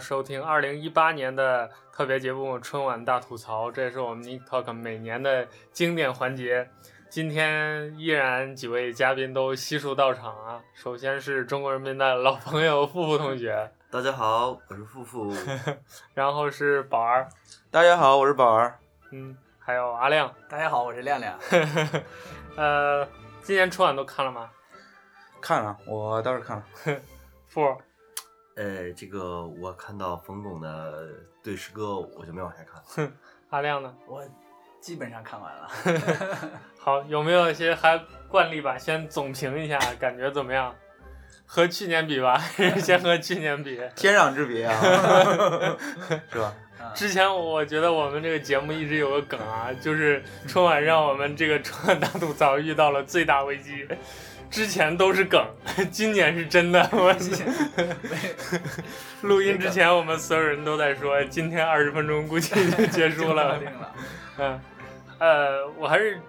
[0.00, 6.68] 收听二零一八年的特别节目《春晚大吐槽》，这也是我们 Nick Talk 每年的经典环节。
[7.10, 10.60] 今天依然几位嘉宾都悉数到场啊！
[10.74, 15.34] 首先是中国人民的老朋友付付同学，大家好，我是付付。
[16.14, 17.28] 然后是宝儿，
[17.70, 18.78] 大家好，我是宝儿。
[19.10, 21.36] 嗯，还有阿亮，大家好，我是亮亮。
[22.56, 23.06] 呃，
[23.42, 24.48] 今年春晚都看了吗？
[25.40, 26.64] 看了，我倒是看了。
[27.48, 27.76] 付，
[28.56, 31.08] 呃，这个我看到冯巩的
[31.42, 32.82] 对诗歌，我就没往下看。
[32.86, 33.12] 哼，
[33.50, 33.94] 阿亮呢？
[34.06, 34.22] 我
[34.80, 35.70] 基本上看完了。
[36.78, 37.98] 好，有没有一些还
[38.28, 38.76] 惯例吧？
[38.76, 40.74] 先总评一下，感觉怎么样？
[41.46, 42.38] 和去年比吧，
[42.80, 44.80] 先和去年比，天壤之别啊，
[46.30, 46.54] 是吧？
[46.94, 53.86] 之前我觉得我们这个节目一直有个梗啊，就是春晚让我们这个春晚大吐槽遇到了最大危机。
[54.50, 55.46] 之前都是梗，
[55.92, 56.86] 今年是真的。
[56.92, 57.14] 我
[59.22, 63.60] 录音之前，我们所有人都在说，今天二十分钟估计就结束了。
[64.38, 64.60] 嗯，
[65.18, 66.20] 呃，我还是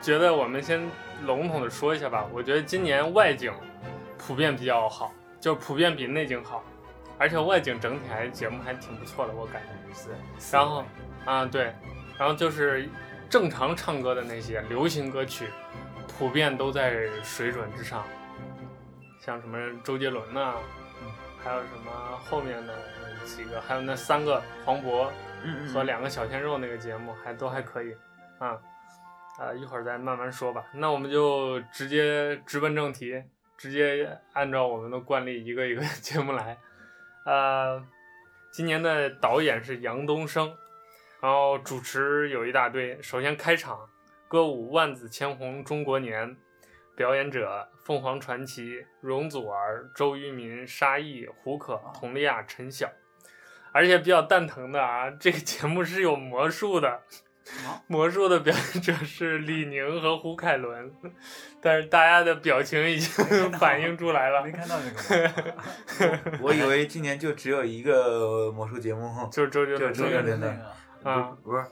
[0.00, 0.80] 觉得我们先
[1.24, 2.24] 笼统的说一下吧。
[2.32, 3.52] 我觉得今年外景
[4.16, 6.64] 普遍比较好，就普遍比内景好，
[7.18, 10.08] 而且外景整体还节目还挺不错的，我感觉是。
[10.56, 10.84] 然后，
[11.26, 11.74] 啊对，
[12.16, 12.88] 然后就是
[13.28, 15.48] 正常唱歌的那些流行歌曲。
[16.18, 18.04] 普遍都在水准之上，
[19.20, 20.56] 像什么周杰伦呐、啊，
[21.42, 22.74] 还有什么后面的
[23.24, 25.08] 几个，还有那三个黄渤
[25.72, 27.94] 和两个小鲜肉那个节目还都还可以，
[28.40, 28.58] 啊，
[29.38, 30.64] 啊一会儿再慢慢说吧。
[30.74, 33.22] 那我们就直接直奔正题，
[33.56, 36.58] 直接按照我们的惯例一个一个 节目来。
[37.26, 37.80] 呃，
[38.52, 40.52] 今年的导演是杨东升，
[41.20, 43.00] 然后主持有一大堆。
[43.00, 43.78] 首先开场。
[44.28, 46.36] 歌舞万紫千红中国年，
[46.94, 52.90] 表演者凤凰传奇、容祖儿、周渝民、沙溢、胡可、佟丽娅、陈晓，
[53.72, 57.00] 而且比较蛋疼的啊，这个节目是有魔术的，
[57.86, 60.92] 魔术的表演者是李宁和胡凯伦，
[61.62, 64.44] 但是大家的表情已经反映出来了。
[64.44, 64.90] 没看到这
[66.06, 71.64] 个， 我以为今年就只有一个魔术节目，就是周杰伦，周杰伦的啊，不是，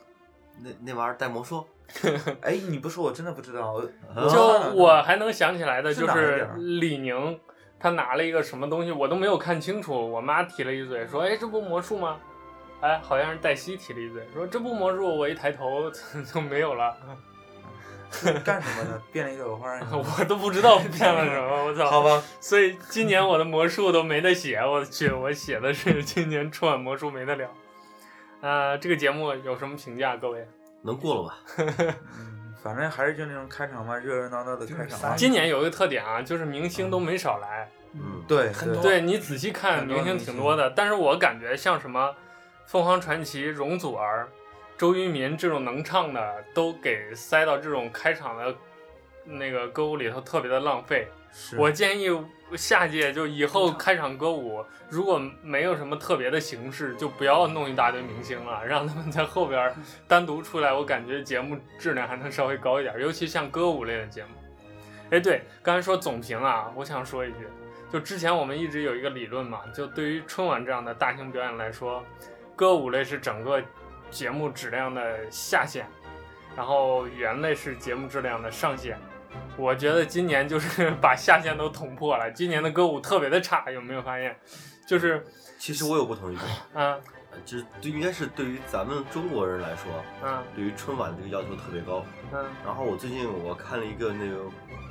[0.63, 1.67] 那那玩意儿带魔术。
[2.43, 3.81] 哎，你不说我真的不知道。
[4.31, 4.41] 就
[4.75, 7.39] 我还能想起来的就是李宁，
[7.79, 9.95] 他拿了一个什么东西，我都没有看清楚。
[9.95, 12.19] 我妈提了一嘴，说：“哎，这不魔术吗？”
[12.83, 15.91] 哎，好像是黛西提了一嘴，说：“这不魔术。”我一抬头
[16.33, 16.95] 就 没有了。
[18.45, 19.03] 干什么呢？
[19.11, 19.81] 变了一朵花。
[19.91, 21.91] 我都不知道变了什么，我操！
[21.91, 22.23] 好吧。
[22.41, 27.49] 所以今年我的魔术都没得写，我去，我写的是今年春晚魔术没得了。
[28.43, 30.47] 呃，这个节目有什么评价，各位？
[30.87, 31.39] 能过了吧？
[32.19, 35.17] 嗯， 反正还是就那种开场嘛，热热闹闹的开场。
[35.17, 37.69] 今年有一个特点啊，就是明星都没少来。
[37.93, 38.83] 嗯，对，很多。
[38.83, 40.71] 对，你仔细看，明星挺多的。
[40.71, 42.15] 但是我感觉像什么
[42.67, 44.29] 凤凰传奇、容祖儿、
[44.79, 48.55] 周渝民这种能唱的，都给塞到这种开场的
[49.25, 51.09] 那个歌舞里头，特别的浪费。
[51.59, 52.09] 我建议
[52.55, 59.75] 下届就以后开场歌舞，如果没有什么特别的形式，就不要弄一大堆明星了，让他们在后边
[60.07, 60.73] 单独出来。
[60.73, 64.31] 我感觉节目质量还能稍微高一点，尤其像歌舞类的节目。
[65.11, 67.47] 哎，对，刚才说总评啊，我想说一句，
[67.93, 72.05] 就之前我们一直有一个理论嘛，就对于春晚这样的大型表演来说，
[72.55, 73.63] 歌舞类是整个
[74.11, 75.87] 节目质量的下限，
[76.57, 78.99] 然后语言类是节目质量的上限。
[79.57, 82.31] 我觉得今年就是 把下限都捅破了。
[82.31, 84.37] 今年的歌舞特别的差，有没有发现？
[84.87, 85.25] 就是，
[85.59, 86.45] 其实我有不同意见。
[86.75, 87.01] 嗯，
[87.45, 89.91] 就是对应该是对于咱们中国人来说，
[90.23, 92.05] 嗯，对于春晚这个要求特别高。
[92.33, 92.45] 嗯。
[92.65, 94.43] 然后我最近我看了一个那个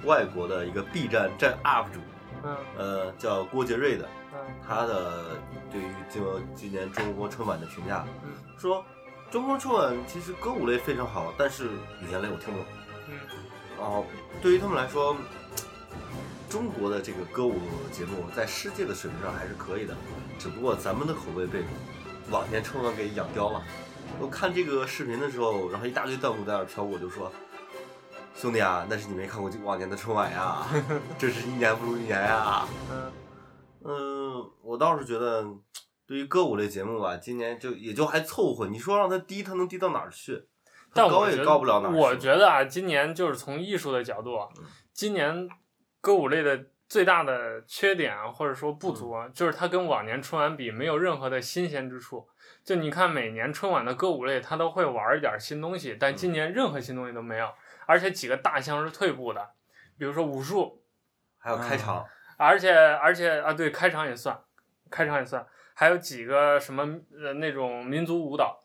[0.03, 1.99] 外国的一个 B 站站 UP 主，
[2.43, 5.39] 嗯，呃，叫郭杰瑞的，嗯，他的
[5.71, 6.23] 对于今
[6.53, 8.83] 今年中国春晚的评价，嗯，说
[9.31, 11.65] 中国春晚其实歌舞类非常好，但是
[12.01, 12.67] 语言类我听不懂。
[13.77, 13.81] 嗯。
[13.81, 14.05] 然后，
[14.41, 15.15] 对于他们来说，
[16.49, 17.59] 中国的这个歌舞
[17.91, 19.95] 节目在世界的水平上还是可以的，
[20.39, 21.63] 只不过咱们的口味被
[22.29, 23.63] 往年春晚给养刁了。
[24.19, 27.29] 我看这个视频的时候，然后一大堆弹幕在那飘过，就说
[28.35, 30.65] ：“兄弟啊，那是你没看过往年的春晚呀，
[31.17, 32.65] 这是一年不如一年呀。
[32.93, 33.11] ”嗯，
[33.83, 35.45] 嗯，我倒是觉得，
[36.07, 38.67] 对于歌舞类节目吧，今年就也就还凑合。
[38.67, 40.47] 你说让它低，它能低到哪儿去？
[40.95, 41.91] 但我也高不了哪儿。
[41.91, 44.39] 我觉得啊，今年就是从艺术的角度，
[44.93, 45.49] 今年
[45.99, 52.29] 歌舞类的最大的缺点啊，或者说不足啊，就是它跟往年春晚比没有任何的新鲜之处。
[52.63, 57.47] 就你看每年春晚的歌舞类，它都会玩一点新东西，但今年任何新东西都没有，
[57.85, 59.49] 而且几个大项是退步的，
[59.97, 60.81] 比如说武术，
[61.37, 62.05] 还有开场，
[62.37, 64.39] 而且而且啊，对，开场也算，
[64.89, 65.45] 开场也算。
[65.75, 66.83] 还有几个什么
[67.21, 68.57] 呃那种民族舞蹈，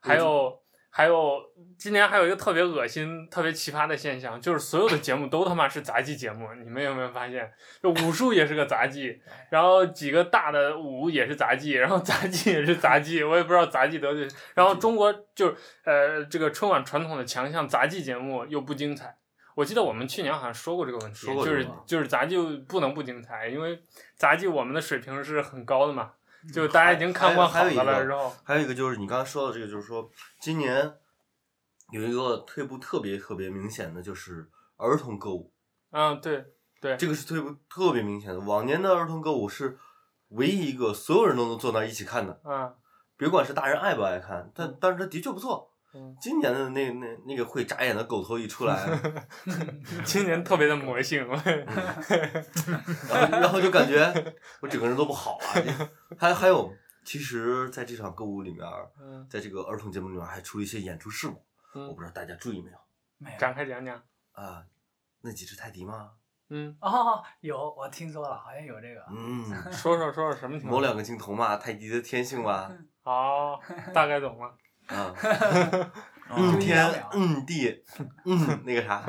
[0.00, 0.61] 还有
[0.94, 1.40] 还有
[1.78, 7.50] 今年还有一个特别恶心、特别奇葩的现象，就是所有的节目都他妈是杂技节目，你们有没有发现？
[7.82, 9.18] 就武术也是个杂技，
[9.48, 14.28] 然后几个大的舞也是杂技，然后杂技也是杂技，我也不知道杂技得罪。
[14.54, 19.16] 然后中国就是呃这个春晚传统的强项杂技节目又不精彩。
[19.54, 22.36] 我记得我们去年好像说过这个问题，就是就是杂技
[22.68, 23.82] 不能不精彩，因为
[24.14, 26.12] 杂技我们的水平是很高的嘛，
[26.52, 28.04] 就大家已经看惯好的了。
[28.04, 30.10] 之后还有一个就是你刚才说的这个，就是说
[30.40, 30.94] 今年
[31.90, 35.52] 有一个退步特别特别明显的，就是儿童歌舞。
[35.90, 36.46] 嗯，对
[36.80, 38.40] 对，这个是退步特别明显的。
[38.40, 39.78] 往年的儿童歌舞是
[40.28, 42.40] 唯一一个所有人都能坐那儿一起看的。
[42.44, 42.74] 嗯，
[43.16, 45.71] 别管是大人爱不爱看，但但是它的确不错。
[46.20, 48.76] 今年的那那那个会眨眼的狗头一出来，
[50.04, 51.66] 今年特别的魔性，嗯、
[53.10, 54.00] 然后 然后就感觉
[54.60, 55.90] 我整个人都不好了。
[56.18, 56.72] 还还有，
[57.04, 58.66] 其实在这场歌舞里面，
[59.28, 61.42] 在这个儿童节目里面还出了一些演出事故，
[61.74, 62.78] 嗯、我不知道大家注意没有？
[63.18, 63.38] 没有。
[63.38, 64.02] 展开讲讲。
[64.32, 64.64] 啊，
[65.20, 66.12] 那几只泰迪吗？
[66.48, 66.74] 嗯。
[66.80, 69.04] 哦，有，我听说了，好像有这个。
[69.10, 69.44] 嗯。
[69.70, 70.80] 说说说说什么情况？
[70.80, 72.70] 某两个镜头嘛，泰迪的天性嘛。
[73.02, 73.60] 哦，
[73.92, 74.56] 大概懂了。
[74.86, 75.14] 啊，
[76.34, 77.82] 嗯天嗯地
[78.24, 79.02] 嗯那个啥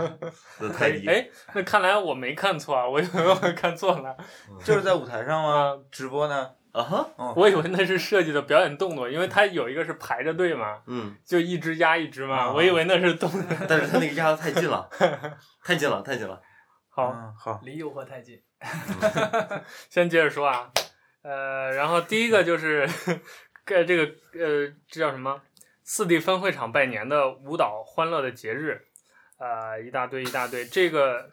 [0.60, 4.16] 的泰迪，哎，那看来我没看错啊，我以为我看错了，
[4.64, 5.78] 就是在舞台上吗？
[5.92, 6.52] 直播呢？
[6.74, 14.90] 啊哈，我以为那是设计的表演动作，因为它有一个是排着队嘛，嗯，就一只压一只嘛，我以为那是动作， 但是他那个压的太近了，
[15.64, 16.42] 太近了，太近了，
[16.90, 18.42] 好，好，离诱惑太近，
[19.90, 20.72] 先接着说啊，
[21.22, 22.90] 呃，然后第一个就是，
[23.64, 24.04] 盖这个
[24.34, 25.40] 呃，这叫什么？
[25.84, 28.88] 四地分会场拜年的舞蹈欢乐的节日，
[29.38, 30.66] 呃，一大堆一大堆。
[30.66, 31.30] 这个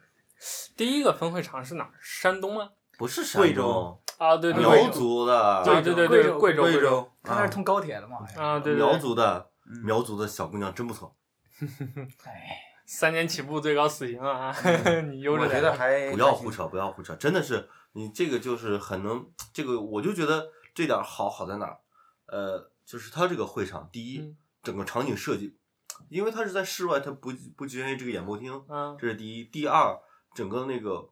[0.75, 1.91] 第一个分会场是哪儿？
[2.01, 2.69] 山东吗？
[2.97, 8.17] 不是山东，贵州啊，对对，苗族的，对对对对，贵州贵州，他那是通高铁的嘛？
[8.37, 9.49] 啊，对苗族的
[9.83, 11.15] 苗族的小姑娘真不错。
[12.25, 14.53] 哎，三年起步最高死刑啊！
[15.09, 21.79] 你悠着点，我觉得还不要胡扯，不要胡扯，真的是你这个就是很能，这个我就觉得这点好好在哪儿？
[22.27, 24.35] 呃，就是他这个会场，第一。
[24.63, 25.57] 整个场景设计，
[26.09, 29.43] 因为它是在室外，它不不局限于这个演播厅，嗯，这是第一。
[29.43, 29.97] 第二，
[30.33, 31.09] 整个那个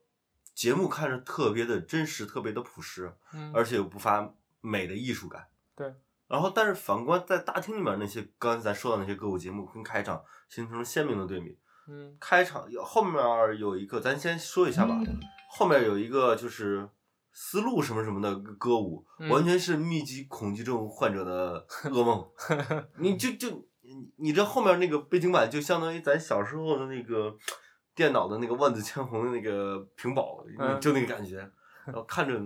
[0.54, 5.48] 节目看着特别的真实，特别的朴实，嗯，而且又不乏美的艺术感。
[5.75, 5.94] 对。
[6.28, 11.57] 然后，但是反观在大厅里面那些刚才咱说的那些歌舞节目，跟开场形成了鲜明的对比。
[11.88, 12.16] 嗯。
[12.19, 13.16] 开场有后面
[13.57, 14.96] 有一个，咱先说一下吧。
[15.07, 15.19] 嗯，
[15.50, 16.88] 后面有一个就是
[17.31, 22.28] 丝路什么什么的歌舞，嗯，完全是密集恐惧症患者的 噩梦。
[22.98, 23.50] 你就就
[23.81, 27.36] 你你这后面那个背景板就相当于咱小时候的那个
[27.96, 31.38] 电脑的那个万紫千红的那个屏保，嗯，就那个感觉，
[31.86, 32.38] 然后看着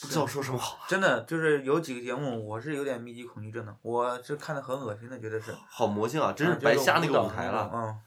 [0.00, 0.84] 不知道说什么好。
[0.88, 7.70] 真的就是有几个节目，我是有点密集恐惧症的，我是看的很恶心的，觉得是好魔性啊，真是白瞎那个舞台了。
[7.72, 8.00] 嗯。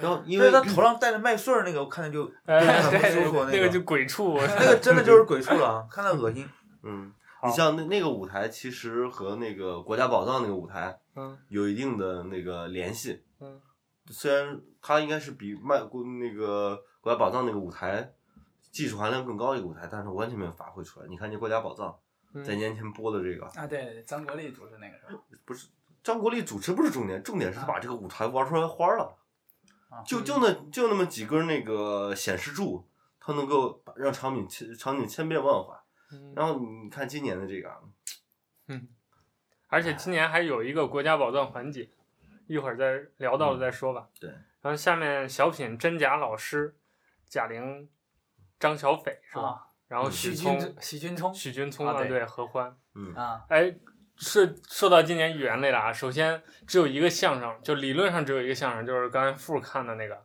[0.00, 3.44] 然后 因为他头上戴着麦穗儿那个，我看着就 不舒服。
[3.44, 6.48] 那个就鬼畜， 那个真的就是鬼畜了，看着恶心。
[6.82, 7.12] 嗯，
[7.44, 13.22] 你像那那个舞台，其实和那个国家宝藏那个舞台，嗯，有一定的那个联系。
[13.40, 13.60] 嗯，
[14.10, 18.12] 虽然它应该是比麦国那个国家宝藏那个舞台
[18.70, 21.06] 技术含量更高一个舞台，但是完全没有发挥出来。
[21.08, 21.94] 你看这国家宝藏
[22.44, 25.20] 在年前播的这个啊，对，张国立主持那个是吧？
[25.44, 25.68] 不是，
[26.02, 29.14] 张国立主持不是重点，重点是他把这个舞台玩出来花了。
[30.04, 32.88] 就就那就那么几根那个显示柱，
[33.20, 35.84] 它能够让场景千场景千变万化。
[36.10, 36.32] 嗯。
[36.34, 37.70] 然后你看今年的这个，
[38.68, 38.88] 嗯，
[39.68, 41.90] 而且今年还有一个国家宝藏环节，
[42.46, 44.08] 一会儿再聊到了再说吧。
[44.14, 44.30] 嗯、对。
[44.60, 46.76] 然后下面小品真假老师，
[47.28, 47.88] 贾玲、
[48.58, 49.42] 张小斐是吧？
[49.42, 52.76] 啊、然后许聪、许君聪、许君聪啊，对，对何欢。
[52.94, 53.44] 嗯啊。
[53.48, 53.74] 哎。
[54.22, 60.16] 是说到今年语言类了啊，首先只有一个相声，就理论上只有一个相声，就是刚才富看的那个，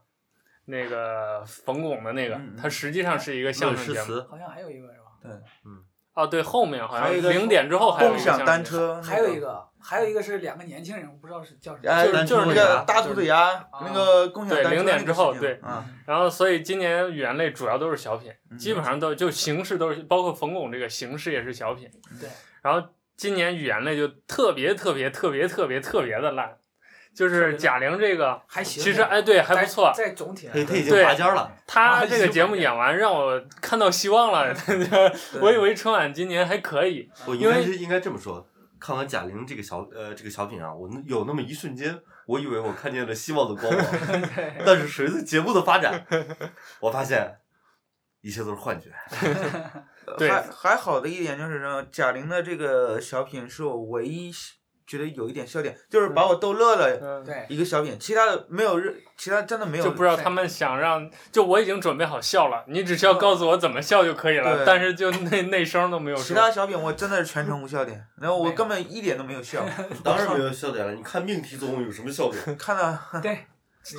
[0.66, 4.22] 那个冯巩的那个，它实际上是一个相声节目。
[4.30, 5.06] 好像还有一个是吧？
[5.24, 5.32] 对，
[5.66, 5.84] 嗯。
[6.14, 12.06] 哦，对，后面好像零点之后还有一个共享单车，还有一个，还有一个是两个年轻人，我不知道是叫什么。
[12.06, 14.70] 就是，就是那个大兔子牙，那个共享单车。
[14.70, 15.60] 对，零点之后，对。
[15.64, 15.84] 嗯。
[16.06, 21.90] 然后，所以今年语言类主要都是小品，基本上都就形式都是，包括冯巩这个形式也是小品。
[22.20, 22.30] 对。
[22.62, 22.88] 然后。
[23.18, 26.56] 今年语言类就特别特别特别特别特别的烂，
[27.16, 31.52] 就是贾玲这个还行，其实哎对还不错，在总体他已经拔尖了。
[31.66, 34.56] 他这个节目演完让我看到希望了，
[35.42, 37.10] 我以为春晚今年还可以。
[37.26, 38.48] 我应该是应该这么说，
[38.80, 43.86] 看完贾玲这个小呃这个小品啊，我有那么一瞬间，我以为我看见了希望的光芒，
[44.64, 46.06] 但是随着节目的发展，
[46.82, 47.40] 我发现
[48.22, 48.92] 一切都是幻觉。
[50.18, 54.32] 对还还好的一点就是说，贾玲的这个小品是我唯一
[54.86, 59.84] 觉得有一点笑点，就是把我逗乐了嗯，对，一个小品，其他的没有任，其他真的没有。
[59.84, 64.56] 就不知道他们想让，就我已经准备好笑了，你只需要告诉我怎么笑就可以了。
[64.56, 66.24] 对但是就那那声都没有说。
[66.24, 69.66] 其他小品我真的是全程无笑点，然后我根本一点都没有笑。
[70.06, 72.58] 当然没有笑点了，你看命题作文有什么笑点？
[72.58, 73.46] 看的 对，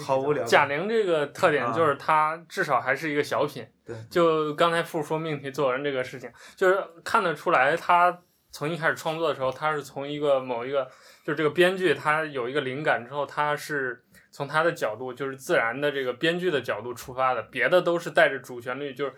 [0.04, 0.44] 好无聊。
[0.44, 3.66] 贾玲这个特点就是她至少还是一个小品。
[3.84, 3.96] 对。
[4.10, 10.88] 就刚才傅说命题作文这个事情，就是看得出来，她从一开始创作的时候，她是从一个某一个。
[11.24, 19.12] 就是这个编剧，他有一个灵感之后，他是从他的角度，就是自然的这个编剧的角度出发的，别的都是带着主旋律，就是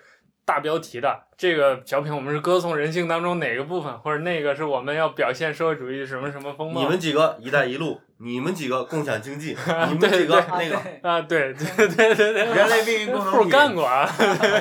[0.50, 1.16] 大标题的。
[1.36, 6.80] 这个小品我们是歌颂人性当中哪个部分，或者那个是我们要表现社会主义什么什么风貌。
[6.82, 9.56] 你们几个“一带一路”，你们几个共享经济，
[9.88, 13.50] 你们几个那个啊，对对对对对，人类命运共同体。
[13.50, 14.10] 干过啊。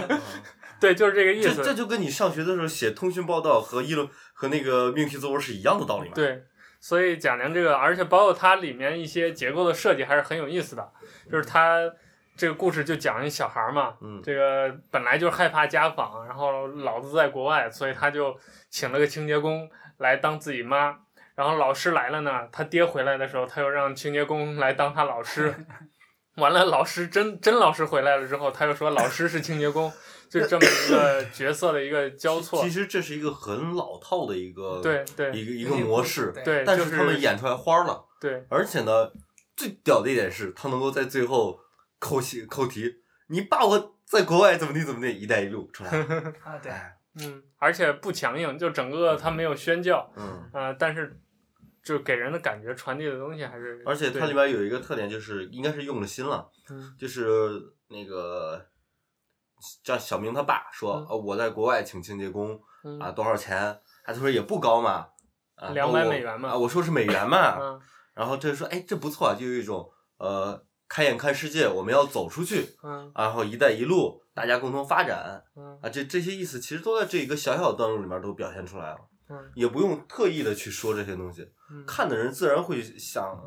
[0.79, 1.55] 对，就是这个意思。
[1.55, 6.13] 这这就跟你上学的时候写通讯报道和议论和那个命题作文是一样的道理嘛？
[6.13, 6.43] 对。
[6.79, 10.91] 所以贾玲这个，而且包括它里面一些结构的设计还是很有意思的。
[11.29, 11.91] 就是它
[12.39, 18.33] 这个故事就讲一小孩嘛，嗯，这个本来就是害怕家访，然后老子在国外，所以他就
[18.69, 20.97] 请了个清洁工来当自己妈。
[21.35, 25.53] 然后老师来了呢，他爹回来的时候，他又让清洁工来当他老师。
[26.37, 29.91] 完了，老师真真老师回来了之后，他又说老师是清洁工。
[30.29, 39.11] 就这么一个角色的一个交错，其实这是一个很老套的一个对对一个一个模式，对，但是他们演出来花了，对，而且呢，
[39.57, 41.59] 最屌的一点是，他能够在最后
[41.99, 45.91] 扣题扣题，你爸我在国外怎么地怎么地，一带一路出来
[46.43, 46.71] 啊，对，
[47.21, 51.19] 嗯，而且不强硬，就整个他没有宣教，嗯，呃，但是
[51.83, 58.65] 就给人的感觉传递的东西还是，而且它里边有一个特点，就是应该是用了心了，嗯，就是那个。
[59.83, 63.77] 叫小明他爸说，呃、嗯，我在国外请清洁工，嗯、啊，多少钱？
[64.05, 65.05] 他说也不高嘛，
[65.55, 67.81] 啊，两百美元嘛，啊，我说是美元嘛，嗯、
[68.13, 78.97] 然后这说，哎，这不错啊，就有一种呃，开眼看世界，我们要走出去，嗯，然后一带一路，大家共同发展，嗯，啊，这这些意思其实都在这一个小小的段落里面都表现出来了，
[79.29, 83.39] 嗯，也不用特意的去说这些东西，嗯、看的人自然会想，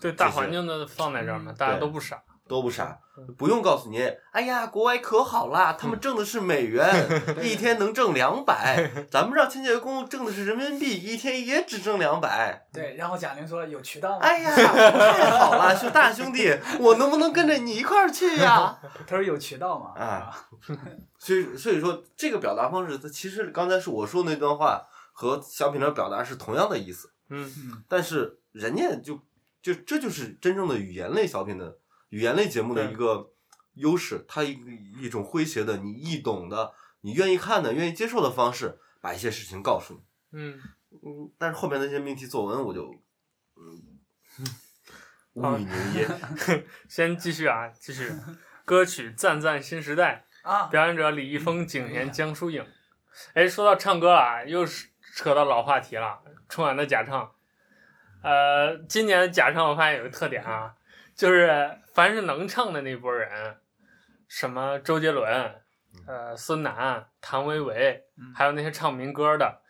[0.00, 2.20] 对，大环境的放在这儿嘛，大家都不傻。
[2.48, 2.96] 都不傻，
[3.36, 6.88] 不用告诉您，哎呀，国外可好啦，他们挣的是美元，
[7.42, 12.66] 一天能挣两百， 咱们让清洁工挣的是人民币，一天也只挣两百。
[12.72, 14.18] 对，然后贾玲说有渠道吗？
[14.20, 18.78] 哎呀，太好了，兄大兄弟，我能不能跟着你一块儿去呀？
[19.06, 20.00] 他说有渠道嘛。
[20.00, 20.48] 啊，
[21.18, 27.10] 所以所以说这个表达方式，它其实刚才是我说那段话和小品的表达是同样的意思。
[27.30, 27.82] 嗯嗯。
[27.88, 29.18] 但是人家就
[29.60, 31.76] 就这就是真正的语言类小品的。
[32.10, 33.32] 语言类节目的一个
[33.74, 34.58] 优势，它一
[35.00, 40.00] 一种诙谐的、你易懂的、你愿意看的、愿意接受的方式，把一些事情告诉你。
[40.32, 40.60] 嗯
[40.90, 42.90] 嗯，但是后面那些命题作文，我就
[43.56, 44.46] 嗯
[45.34, 46.08] 无语凝噎。
[46.88, 48.12] 先继续啊，继续。
[48.64, 52.66] 歌曲《赞赞新时代 》啊，表演者李易峰、景甜、江疏影。
[53.34, 56.22] 哎，说到唱歌啊，又是扯到老话题了。
[56.48, 57.32] 春晚的假唱，
[58.22, 60.75] 呃，今年的假唱我发现有个特点啊。
[61.16, 63.56] 就是凡是能唱的那波人，
[64.28, 65.62] 什么周杰伦，
[66.06, 68.04] 呃，孙楠、谭维维，
[68.34, 69.62] 还有那些唱民歌的，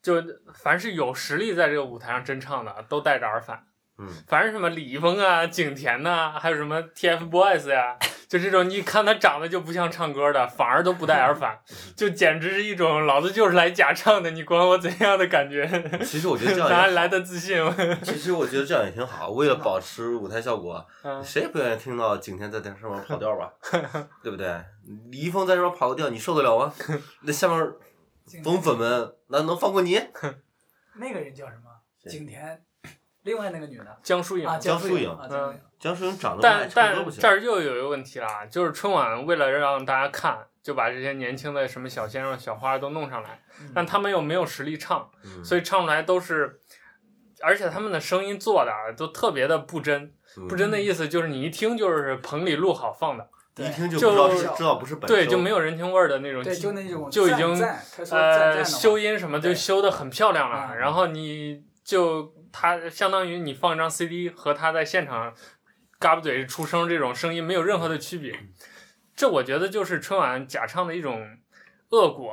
[0.00, 0.22] 就
[0.54, 3.66] 凡是有实力在这个舞台上真唱的，都带着耳返。
[3.98, 7.98] 嗯，凡是什么李易峰啊、景甜呐、啊，还有什么 TFBOYS 呀，
[8.28, 11.58] 就这种，你看他长得就不像唱歌的，反而都不带耳返，
[11.96, 15.66] 就简直是一种老子就是来假唱的，你管我怎样的感觉。
[16.04, 17.56] 其实我觉得这样哪来的自信？
[18.02, 23.52] 其实我觉得这样也挺好，为了保持舞台效果， 嗯、谁也不愿意听到景甜在台上面跑调吧，
[24.22, 24.46] 对不对？
[25.10, 26.72] 李易峰在这边跑个调，你受得了吗？
[27.22, 27.72] 那下面
[28.42, 30.00] 粉粉们难能放过你？
[30.98, 32.10] 那个人叫什么？
[32.10, 32.60] 景甜。
[33.26, 33.98] 另外那个女的。
[34.02, 36.16] 江疏影，江疏影，嗯，江疏影。
[36.16, 43.42] 长得但但这儿又有一个问题啦，就是春晚为了让大家看，就把这些年轻的什么小鲜肉、小花都弄上来，
[43.74, 45.10] 但他们又没有实力唱，
[45.44, 46.60] 所以唱出来都是，
[47.42, 50.12] 而且他们的声音做的都特别的不真，
[50.48, 57.60] 不真的意思就是你一听就是棚里录好放的，一听就知道知道不是本对，就没有人情味儿的那种，对，就那种就已经
[58.12, 62.32] 呃修音什么就修的很漂亮了，然后你就。
[62.58, 65.34] 他相当于你放一张 CD 和他在现场
[65.98, 68.34] 嘎巴嘴出声这种声音没有任何的区别，
[69.14, 71.36] 这我觉得就是春晚假唱的一种
[71.90, 72.32] 恶果。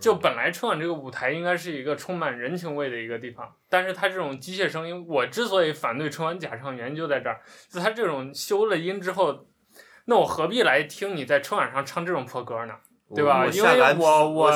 [0.00, 9.46] 就本来春晚这个舞台应该是一个充满人情味的一个地方，但是他这种机械声音，我之所以反对春晚假唱原因就在这儿，就他这种修了音之后，
[10.06, 12.74] 那我何必来听你在春晚上唱这种破歌呢？
[13.14, 13.46] 对吧？
[13.46, 14.50] 因为我我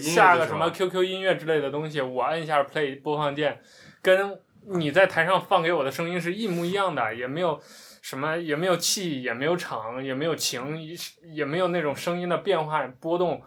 [0.00, 3.60] 下个什么 QQ 音乐之类的东西，我按一下 Play 播放键，
[4.02, 7.60] 跟你在台上放给我的声音是一模一样的，也没有
[8.00, 10.78] 什么，也没有气，也没有场，也没有情，
[11.34, 13.42] 也没有那种声音的变化波动。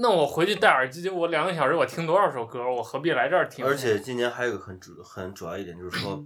[0.00, 2.62] 那我回去戴耳机，我两个小时我听多少首歌？
[2.70, 3.64] 我何必来这儿听？
[3.64, 6.24] 而且今年还有个很主很主要一点就是说，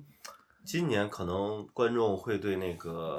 [0.64, 3.16] 今年可能观众会对那个。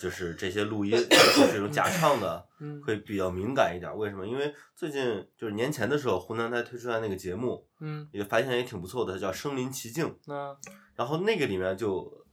[0.00, 2.44] 就是这些录音，就是这种假唱的，
[2.84, 3.96] 会比较敏感一点。
[3.96, 4.26] 为什么？
[4.26, 10.06] 因为最近就是年前的时候，湖南台推出来那个节目，嗯，也发现也挺不错的，叫《身临其境》。
[10.26, 10.56] 嗯，
[10.94, 12.26] 然后那个里面就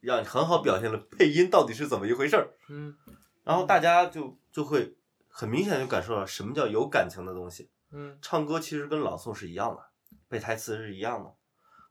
[0.00, 2.50] 让很好表现了配音到底是怎么一回事儿。
[2.68, 2.94] 嗯，
[3.44, 4.96] 然后大家就就会
[5.28, 7.70] 很明显就感受到什么叫有感情的东西。
[7.90, 9.82] 嗯，唱歌其实跟朗诵是一样的，
[10.28, 11.34] 背台词是一样的，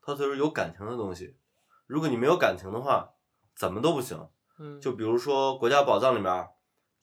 [0.01, 1.35] 它就是有感情的东西。
[1.85, 3.13] 如果你没有感情的话，
[3.55, 4.27] 怎么都不行。
[4.81, 6.47] 就比如说《国家宝藏》里面，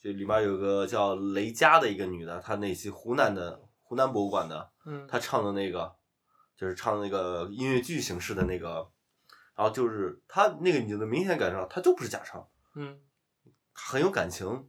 [0.04, 5.96] 这里面有个叫雷佳的一个女的，她那期湖南的湖南博物馆的，嗯，她唱的那个，
[6.54, 8.86] 就是唱那个音乐剧形式的那个，
[9.56, 13.00] 然后就是她那个你就能明显感受到，她就不是假唱，嗯，
[13.72, 14.68] 很有感情，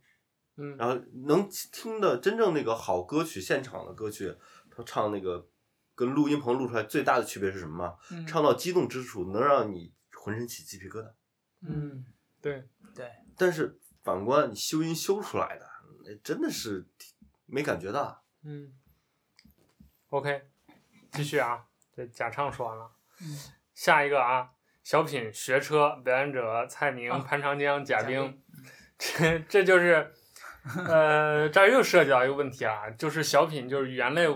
[0.55, 4.33] 嗯，然后能听的真正那个好歌曲，现场的歌曲，
[4.71, 5.49] 她唱那个
[5.95, 7.97] 跟录音棚录出来最大的区别是什么吗？
[8.09, 11.11] 嗯，唱到激动之处能让你浑身起鸡皮疙瘩，
[11.67, 12.05] 嗯，
[12.41, 12.69] 对。
[12.95, 15.67] 对，但是反观你修音修出来的，
[16.05, 16.85] 那真的是
[17.47, 18.19] 没感觉的。
[18.43, 18.71] 嗯
[20.09, 20.43] ，OK，
[21.11, 23.35] 继续啊，这假唱说完了，嗯，
[23.73, 24.51] 下一个啊，
[24.83, 28.39] 小品学车表演者蔡明、啊、潘长江、贾冰，
[28.99, 30.13] 这 这就是，
[30.87, 34.27] 呃，这儿又涉及到一个问题啊，就是小品就是语言类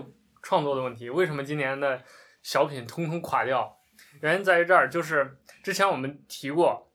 [0.42, 2.02] 创作的问题，为什么今年的
[2.42, 3.78] 小品通通垮掉？
[4.20, 6.89] 原因在于这儿，就是之前我们提过。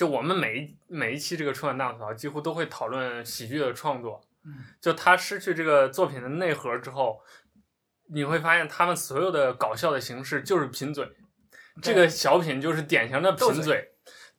[0.00, 4.18] 就我们每一每一期这个春晚大吐槽，几乎都会讨论喜剧的创作。
[4.46, 7.20] 嗯，就他失去这个作品的内核之后，
[8.08, 11.06] 你会发现他们所有的搞笑的形式就是贫嘴。
[11.82, 13.90] 这个小品就是典型的贫嘴。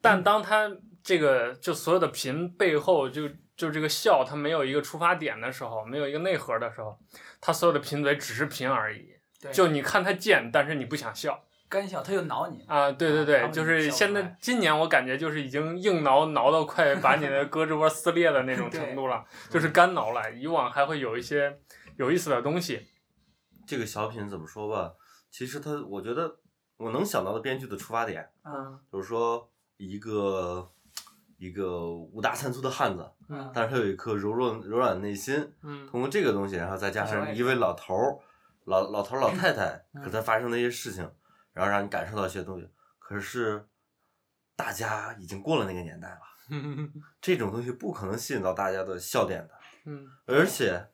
[0.01, 0.67] 但当他
[1.03, 6.97] 这个就所有的贫背后就就这个笑，他没有一个出发点的时候，没有一个内核的时候，
[7.39, 9.13] 他所有的贫嘴只是贫而已。
[9.53, 11.43] 就你看他贱，但是你不想笑。
[11.71, 12.91] 干笑，他又挠你啊！
[12.91, 20.29] 对对对，就是现在今年我感觉就是已经硬挠挠到快把你的胳肢窝撕裂的那种 程度了，就是干挠了。
[20.33, 21.57] 以往还会有一些
[21.95, 22.87] 有意思的东西。
[23.65, 24.93] 这个小品怎么说吧？
[25.31, 26.39] 其实他，我觉得
[26.75, 30.69] 我能想到的编剧的出发点，嗯，就是说一个
[31.37, 38.19] 一个五大三粗的汉子，嗯，但是他有一颗柔弱柔软的内心，嗯，通过这个东西，然后再加上一位老头儿、
[38.65, 41.09] 老老头儿、老太太和他发生的一些事情。
[41.53, 43.67] 然后让你感受到一些东西，可是
[44.55, 46.19] 大家已经过了那个年代了，
[47.21, 49.53] 这种东西不可能吸引到大家的笑点的。
[49.85, 50.87] 嗯，而且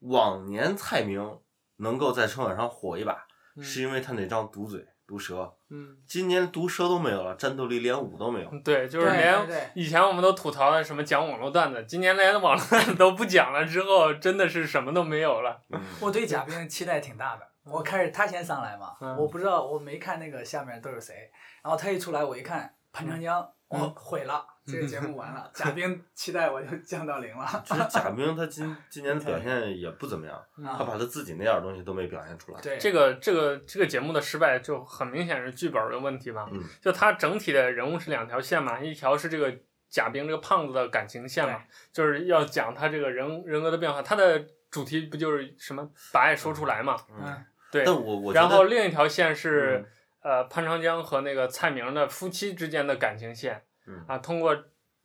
[0.00, 1.40] 往年蔡明
[1.76, 3.26] 能够在春晚上火一把，
[3.56, 5.54] 嗯、是因为他那张毒嘴、毒舌。
[5.68, 8.50] 嗯，今年毒舌都没有了，战斗力连五都没有。
[8.64, 15.60] 对，就是连以前我们都吐槽的什么讲网络段子，今年连网络段子都不讲了，之后真的是什么都没有了。
[15.70, 17.46] 嗯、我对贾冰期待挺大的。
[17.64, 21.30] 我开始他先上来嘛，嗯、我不知道我没看那个下面都是谁，
[21.62, 27.62] 然后他一出来我一看潘长江，我、嗯、毁了，这个节目完了， 贾冰期待我就降到零了。
[27.64, 32.60] 其实贾冰他今 今年的表现也不怎么样，嗯、他把他自己那点东西都没表现出来。
[32.60, 39.52] 对，这个这个这个节目的失败就很明显是剧本的问题嘛，嗯、就他整体的人物是两条线嘛，一条是这个
[39.88, 47.44] 贾冰这个胖子的感情线嘛，就是要讲他这个人人格的变化，他的主题不就是什么把爱说出来嘛，嗯。
[47.82, 49.84] 嗯对，但我我然后另一条线是，
[50.22, 54.56] 嗯、呃，潘长江和那个蔡明的夫妻之间的感情线，嗯、啊，通过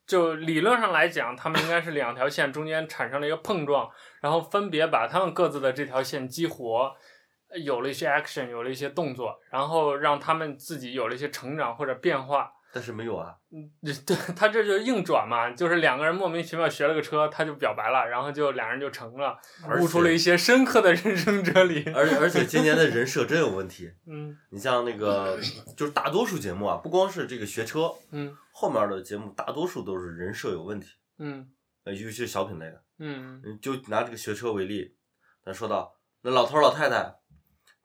[0.05, 3.89] 就理论上来讲，他们应该是两条线中间产生了一个碰撞，
[4.21, 6.95] 然后分别把他们各自的这条线激活，
[7.63, 12.53] 有了一些 action，有了一些动作，然后让他们自己有了一些成长或者变化。
[12.71, 19.39] 但是没有啊，嗯，对，他这就硬转嘛，就是两个人莫名其妙学了个车，他就表白了，然后就两人就成了，
[19.79, 21.83] 悟出了一些深刻的人生哲理。
[21.93, 25.39] 而而且今年的人设真有问题，嗯，你像那个
[25.75, 31.49] 就是大多数节目啊，不光是这个学车，嗯，后面的节目大多数都是人设有问题，嗯，
[31.85, 34.95] 呃，尤其是小品类的，嗯，就拿这个学车为例，
[35.43, 37.15] 咱说到那老头老太太，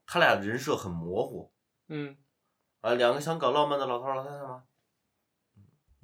[0.07, 1.51] 他俩人设很模糊，
[1.88, 2.16] 嗯，
[2.83, 4.64] 啊，两个想搞浪漫的老头老太太吗？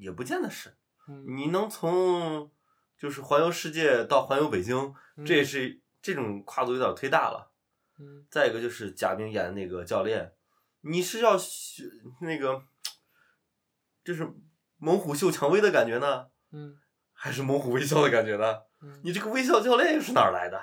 [0.00, 0.74] 也不见得是，
[1.26, 2.50] 你能从
[2.96, 7.52] 就是环游世界到环游北京，嗯、这也是这种跨度有点忒大了。
[7.98, 10.32] 嗯，再一个就是贾冰演的那个教练，
[10.80, 11.84] 你是要学
[12.20, 12.62] 那个，
[14.02, 14.26] 就是
[14.78, 16.28] 猛虎秀蔷薇的感觉呢？
[16.52, 16.78] 嗯，
[17.12, 18.62] 还是猛虎微笑的感觉呢？
[18.82, 20.58] 嗯你这个微笑教练又是哪儿来的？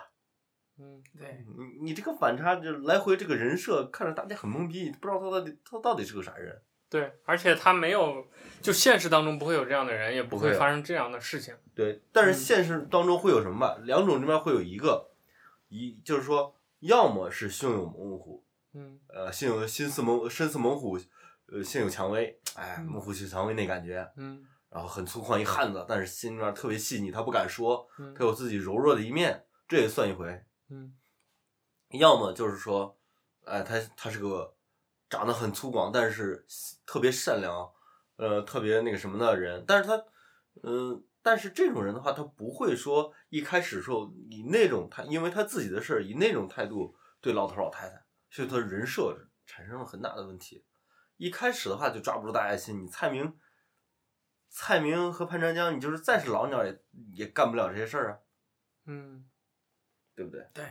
[0.80, 6.63] 嗯对，你你这个反差就来回这个人设，看着大家很懵逼，不知道他到底他到底是个啥人。
[6.89, 8.26] 对，而且他没有，
[8.62, 11.54] 就现实当中不会有这样的人，也不会发生这样的事情。
[11.76, 13.78] 对，但是嗯现实当中会有什么吧？
[13.84, 15.12] 两种这边会有一个，
[15.67, 20.97] 一就是说，要么是胸有猛虎，嗯呃，心有心似猛身似猛虎，
[21.52, 30.43] 呃，心有蔷薇，哎，猛虎心蔷薇那感觉，嗯然后很粗犷一汉子，但是心里面特别细腻，他不敢说，嗯他有自己柔弱的一面，这也算一回。
[30.69, 30.93] 嗯
[31.91, 32.97] 要么就是说，
[33.45, 34.54] 哎，他他是个
[35.10, 36.46] 长得很粗犷，但是
[36.86, 37.72] 特别善良，
[38.17, 40.06] 呃，特别那个什么的人，但是他，
[40.63, 50.65] 嗯、但是这种人的话，他不会说一开始时候以那种他，因为他自己的事儿以那种态度对老头老太太，所以他的人设产生了很大的问题。
[51.17, 53.38] 一开始的话就抓不住大家心，你蔡明，
[54.50, 58.20] 蔡明和潘长江，你就是再是老鸟也也干不了这些事儿啊，
[58.86, 59.26] 嗯
[60.15, 60.48] 对不对？
[60.54, 60.65] 对，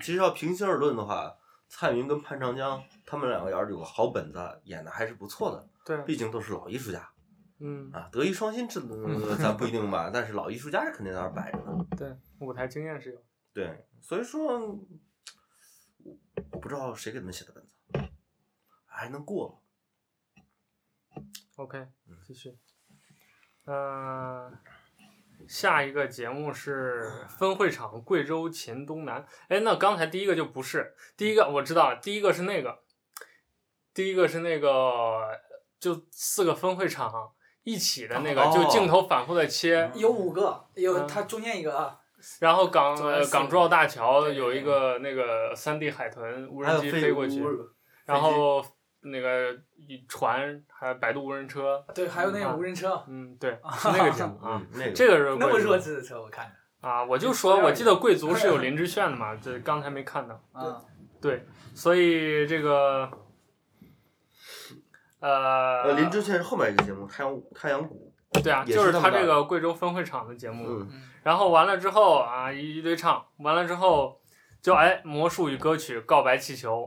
[0.00, 1.36] 其实要平心而论的话，
[1.68, 5.68] 蔡明跟潘长江他们两个要是有个好本子，演的还是不错的。
[5.84, 7.08] 对，毕竟都是老艺术家
[7.58, 11.96] 嗯啊，德艺双馨这呃 咱不一定吧，但是老艺术家是肯定在那儿摆着的。
[11.96, 13.24] 对，舞台经验是有。
[13.52, 14.68] 对，所以说，
[16.02, 16.18] 我
[16.52, 18.10] 我不知道谁给他们写的本子，
[18.84, 19.62] 还能过。
[21.56, 21.88] OK，
[22.26, 22.58] 继续。
[23.64, 24.52] 呃，
[25.48, 27.02] 下一个节目是
[27.38, 29.24] 分会场贵州黔东南。
[29.48, 32.80] 哎，那刚才第一个就不是，第一个我知道了，第一个是那个，
[33.94, 35.28] 第一个是那个，
[35.78, 38.52] 就四个分会场一起的那个，哦。
[38.52, 41.06] 就镜头反复的切，有五个，有嗯。
[41.06, 41.98] 它中间一个啊，
[42.40, 42.96] 然后港
[43.30, 47.42] 港珠澳大桥有一个那个三 D 海豚无人机飞飞过去，
[48.04, 48.64] 然后
[49.10, 54.60] 那个一船还有百度无人车，对，还有那个无人车，嗯，对， 是那个节目啊。
[54.60, 57.02] 嗯，那个这个是那么弱智的车，我看着啊！
[57.04, 60.40] 我就说，我记得贵族是有 林志炫的嘛，这刚才没看到。
[60.52, 60.82] 啊，
[61.20, 63.10] 对，所以这个，
[65.20, 70.48] 呃，呃，林志炫是后面一个节目《太阳太阳谷对啊，就是是他这个贵州分会场的节》。
[70.52, 70.86] 目。
[71.22, 74.20] 然后完了之后啊，一一堆唱，完了之后
[74.62, 76.82] 就哎，魔术与歌曲《告白气球》，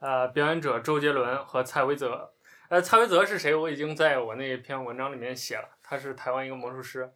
[0.00, 2.34] 呃，表演者周杰伦和蔡维泽。
[2.68, 3.54] 呃，蔡维泽是谁？
[3.54, 7.12] 我已经在我那篇文章里面写了，他是台湾一个魔术师。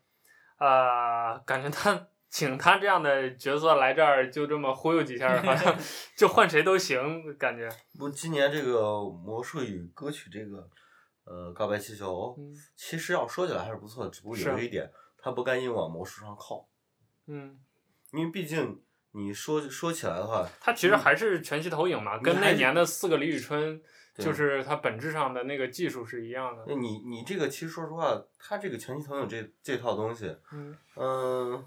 [0.58, 5.74] 呃，感觉他请他这样的角色来这儿，就这么忽悠几下，好像
[6.16, 7.68] 就换谁都行，感觉。
[7.98, 10.68] 不，今年这个魔术与歌曲这个，
[11.24, 16.68] 呃，告白气球，嗯其实要说起来还是不错的，只不过有一点，他不甘心往魔术上靠，
[17.28, 17.58] 嗯，
[18.12, 18.82] 因为毕竟
[19.16, 23.80] 你说说起来的话，它其实还是全息投影嘛，跟那年的四个李宇春，
[24.18, 26.64] 就是它本质上的那个技术是一样的。
[26.66, 31.64] 那你你这个其实说实话，它这个全息投影这这套东西，嗯，嗯、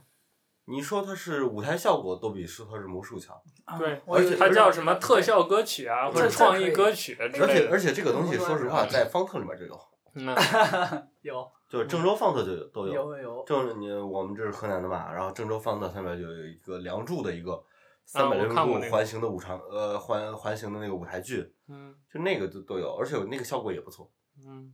[0.65, 3.33] 你说它是舞台效果都比说它是魔术强，
[3.63, 7.47] 啊对，而且它叫什么特效歌曲啊，或者创意歌曲之而类的。
[7.47, 9.86] 且而且这个东西说实话，在方特里面就有，
[10.17, 10.35] 嗯，
[11.21, 12.93] 有就是郑州方特就有都有。
[12.93, 17.63] 有有，郑你我们这是河南的嘛，然后郑州方特上面就有一个《梁祝》的一个
[18.05, 24.09] 三百六十度环形的舞场，呃环环形的那个舞台剧，嗯就那个都都有，而且那个效果也不错。
[24.45, 24.73] 嗯，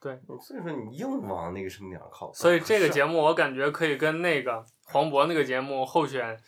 [0.00, 6.40] 对所以说你硬往那个什么点上靠，所以这个节目我感觉可以跟那个黄渤那个节目候选，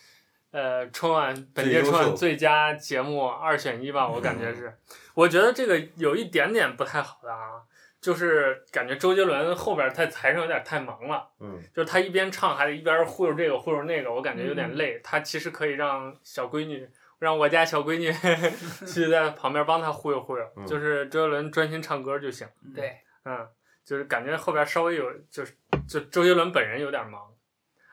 [0.53, 4.79] 呃，春晚本届春晚最佳节目二选一吧，我感觉是。
[5.15, 7.63] 我觉得这个有一点点不太好的啊，
[8.03, 11.27] 就是感觉周杰伦后边他台上有点太忙了。
[11.41, 14.97] 嗯，就是他一边唱还得一边忽悠这个忽悠那个，我感觉有点累。
[14.99, 16.87] 嗯他其实可以让小闺女，
[17.21, 18.13] 让我家小闺女
[18.87, 22.47] 去在旁边帮他忽悠忽悠，嗯 就是周杰伦专心唱歌就行。
[22.75, 23.47] 对，嗯，
[23.85, 25.55] 就是感觉后边稍微有，就是
[25.89, 27.33] 就周杰伦本人有点忙，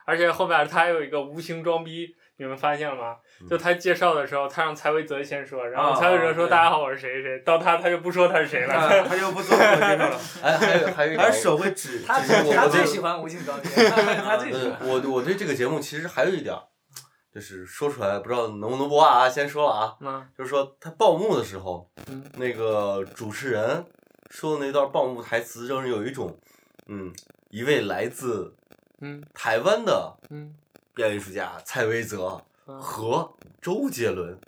[0.04, 3.16] 而且后边他还有一个无形装逼，你们发现了吗？
[3.42, 8.74] 嗯就他介绍的时候，他让蔡维泽先说，然后啊蔡维泽说：“大家好，我是谁谁。”到他他就不说他是谁了。
[8.74, 14.88] 啊他就不做自我介绍了， 哎，还有还有一他点，手会指，他我他最喜欢无性装逼，他最喜呃，欢。
[14.88, 16.62] 我我对这个节目其实还有一点儿，
[17.34, 23.84] 就是说出来不知道能不能播啊，先说了啊，嗯就是说他报幕的时候，嗯那个主持人
[24.30, 26.38] 说的那段报幕台词，让人有一种，
[26.88, 27.12] 嗯，
[27.50, 28.54] 一位来自
[29.02, 30.54] 嗯台湾的嗯
[31.00, 34.38] 表演艺术家蔡维泽嗯和周杰伦，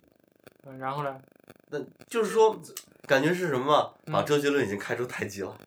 [0.67, 1.19] 嗯，然后呢？
[1.71, 2.55] 那就是说，
[3.07, 5.57] 感觉是什么把周杰伦已经开出台阶了。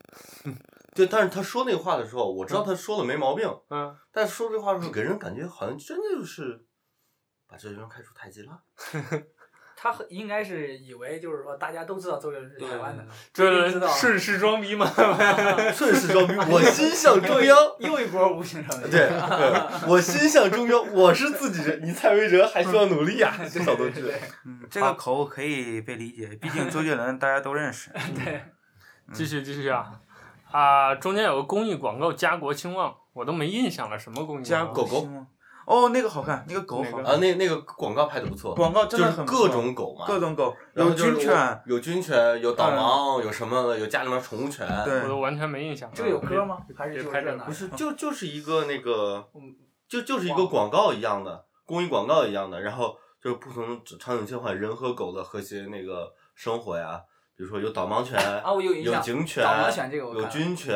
[0.95, 6.65] 对，但是他说那话的时候，我知道他说的没毛病，嗯，但是说这话的时候，给人感觉好像真的就是
[7.49, 8.63] 把周杰伦开出台阶了。
[9.93, 14.87] 他应该是以为就是说大家都知道周杰伦是台湾的，周杰伦顺势装逼嘛，
[15.75, 18.91] 顺势装逼，我心向中央， 又一波无形装逼。
[18.91, 19.09] 对，
[19.89, 24.13] 我心向中央，我是自己人，你蔡维哲还需要努力啊，这小同志。
[24.45, 27.91] 嗯，这个口可以被理解，毕竟周杰伦大家都认识。
[28.15, 28.43] 对，
[29.13, 30.01] 继续继续啊，
[30.51, 34.45] 啊，中间有个公益广告，家国兴旺，我都没印象了，什么公益？
[34.45, 35.09] 家狗狗。
[35.67, 44.65] 哦，那个好看，那个狗好看啊，那那个广告拍的不错，广告真的很各种狗嘛，各种狗，有军犬，有军犬，有导盲，有什么的，有家里面宠物犬，
[45.03, 45.91] 我都完全没印象。
[45.93, 46.59] 这个有歌吗？
[46.77, 47.37] 还是拍的？
[47.39, 49.29] 不是，就就是一个那个，
[49.89, 57.03] 就就是一个广告一样的，公益广告一样的，然后就是不同场景切换人和狗的和谐那个生活呀。
[57.37, 60.75] 比如说有导盲犬，啊，我有印象，有警犬，导盲犬这个我有军犬，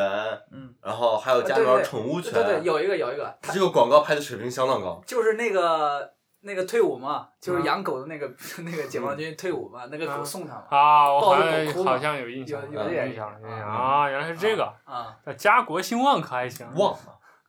[0.53, 8.31] 嗯，然后还有家里边宠物犬，对对，有一个有一个，这个广告拍的水平相当高，就是那个那个退伍嘛，就是养狗的那个
[8.63, 16.95] 那个解放军退伍嘛，那个狗送他嘛，啊，我好像好像有印象，有有印象，印象啊，原来是这个，啊，家国兴旺可还行，旺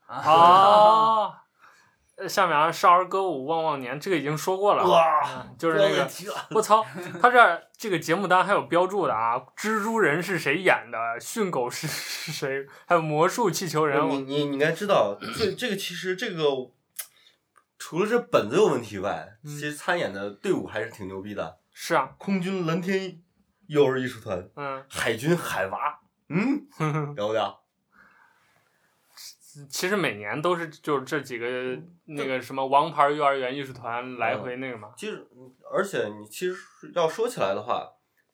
[0.08, 1.38] 啊。
[2.28, 6.10] 下面啊，少儿歌舞旺旺年，这个已经说过了，哇，就是那个，
[6.52, 6.86] 我操，
[7.22, 11.20] 他这这个节目单还有标注的啊，蜘蛛人是谁演的？
[11.20, 12.66] 训狗是是谁？
[12.86, 14.10] 还有魔术气球人。
[14.10, 16.44] 你你你应该知道，这这个其实这个
[17.78, 21.58] 除了这本子有问题以外，其实参演的队伍还是挺牛逼的。
[21.74, 23.22] 是啊，空军蓝天
[23.68, 26.68] 幼儿艺术团，嗯，海军海娃，嗯，
[27.16, 27.61] 了不了？
[29.70, 34.90] 其实每年都是就是这几个那个什么王牌幼儿园艺术团来回那个嘛。
[34.96, 35.28] 其实，
[35.72, 36.56] 而且你其实
[36.94, 37.88] 要说起来的话，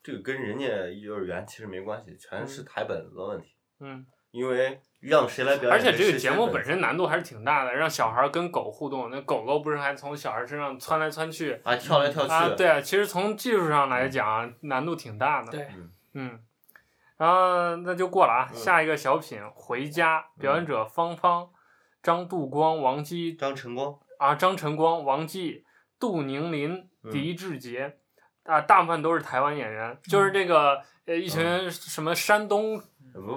[0.03, 0.65] 这个跟人家
[1.01, 3.55] 幼儿园其实没关系，全是台本子的问题。
[3.79, 4.05] 嗯。
[4.31, 5.71] 因为让谁来表演？
[5.71, 12.31] 而且这个节目本身难度还是挺大的，让小孩跟狗互动，那狗狗不是还从小孩身上窜来窜去，啊，跳来跳去。
[12.31, 15.51] 啊，对啊，其实从技术上来讲，难度挺大的。
[15.51, 15.67] 对。
[16.13, 16.39] 嗯。
[17.17, 21.49] 然后那就过了啊，下一个小品《回家》，表演者方芳。
[22.03, 23.95] 张杜光、王姬、张晨光。
[24.19, 25.65] 啊，张晨光、王姬、
[25.99, 27.97] 杜宁林、狄志杰，
[28.43, 32.81] 啊，大部分都是台湾演员，就是这个呃一群什么山东，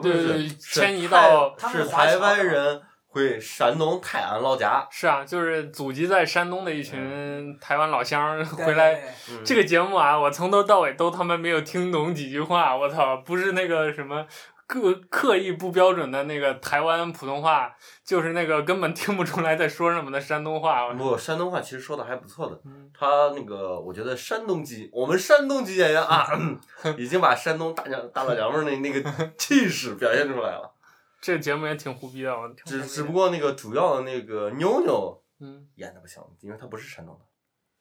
[0.02, 9.03] 对对，迁移到是台湾人回山东泰安老家，是啊，就是祖籍在山东的一群台湾老乡回来。
[9.44, 14.27] 这个节目啊，我从头到尾都他妈没有听懂几句话，我操，不是那个什么。
[14.70, 20.92] 刻刻意不标准的那个台湾普通话，就是那个根本听不出来在说什么的山东话。
[20.92, 22.57] 不，山东话其实说的还不错的。
[22.96, 26.25] 他那个，我觉得山东籍，我们山东籍演员啊，
[26.96, 30.73] 已经把山东大娘大老娘们儿那那个气势表现出来了。
[31.20, 37.20] 这个节目也挺胡逼的，只只不过那个主要的那个妞妞，嗯，演的不行，因为他不是山东的。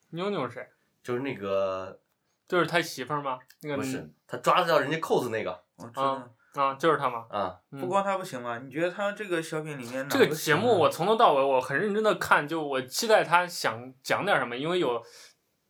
[0.09, 0.67] 妞妞是谁？
[1.01, 1.99] 就是那个，
[2.47, 3.39] 就是他媳妇儿吗？
[3.61, 5.63] 那个不是，他抓到人家扣子那个。
[5.93, 6.29] 啊。
[6.55, 7.27] 啊，就是他吗！
[7.29, 8.57] 啊，不光他不行吗？
[8.57, 14.99] 你觉得他这个小品里面这个节目我从头到尾我很认真的看，就我期待他想讲点什么，因为有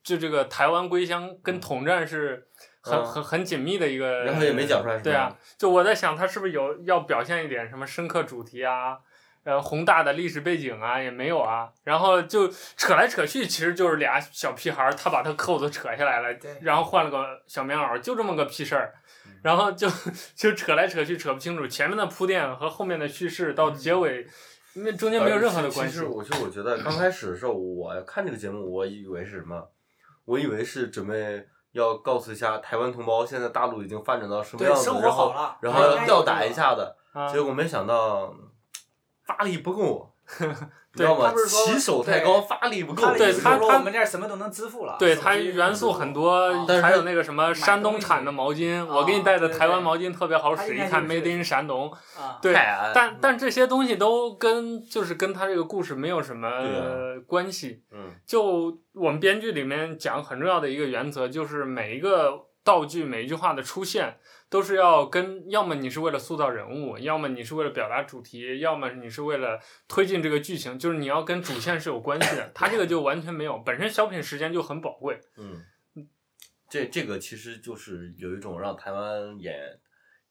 [0.02, 2.48] 就这个台湾归乡跟统战是
[2.80, 4.98] 很很很紧密的一个，然后也没讲出来。
[4.98, 8.98] 对啊，就我在想他是不是有要表现一点什么深刻主题啊，
[9.44, 18.94] 呃宏大的历史背景啊，也没有啊，然后就扯来扯去，其实就是俩小屁孩儿，他把他扣子扯下来了，然后换了个小棉袄，就这么个屁事儿。
[19.42, 19.88] 然后就
[20.34, 24.26] 就扯来扯去扯不清楚前面的铺垫和后面的叙事到结尾，
[24.74, 25.94] 因为中间没有任何的关系。
[25.94, 29.70] 其实我就我觉得刚开始的时候，我看这个节目，我以为是什么？
[30.26, 36.96] 我以为是准备要告诉一下台湾同胞，现在大陆已经发展到什么样子，然后然后要吊打一下的。
[37.32, 38.34] 结果没想到
[39.24, 40.10] 发力不够。
[40.92, 41.32] 知道吗？
[41.46, 43.14] 起手太高，发力不够。
[43.16, 44.96] 对他，他我们这儿什么都能支付了。
[44.98, 51.92] 对他元素很多，还有那个什么山东产的毛巾，我给你带的台湾毛巾特别好使，一看 Made in 山东。
[52.42, 52.52] 对，
[52.92, 56.48] 但但这些东西都跟就是跟他这个故事没有什么
[57.26, 57.84] 关系。
[57.92, 58.10] 嗯。
[58.26, 64.16] 就我们编剧里面讲很重要的一个原则，就是每一个道具、每一句话的出现。
[64.50, 72.50] 都是要跟，要么你是为了塑造人物，要么你是为了表达主题，要么你是为了推进这个剧情，就是你要跟主线是有关系的。
[72.52, 75.20] 他这个就完全没有，本身小品时间就很宝贵。
[75.38, 75.62] 嗯，
[76.68, 79.56] 这这个其实就是有一种让台湾演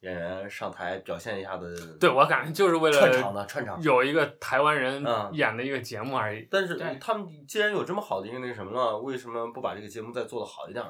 [0.02, 1.74] 演员上台表现一下的。
[1.98, 5.02] 对，我感觉就是为了串场的串场，有一个台湾人
[5.32, 6.42] 演的一个节目而已。
[6.42, 10.86] 嗯、但是他们既然有这么好的一个那个什么了，为什么不把这个节目再做的好一点？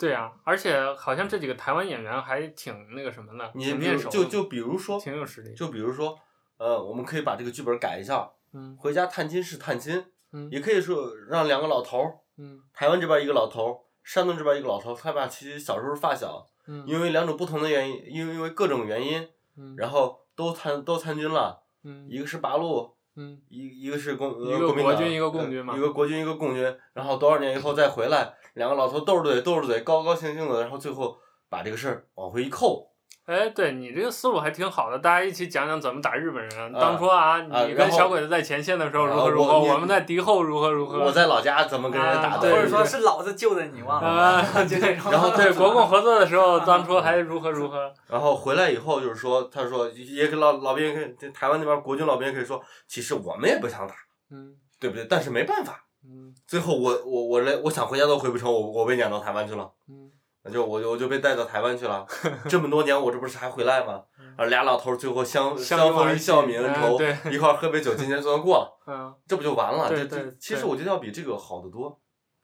[0.00, 5.54] 对啊，而且好像这几个台湾演员还挺那个什么的，挺面熟，就就比如说，挺有实力。
[5.54, 6.18] 就比如说，
[6.56, 16.82] 呃，我们可以把这个剧本改一下，嗯，回家探亲是探亲，嗯，也可以说让两个老头儿，嗯，台湾这边一个老头儿山东这边一个老头害怕其实小时候发小，嗯。
[16.86, 19.76] 因为两种不同的原因，因为因为各种原因，嗯。
[19.76, 22.06] 然后都参都参军了，嗯。
[22.08, 23.40] 一个是八路，嗯。
[23.48, 31.18] 一一个是共一个呃国民党国军一个共军嘛呃一个国军一个共军，然后多少年以后再回来，两个老头斗着嘴斗着嘴，高高兴兴的，然后最后
[31.48, 32.89] 把这个事儿往回一扣，
[33.30, 36.74] 哎，对你这个思路还挺好的，大家一起讲讲怎么打日本人。
[36.74, 40.98] 啊当初啊，啊你跟小鬼子在前线的时候啊如何如何，我我们在敌后如何如何。
[40.98, 45.12] 我在老家怎么跟人打的，啊对或者说是老子救的你忘了，啊，就这种。
[45.12, 47.92] 然后对国共合作的时候，啊当初还如何如何。
[48.10, 53.94] 然后回来以后就是说，他说也跟老老兵跟台湾那边国军老兵可以说，其实我们也不想打，
[54.32, 55.06] 嗯对不对？
[55.08, 59.70] 但是没办法，嗯最后我我我来我想回家都回不成，我我被撵到台湾去了。
[59.88, 60.09] 嗯
[60.42, 62.06] 那就我就我就被带到台湾去了，
[62.48, 64.02] 这么多年我这不是还回来吗？
[64.36, 66.98] 啊俩老头儿最后相相相逢一笑泯恩仇，
[67.30, 69.88] 一块儿喝杯酒，今天就能过了，嗯，这不就完了？
[69.90, 72.00] 这对对这其实我觉得要比这个好得多，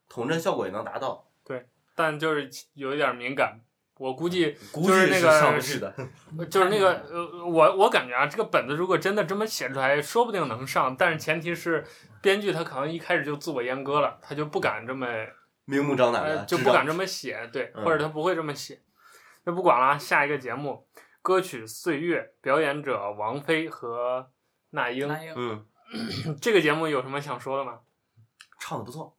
[0.07, 3.59] 统战效果也能达到，对但就是有一点敏感，
[3.97, 5.91] 我估计估就是那个计是上不去的。
[6.51, 11.83] 就是那个呃，我我感觉啊，这个本子如果真的这么写出来，说不定能上，但是前提是
[12.21, 15.07] 编剧他可能一开始就自我阉割了，他就不敢这么。
[15.67, 18.81] 明目张胆就不敢这么写，对，嗯或者他不会这么写。
[19.43, 20.87] 那不管了啊，下一个节目，
[21.21, 24.31] 歌曲《岁月》，表演者王菲和
[24.69, 25.07] 那英。
[25.07, 25.65] 那英嗯，
[26.41, 27.79] 这个节目有什么想说的吗？
[28.59, 29.13] 唱的不错。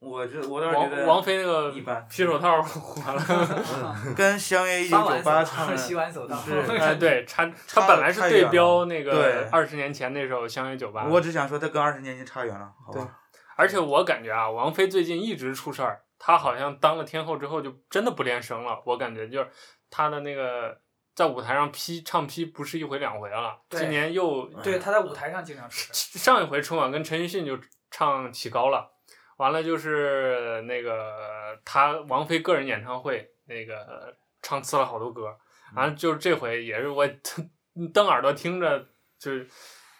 [0.00, 3.22] 我这我倒是觉王得王菲那个一般皮手套火了，
[4.14, 13.18] 跟相约一九 发完九八唱的 洗碗手套，是哎，对，他差他本来是对标那个对二十年前那首《相约九八》，我只想说，他跟二十年前差远了，好吧？
[13.56, 19.50] 而且我感觉啊，王菲最近一直出事儿，她好像当了天后之后就真的不练声了，我感觉就是
[19.90, 20.80] 她的那个
[21.14, 26.18] 在舞台上劈唱劈不是一回两回了，今年又对，她在舞台上经常出事。
[26.18, 27.58] 上一回春晚跟陈奕迅就
[27.90, 28.90] 唱起高了，
[29.36, 35.36] 完了就是那个她王菲个人演唱会那个唱次了好多歌，
[35.76, 37.08] 完了就是这回也是我
[37.92, 38.86] 瞪耳朵听着，
[39.18, 39.48] 就是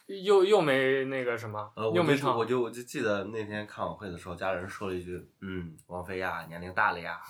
[0.06, 2.44] 又又没那个什么，呃，又没唱我。
[2.44, 7.20] 就我就记得那天看晚会的时候，家人说了一句：“嗯，王菲呀，年龄大了呀。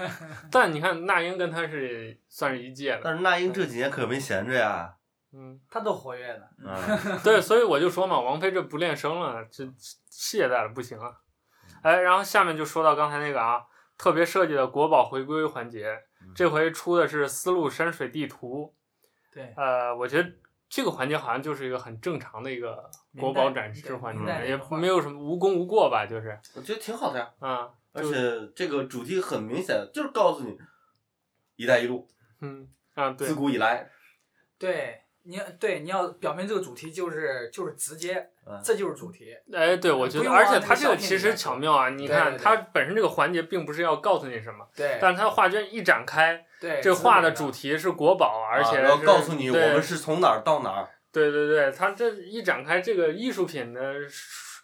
[0.50, 4.94] 但你看那英跟她是算是一届”的，但是那英这几年可没闲着呀。
[5.34, 6.42] 嗯，她都活跃呢。
[6.64, 9.64] 嗯， 对，所以我就说嘛，王菲这不练声了，这
[10.08, 11.20] 懈怠了，不行了。
[11.82, 13.62] 哎，然后下面就说到刚才那个啊，
[13.98, 15.98] 特别设计的国宝回归环节，
[16.34, 18.74] 这回出的是丝路山水地图。
[19.32, 20.30] 对，呃，我觉得
[20.74, 27.30] 这个环节好像就是一个很正常的一个国宝展示环节，也没有什么无功无过吧，就是我觉得挺好的呀。
[27.40, 30.58] 啊，而且这个主题很明显，就是告诉你，
[31.56, 32.08] 一带一路
[32.40, 33.90] 嗯啊，对自，古以来，
[34.56, 38.31] 对，你要对你要表明这个主题就是就是直接嗯，
[38.64, 39.34] 这就是主题。
[39.52, 50.88] 哎，对，我觉得，而且它这个其实巧妙啊，你看对对对它本身这个环节并不是要告诉你什么，对，但它画卷一展开，对这画的的主题是国宝，而且啊然后告诉你我们是从哪儿到哪儿。
[51.12, 53.94] 对对对，它这一展开，这个艺术品的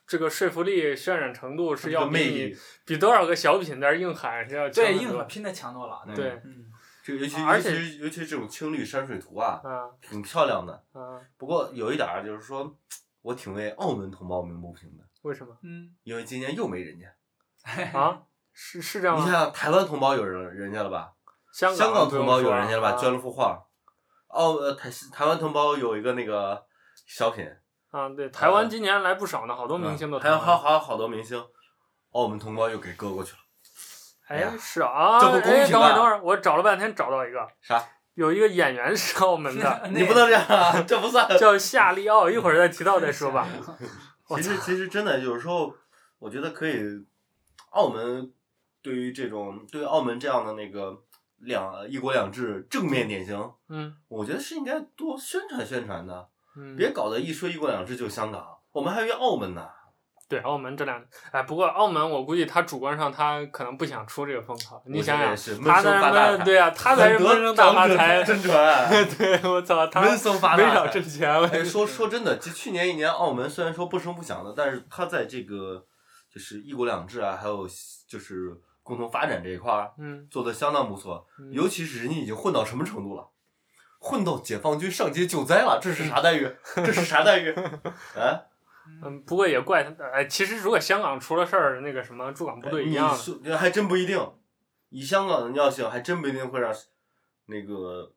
[0.06, 6.00] 这个说服力、渲染程度是要魅比你力，比多少个小品在这硬喊是要强多硬核拼的强多了。
[6.16, 6.64] 对嗯，
[7.04, 10.72] 这个尤其而且尤其尤其这种青绿山水图啊，啊挺漂亮的。
[10.94, 12.74] 啊，不过有一点啊就是说，
[13.22, 17.98] 我挺为澳门同胞鸣不平的，为什么嗯，因为今年又没人家。
[17.98, 18.22] 啊？
[18.52, 19.24] 是是这样吗？
[19.24, 21.12] 你想台湾同胞有人人家了吧？
[21.52, 22.90] 香香港同胞有人家了吧？
[22.90, 23.64] 啊捐了幅画。
[24.28, 26.66] 澳呃台台湾同胞有一个那个
[27.07, 27.48] 小品，
[27.90, 31.42] 啊，对，台湾今年来不少呢，好多明星都还有台湾还有还有好多明星，
[32.12, 33.38] 澳门同胞又给割过去了。
[34.26, 37.83] 哎哎呀，是啊，这不公哎，平啊等会儿等会儿，我找了半天找到一个，啥？
[38.18, 41.38] 有一个演员是澳门的，你不能这样啊， 这不算。
[41.38, 43.46] 叫夏利奥，一会儿再提到再说吧。
[44.31, 45.72] 其实其实真的有时候，
[46.18, 46.82] 我觉得可以，
[47.70, 48.32] 澳门
[48.82, 51.01] 对于这种对澳门这样的那个
[51.36, 59.64] 两一国两制正面典型，嗯我觉得是应该多宣传宣传的，嗯，别搞得一说一国两制就香港，我们还有一澳门呢。
[60.29, 61.03] 对，澳门这两，
[61.33, 64.83] 哎，不过澳门我估计他主观上他可能不想出这个风潮。
[64.85, 66.45] 你想想，是他在什么？
[66.45, 68.22] 对啊，他才是闷声大发财。
[68.24, 69.09] 真传。
[69.16, 71.33] 对，我操，他闷声发大财没少挣钱。
[71.51, 75.87] 哎，说说真的，就去年一年，澳门虽然说不声不响的，但是他在这个
[76.31, 77.66] 就是一国两制啊，还有
[78.07, 81.26] 就是共同发展这一块儿，嗯，做的相当不错。
[81.39, 83.26] 嗯尤其是人家已经混到什么程度了？
[83.99, 86.55] 混到解放军上街救灾了，这是啥待遇？
[86.76, 87.51] 这是啥待遇？
[87.53, 88.45] 啊？
[89.05, 94.18] 嗯，不过也怪他，哎，其实如果香港出了事儿，那个什么驻港部队一样你说还真不一定，
[94.89, 96.74] 以香港的尿性，还真不一定会让
[97.47, 98.12] 那个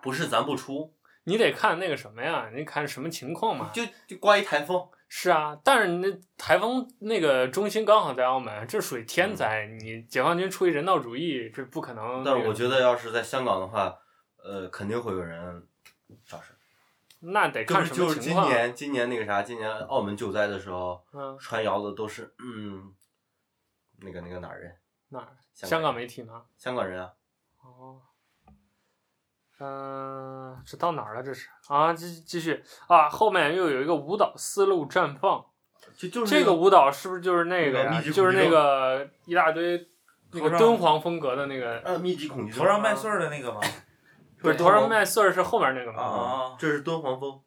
[0.00, 0.94] 不是咱不出，
[1.24, 3.70] 你得看那个什么呀，你看什么情况嘛。
[3.72, 6.08] 就就刮一台风，是啊，但是那
[6.38, 12.22] 台风那个中心刚好在澳门，这属于天灾，嗯、你解放军出于人道主义，这不可能。
[12.24, 13.98] 但是我觉得要是在香港的话，
[14.44, 15.66] 呃，肯定会有人
[16.24, 16.54] 肇事。
[17.20, 18.14] 那得看什么情况。
[18.14, 22.94] 就是今年，今年那个啥，今年澳门救灾的时候，嗯，传谣的都是嗯，
[24.00, 24.76] 那个那个哪儿人？
[25.10, 25.28] 哪儿？
[25.54, 26.44] 香港媒体吗？
[26.56, 27.12] 香港人啊。
[27.62, 28.00] 哦。
[29.62, 31.22] 嗯，这到哪儿了？
[31.22, 35.44] 这是啊，继继续啊，后面又有一个舞蹈丝路绽放，
[35.94, 38.00] 就就是、那个、这个舞蹈是不是就是那个呀？
[38.00, 39.86] 就是那个一大堆
[40.32, 41.78] 那个敦煌风格的那个？
[41.80, 42.60] 呃，密集恐惧症。
[42.60, 43.60] 头上麦穗儿的那个吗？
[44.42, 46.02] 不是，多少麦穗儿是后面那个吗？
[46.02, 47.40] 啊，这是敦煌风。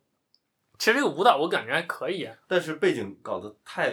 [0.77, 3.91] 其实这个舞蹈我感觉还可以，但是背景搞得太……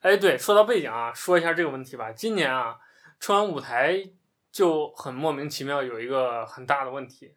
[0.00, 2.12] 哎，对，说到背景啊，说一下这个问题吧。
[2.12, 2.76] 今年啊，
[3.18, 4.10] 春晚舞台
[4.50, 7.34] 就很莫名其妙有一个很大的问题。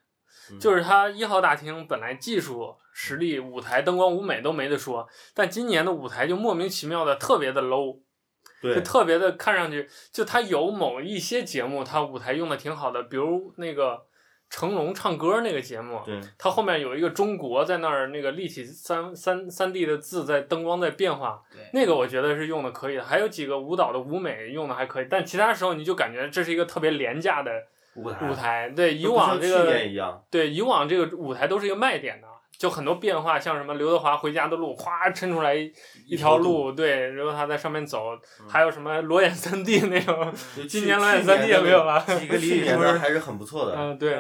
[0.59, 7.99] 就是它一号大厅本来技术实力、舞台灯光、舞美都没得说，但今年的舞台就莫名其妙的特别的 low，
[8.59, 14.07] 对，就特别的看上去，就它有某一些节目，它舞台用的挺好的，比如那个
[14.49, 27.51] 成龙唱歌那个节目，对，它后面有一个中国在那儿，那个立体三三三 D 的字在灯光在变化，对，那个我觉得是用的可以的，还有几个舞蹈的舞美用的还可以，但其他时候你就感觉这是一个特别廉价的。
[27.95, 29.65] 舞台，舞台对以往这个
[30.29, 32.27] 对以往这个舞台都是一个卖点的，
[32.57, 40.31] 就很多变化，像什么刘德华回家的路，哗抻出来一条路，对，然后他在上面走，嗯、还有什么裸眼三 D 那种，
[40.69, 44.17] 今年裸眼三 D 也没有了，几个李宇春还是很不错的，嗯，对，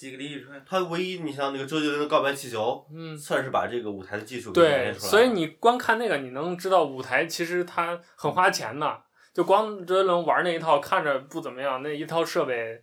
[0.00, 9.02] 几个李宇春，他唯一你像那个周杰伦的告白气球，嗯，算是把这个舞台的技术对，所以你光看那个，你能知道舞台其实它很花钱的，
[9.34, 12.82] 就光周杰伦玩那一套看着不怎么样，那一套设备。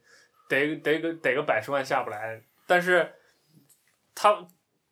[0.49, 3.11] 得得个得个百十万下不来，但是
[4.15, 4.47] 他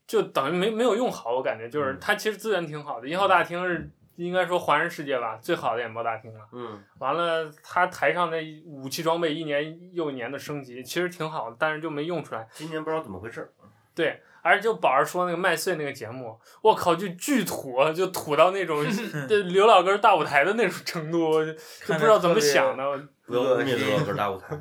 [0.06, 6.40] 就等于没没有用好，我感觉就是他其实资源挺好的，一号大厅是应该说华人世界吧最好的演播大厅了。
[6.52, 6.84] 嗯。
[7.00, 12.48] 完了，他台上那武器装备一年又一年的升级，其实挺好的，但是就没用出来。
[12.54, 13.54] 今年不知道怎么回事。
[13.94, 18.86] 对，而且就宝儿说那个麦穗那个节目，我靠，就巨土，就土到那种
[19.48, 22.84] 刘老根大舞台的那种程度，就不知道怎么想的。
[23.26, 24.58] 不要污蔑刘老根大舞台。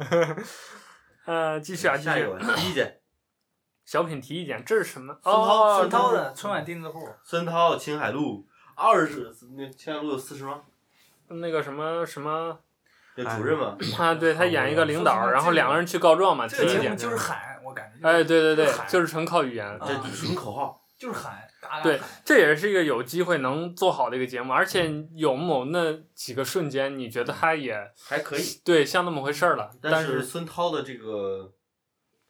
[1.27, 2.29] 呃，继续啊，继续。
[2.55, 3.01] 提意见，
[3.85, 5.19] 小品提意见，这是什么？
[5.23, 7.09] 孙涛，孙涛的春晚钉子户。
[7.25, 10.63] 孙涛，青海路二十，那青海路有四十吗？
[11.29, 12.59] 那个什么什么？
[13.17, 13.77] 那主任嘛。
[13.99, 16.97] 啊，对他演一个领导，然后两个人去告状嘛，提意见。
[16.97, 18.09] 就是喊，我感觉。
[18.09, 19.79] 哎，对对对，就是纯靠语言。
[19.81, 20.81] 这纯口号。
[20.97, 21.43] 就是喊。
[21.83, 29.71] 对，这也是一个有机会能做好的一个节目，而且有某那几个瞬间，你觉得他也还可以，对，像那么回事儿了。
[29.81, 31.51] 但是孙涛的这个，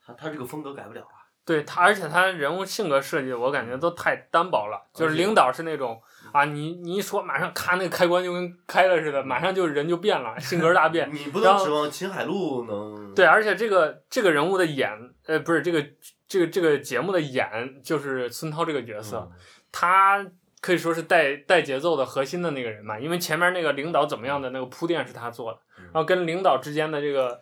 [0.06, 1.26] 他他这个风格改不了啊。
[1.44, 4.88] 对他，而且他人物性格设计，我感觉都太单薄了。
[4.94, 6.00] 就是领导是那种
[6.34, 11.08] 啊，你你一说，马上咔，那个开关就跟开了似的，马上就人就变了，性格大变。
[11.10, 13.14] 你不能指望秦海璐能。
[13.14, 14.90] 对，而且这个这个人物的演，
[15.26, 15.82] 呃，不是这个。
[16.26, 17.46] 这个这个节目的演
[17.84, 19.32] 就是孙涛这个角色，嗯、
[19.70, 20.26] 他
[20.60, 27.38] 可以说是带带节奏的核心的那个人嘛，因为前面那个领导怎么样的那个铺垫是他做的，嗯、然后跟领导之间的这个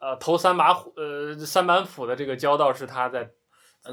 [0.00, 3.30] 呃头三把虎呃三板斧的这个交道是他在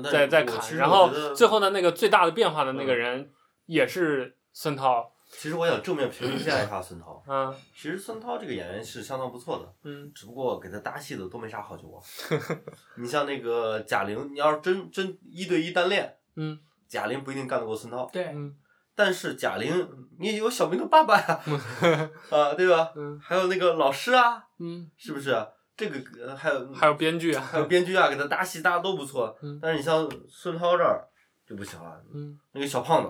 [0.09, 3.29] 在在砍，然后最后的那个最大的变化的那个人
[3.65, 5.09] 也是孙涛。
[5.29, 7.23] 其实我想正面评价一下孙涛。
[7.25, 9.73] 嗯，其实孙涛这个演员是相当不错的。
[9.83, 12.37] 嗯，只不过给他搭戏的都没啥好角色。
[12.99, 18.09] 你像那个贾玲，你要是真真一对一单练，嗯，贾玲不一定干得过孙涛。
[18.11, 18.53] 对，嗯。
[18.93, 19.89] 但是贾玲，
[20.19, 21.39] 你也有小明的爸爸呀，
[22.29, 22.91] 啊，对吧？
[22.97, 23.17] 嗯。
[23.23, 25.33] 还有那个老师啊，嗯，是不是？
[25.77, 29.37] 这个还有还有编剧啊，还有编剧啊，给他搭戏搭的都不错。
[29.41, 29.57] 嗯。
[29.61, 31.07] 但是你像孙涛这儿
[31.47, 32.03] 就不行了。
[32.13, 32.37] 嗯。
[32.51, 33.09] 那个小胖子，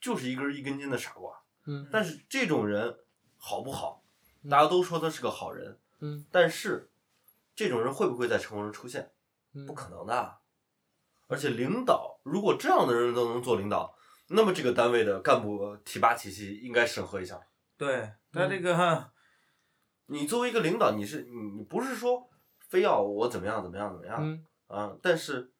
[0.00, 1.40] 就是一根一根筋的傻瓜。
[1.64, 2.98] 嗯，但是这种人
[3.36, 4.02] 好不好？
[4.48, 5.78] 大家都说他是个好人。
[6.00, 6.90] 嗯，但是
[7.54, 9.10] 这种人会不会在成功中出现？
[9.54, 10.38] 嗯，不可能的。
[11.28, 13.96] 而且领导，如果这样的人都能做领导，
[14.28, 17.40] 那么这个单位的干部提拔体系应该审核一下。
[17.76, 19.10] 对，那这个，
[20.06, 22.30] 你作为一个领导，你是你不是说
[22.68, 24.18] 非要我怎么样怎么样怎么样？
[24.20, 25.50] 嗯啊，但是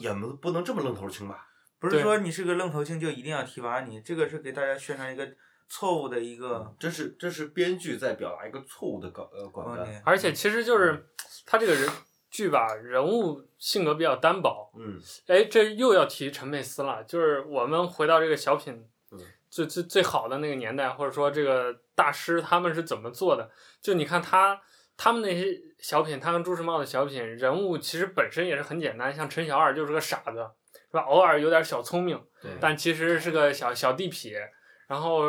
[0.00, 1.48] 也不不能这么愣头青吧？
[1.82, 5.28] 不是说你是个愣头青就一定要提拔你，这个是给大家宣传一个
[5.68, 11.08] 错误的一个，这是这是编剧在表达一个错误的广呃广告，而且其实就是
[11.44, 11.90] 他这个人
[12.30, 14.70] 剧吧，人物性格比较单薄。
[14.78, 18.86] 嗯，哎，这又要提陈佩斯了，就是我们回到这个小品
[19.50, 23.50] 最最最好的那个年代，或者说这个大师他们是怎么做的？
[23.80, 24.60] 就你看他
[24.96, 30.48] 他们那些小品，他跟朱时茂的小品，人物其实本身也是很简单，像陈小二就是个傻子。
[30.92, 31.00] 是吧？
[31.00, 32.20] 偶尔有点小聪明，
[32.60, 34.34] 但其实是个小小地痞，
[34.86, 35.22] 然后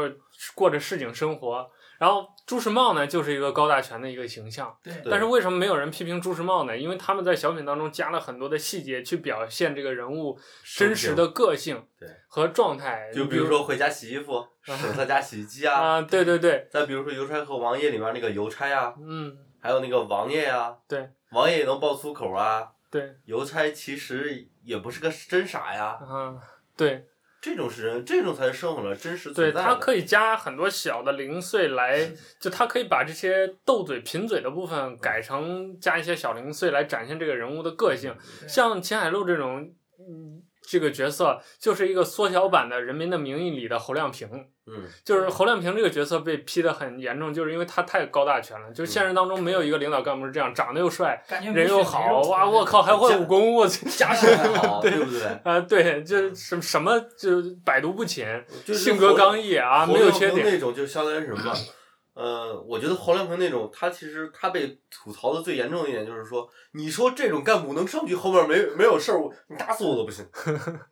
[0.53, 1.71] 过着市井生活。
[1.99, 4.75] 然后朱时茂呢，就是一个高大全的一个形象。
[4.83, 4.93] 对。
[5.09, 6.77] 但是为什么没有人批评朱时茂呢？
[6.77, 10.37] 因为他们在小品当中加了很多的细节，去表现这个人物
[10.75, 11.81] 真实的个性
[12.27, 13.09] 和状态。
[13.13, 15.79] 就比如说回家洗衣服， 省他家洗衣机啊。
[15.79, 16.67] 啊，对对对。
[16.69, 22.67] 再比如说邮差和王爷里面那个邮差啊，嗯，还有那个王爷呀，对，王爷也能爆粗口啊。
[22.91, 23.15] 对。
[23.23, 25.99] 邮差其实也不是个真傻呀。
[26.01, 26.39] 嗯，
[26.75, 27.05] 对。
[27.41, 29.51] 这种是人，这种才是生活的真实存在的。
[29.51, 32.09] 对，他可以加很多小的零碎来，
[32.39, 38.15] 就他可以把这些斗嘴贫嘴的部分改成加一些小零碎来展现这个人物的个性。
[38.47, 40.41] 像秦海璐这种，嗯，
[40.73, 44.27] 这个角色就是一个缩小版的《人民的名义》里的侯亮平。
[44.65, 48.71] 嗯，就是侯亮平这个角色被批的很严重，就是因为他太高大全了。
[48.71, 55.21] 就现实当中没有一个领导干部是这样，长得又帅，人又好，哇，我靠，还会武功，我家世还好， 对不对？
[55.43, 58.25] 啊，对，就什什么就百毒不侵，
[58.67, 60.45] 性格刚毅啊，没有缺点。
[60.45, 61.53] 那种就相当于什么？
[62.13, 70.25] 呃，我觉得侯亮平那种，他其实他被吐槽的最严重的一点就是说，你说这种干部能上去后面没没有事儿，你打死我都不信，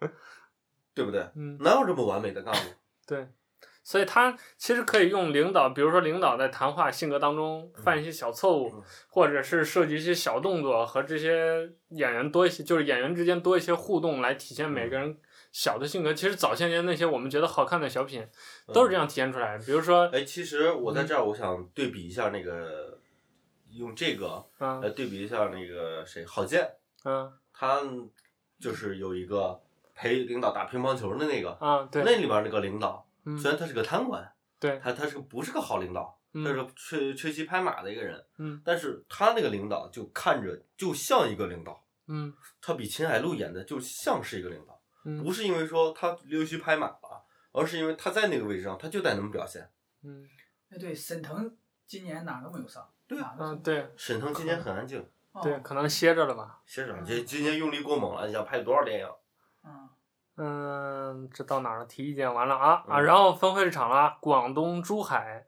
[0.93, 1.21] 对不对？
[1.35, 2.59] 嗯，哪有这么完美的干部？
[3.07, 3.27] 对。
[3.83, 15.17] 所以他其实可以用领导，比如说领导在谈话性格当中犯一些小错误，嗯、或者是设计一些小动作，和这些演员多一些，就是演员之间多一些互动，来体现每个人
[15.51, 16.13] 小的性格。
[16.13, 18.27] 其实早些年那些我们觉得好看的小品，
[18.73, 19.65] 都是这样体现出来的。
[19.65, 22.99] 比如说，哎，其实我在这儿我想对比一下那个，
[23.69, 26.69] 嗯、用这个来对比一下那个谁，郝建，
[27.03, 27.81] 嗯，他
[28.59, 29.61] 就是有一个
[29.93, 33.07] 陪领导打乒乓球的那个，啊，对，那里边那个领导。
[33.23, 34.27] 嗯、虽然他是个贪官，
[34.59, 49.69] 对，他他是不是个好领导，嗯、他是缺缺席拍马的一个人，嗯，但是他那个领导就看着就像一个领导，嗯，他比秦海璐演的就像是一个领导，嗯，不是因为说他溜须拍马了，而是因为他在那个位置上，他就得那么表现，
[50.03, 50.27] 嗯，
[50.69, 55.05] 哎对，沈腾今年哪都没有上，对啊，嗯对，沈腾今年很安静，
[55.41, 59.07] 对，可能歇着了吧，歇着，这今年用力过猛了，你想拍多少电影？
[59.63, 59.89] 嗯。
[60.37, 61.85] 嗯，这到哪儿了？
[61.85, 62.99] 提意见完了啊啊！
[63.01, 65.45] 然后分会场了，广东珠海，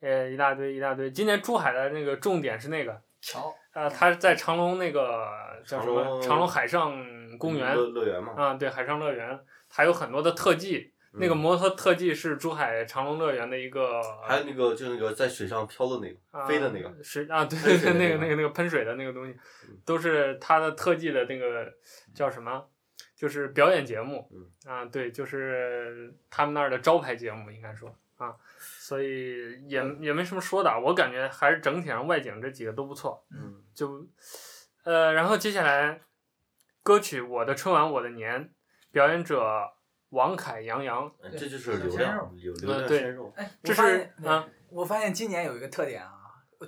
[0.00, 1.10] 呃，一大堆一大堆。
[1.10, 5.28] 今年珠海的那个重点是那个桥，呃，他在长隆那个
[5.64, 6.20] 叫什么？
[6.20, 6.92] 长隆海上
[7.38, 8.32] 公园乐乐园嘛。
[8.36, 10.92] 啊，对，海上乐园，还有很多的特技。
[11.12, 14.02] 那个摩托特技是珠海长隆乐园的一个。
[14.26, 16.92] 还有那个，就那个在水上飘的那个，飞的那个。
[17.02, 19.34] 水啊，对对对，那个那个那个喷水的那个东西，
[19.86, 21.72] 都是他的特技的那个
[22.14, 22.66] 叫什么？
[23.16, 27.94] 就是表演节目，嗯啊，对，就是他们那儿的招牌节目，应该说啊，
[28.88, 34.02] 所以也也没什么说的，我感觉还是整体上外景这几个都不错，嗯，就，
[34.82, 36.00] 呃，然后接下来
[36.82, 38.42] 歌曲《我的春晚我的年》，
[38.90, 39.62] 表演者
[40.08, 46.14] 王凯、杨洋，这就是流量，流流量鲜肉，哎，这是啊，我发现今年有一个特点啊。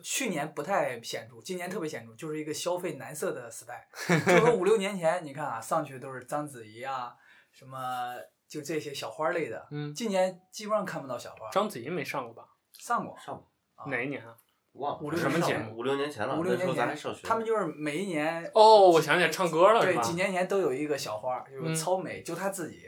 [0.05, 3.89] 去年不太显著，今年特别显著，就是一个消费男色的时代。
[4.25, 7.13] 就说五六年前，你看啊，上去都是章子怡啊，
[7.51, 8.15] 什么
[8.51, 9.67] 就这些小花类的。
[9.71, 9.95] 嗯。
[9.95, 11.49] 今年基本上看不到小花。
[11.51, 12.45] 章子怡没上过吧？
[12.73, 13.17] 上过。
[13.17, 13.87] 上过。
[13.87, 14.37] 哪一年啊？
[14.73, 14.99] 忘了。
[15.01, 15.79] 五六什么节目？
[15.79, 16.37] 五六年前了。
[16.37, 16.97] 五六年前。
[17.23, 18.45] 他们就是每一年。
[18.53, 22.83] 哦，我想起来唱歌了，对，几年前都有一个小花，就是超美，嗯、就她自己，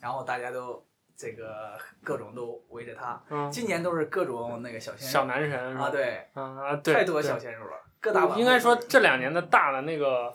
[0.00, 0.84] 然后大家都。
[1.18, 10.30] 这个各种都围着他，嗯，今年都是各种那个小鲜肉，小男神啊，对，啊对，太多小鲜肉了，各大应该说这两年的大的那个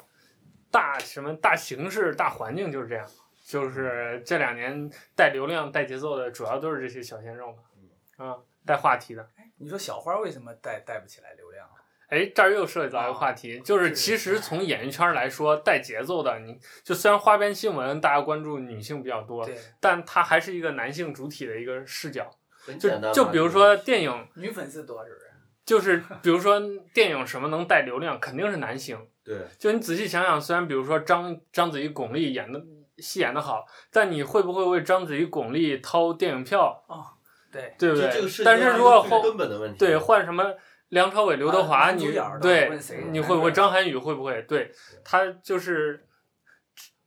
[0.72, 3.08] 大什么大形势大环境就是这样，
[3.52, 9.28] 就是这两年带流量带节奏的主要都是这些小鲜肉嘛，啊，带话题的。
[9.36, 11.68] 哎，你说小花为什么带带不起来流量？
[12.08, 19.46] 哎，这儿又涉及到一个话题，就是其实从演艺圈来说，带节奏的，你就虽然花边新闻大家关注女性比较多，
[19.82, 22.32] 但它还是一个男性主体的一个视角。
[22.80, 25.26] 就就比如说电影，女粉丝多是不是？
[25.66, 26.58] 就是比如说
[26.94, 28.98] 电影什么能带流量，肯定是男性。
[29.26, 29.40] 对。
[29.58, 32.64] 就你仔细想想，虽然比如说章章子怡、巩俐演的
[33.02, 36.82] 戏演的好，但你会不会为章子怡、巩俐掏电影票？
[36.88, 37.06] 哦，
[37.52, 38.10] 对，对不对？
[38.46, 40.46] 但是如果换根本的问题，对换什么？
[40.90, 42.70] 梁朝伟、刘德华，啊、你对，
[43.12, 43.54] 你会不会？
[43.54, 44.42] 张涵予会不会？
[44.42, 44.70] 对，
[45.06, 46.06] 他就是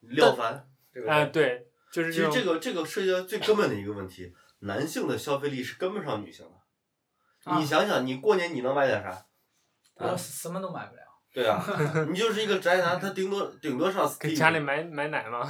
[0.00, 0.66] 廖凡，
[1.06, 7.52] 哎，对，就是其实这个这个涉及到最根本的一个问题，男性的消费力是跟不上女性的。
[7.52, 9.26] 啊、你想想，你过年你能买点啥？
[9.96, 11.02] 我、啊、什么都买不了。
[11.34, 11.60] 对啊，
[12.08, 14.18] 你就是一个宅男，他顶多顶多上 Steam。
[14.20, 15.40] 给家里买买奶吗？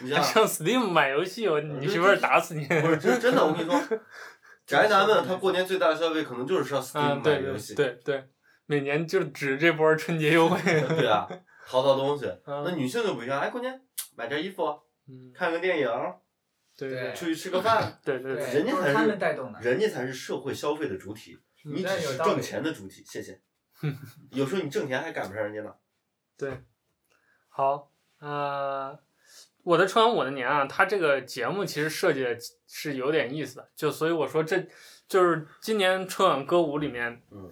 [0.00, 2.64] 你像 上 Steam 买游戏，我你媳妇儿打死你！
[2.66, 3.98] 不是真真的，我跟你说。
[4.66, 7.74] 宅男们，他过年最大的消费可能就是上 Steam 买游戏。
[7.74, 8.24] 对对对，
[8.64, 10.58] 每年就指这波春节优惠。
[10.96, 11.28] 对啊，
[11.68, 12.24] 淘淘东西。
[12.46, 13.78] 嗯那女性就不一样，哎，过年
[14.16, 14.64] 买件衣服，
[15.06, 15.88] 嗯，看个电影，
[16.78, 19.60] 对对出去吃个饭，对对对，人家才是他们带动的。
[19.60, 23.04] 人家才是社会消费的主体，你只是挣钱的主体。
[23.04, 23.38] 谢谢。
[24.30, 25.74] 有时候你挣钱还赶不上人家呢。
[26.36, 26.62] 对，
[27.48, 28.98] 好，呃，
[29.62, 34.66] 我的春晚我的年啊，它这个节目其实设计的是有点意思的，就所以我说这
[35.06, 37.50] 就是今年春晚歌舞里面，嗯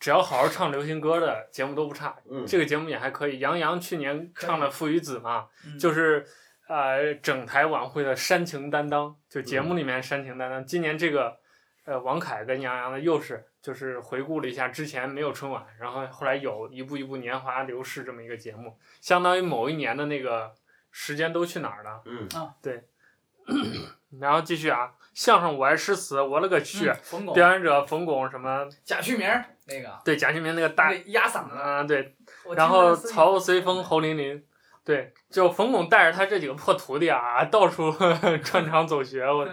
[0.00, 3.38] 只要好好唱流行歌的节目都不差，嗯，这个节目也还可以。
[3.38, 6.26] 杨洋去年唱了《父与子》嘛，嗯就是
[6.66, 10.66] 呃整台晚会的煽情担当，就节目里面煽情担当。
[10.66, 11.38] 今年这个
[11.84, 20.52] 呃王凯跟杨洋的又是就是回顾了一下之前没有春晚，然后后来有一步一步年华流逝这么一个节目，相当于某一年的那个
[20.90, 22.02] 时间都去哪儿了？
[22.04, 22.28] 嗯
[24.20, 26.88] 然后继续啊，相声我爱诗词，我勒个去！
[26.90, 28.68] 嗯冯巩、表演者冯巩什么？
[28.84, 29.26] 贾旭明
[29.64, 32.14] 那个，对，贾旭明那个大那个压嗓子，啊、对。
[32.44, 34.44] 我听然后曹随风、侯琳琳，
[34.84, 37.90] 对，就冯巩带着他这几个破徒弟啊，到处
[38.44, 39.24] 穿肠走穴。
[39.24, 39.48] 我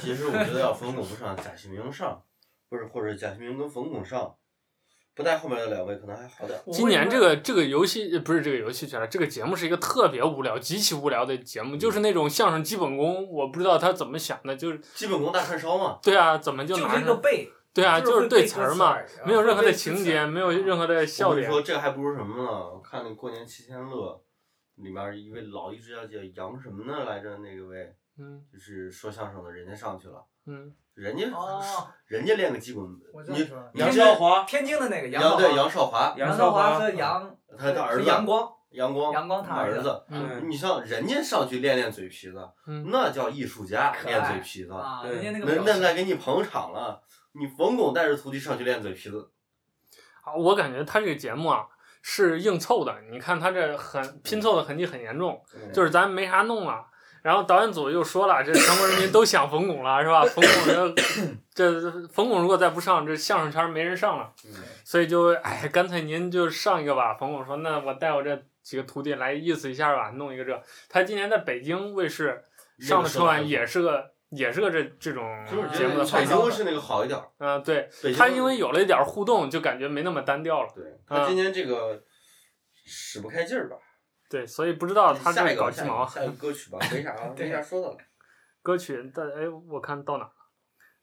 [0.00, 2.22] 其实我觉得要冯巩不上，贾旭明上，
[2.70, 4.34] 不是或者贾旭明跟冯巩上，
[5.14, 6.58] 不带后面的两位可能还好点。
[6.72, 15.98] 今年这个这个游戏不是这个游戏去了，这个节目是一个特别无聊、极其无聊的节目，就是那种相声基本功，我不知道他怎么想的，就是基本功大串烧嘛。
[16.00, 17.04] 对啊，怎么就就是一拿上？
[17.06, 18.96] 个背，对啊，就就是是对词儿嘛
[19.26, 21.42] 没有任何的情节，没有任何的笑点。
[21.42, 22.44] 跟你说，这还不如什么呢？
[22.48, 24.22] 我看那过年七天乐，
[24.76, 27.36] 里面一位老艺术家叫杨什么呢来着？
[27.38, 31.62] 那个位嗯就是说相声的，人家上去了，嗯，人家、哦
[32.06, 32.84] 人家练个基本，
[33.28, 44.74] 你杨少华，天津的那个杨杨对少华杨少华，杨杨少华少华和杨他他儿子和杨光，阳光阳光他儿儿子，嗯你像人家上去练练嘴皮子，嗯那叫艺术家练嘴皮子，
[45.04, 47.00] 人家那个那那那给你捧场了。
[47.32, 49.30] 你冯巩带着徒弟上去练嘴皮子，
[50.24, 51.64] 啊，我感觉他这个节目啊
[52.02, 56.86] 是硬凑的，你看他这很拼凑的痕迹很严重，嗯就是咱没啥弄啊。
[57.22, 60.24] 然后导演组又说了，这全国人民都想冯巩了，是吧？
[60.34, 60.94] 冯巩
[61.54, 64.32] 这这冯巩如果再不上，这相声圈没人上了。
[64.44, 64.50] 嗯
[64.84, 67.14] 所以就哎，干脆您就上一个吧。
[67.14, 72.42] 冯巩说：“那我带我这几个徒弟来意思一下吧，弄一个这。”他今年在北京卫视
[72.80, 75.22] 上的春晚也是个也是个这这种
[75.72, 76.42] 节目的北方向。
[76.42, 80.68] 京是那个好一点儿，嗯、对，北京他因为有了一点互动，就感觉没那么单调了。
[80.74, 82.02] 对他今年这个
[82.86, 83.76] 使不开劲儿吧？
[84.30, 86.06] 对，所以不知道他这下一个搞鸡毛。
[86.06, 87.96] 下一个 歌曲吧，没啥 没啥说的了。
[88.62, 90.32] 歌曲但哎，我看到哪了？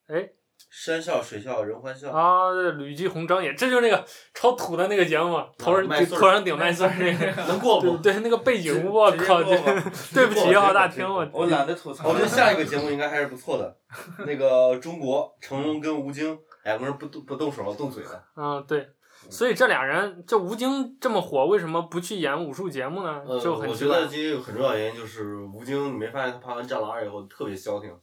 [0.07, 0.29] 哎
[0.71, 4.03] 山笑水笑人欢笑，啊，吕继红张也，这就是那个
[4.33, 7.25] 超土的那个节目，头上头上顶麦穗儿那个。
[7.47, 7.97] 能过不？
[7.97, 13.77] 对对，那个背景，我靠，对不起，直接过浩大厅，我我懒得吐槽我觉得下一个节目应该还是不错的。
[14.25, 18.89] 那个中国成龙跟吴京两个人不动不动手动嘴的，嗯对，
[19.29, 23.23] 所以这俩人，这吴京这么火，为什么不去演武术节目呢？
[23.27, 24.07] 呃，就很我觉得。
[24.07, 27.93] 今天有很重要原因就是吴京，你没发现他拍完《战狼二》以后特别消停，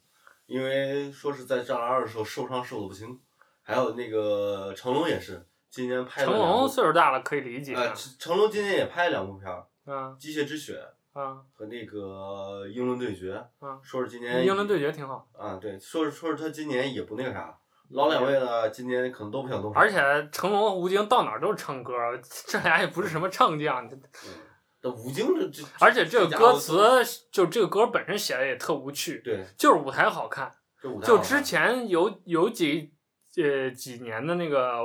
[0.47, 3.19] 因为说是在《战狼二》的时候受伤受的不轻，
[3.63, 7.75] 还有那个成龙也是，今年拍了成龙岁数大了，可以理解。
[7.75, 10.73] 呃，成龙今年也拍了两部片儿，嗯《机械之血》
[11.17, 17.57] 嗯和那个《英伦对决》，嗯，说是今年英伦对决挺好，啊，对，说是说是他今年也不那个啥，
[17.91, 21.93] 老两位呢，今年可能都不想动手，而且成龙和吴京到哪儿都是唱歌，
[22.47, 23.89] 这俩也不是什么唱将。
[24.83, 30.53] 那吴京这这，而且这个歌词，就这个歌本身写的也特无趣，对，就是舞台好看。
[31.03, 32.93] 就之前有有几
[33.37, 34.83] 呃几年的那个，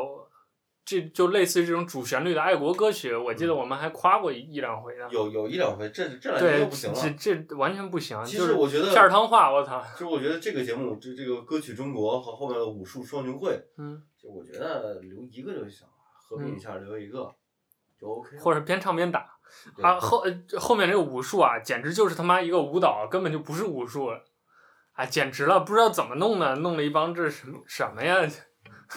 [0.90, 5.08] 这就类似于这种主旋律的爱国歌曲，我记得我们还夸过一一两回呢。
[5.12, 7.16] 有有一两回，这这两年对，又不行了。
[7.16, 9.80] 这这完全不行，其就是实我觉得片儿汤话，我操。
[9.94, 15.94] 其实我觉得这个节目，这这个歌曲中国和后面的武术双雄会，嗯，就我觉得留一个就行了，
[16.28, 17.32] 合并一下留一个，
[18.02, 18.36] 就 OK。
[18.40, 19.38] 或者边唱边打
[19.84, 24.10] 啊，后呃后面这个武术啊，简直就是他妈一个舞蹈，根本就不是武术，
[24.94, 28.16] 啊，简直了，不知道怎么弄的，弄了一帮这是什么什么呀？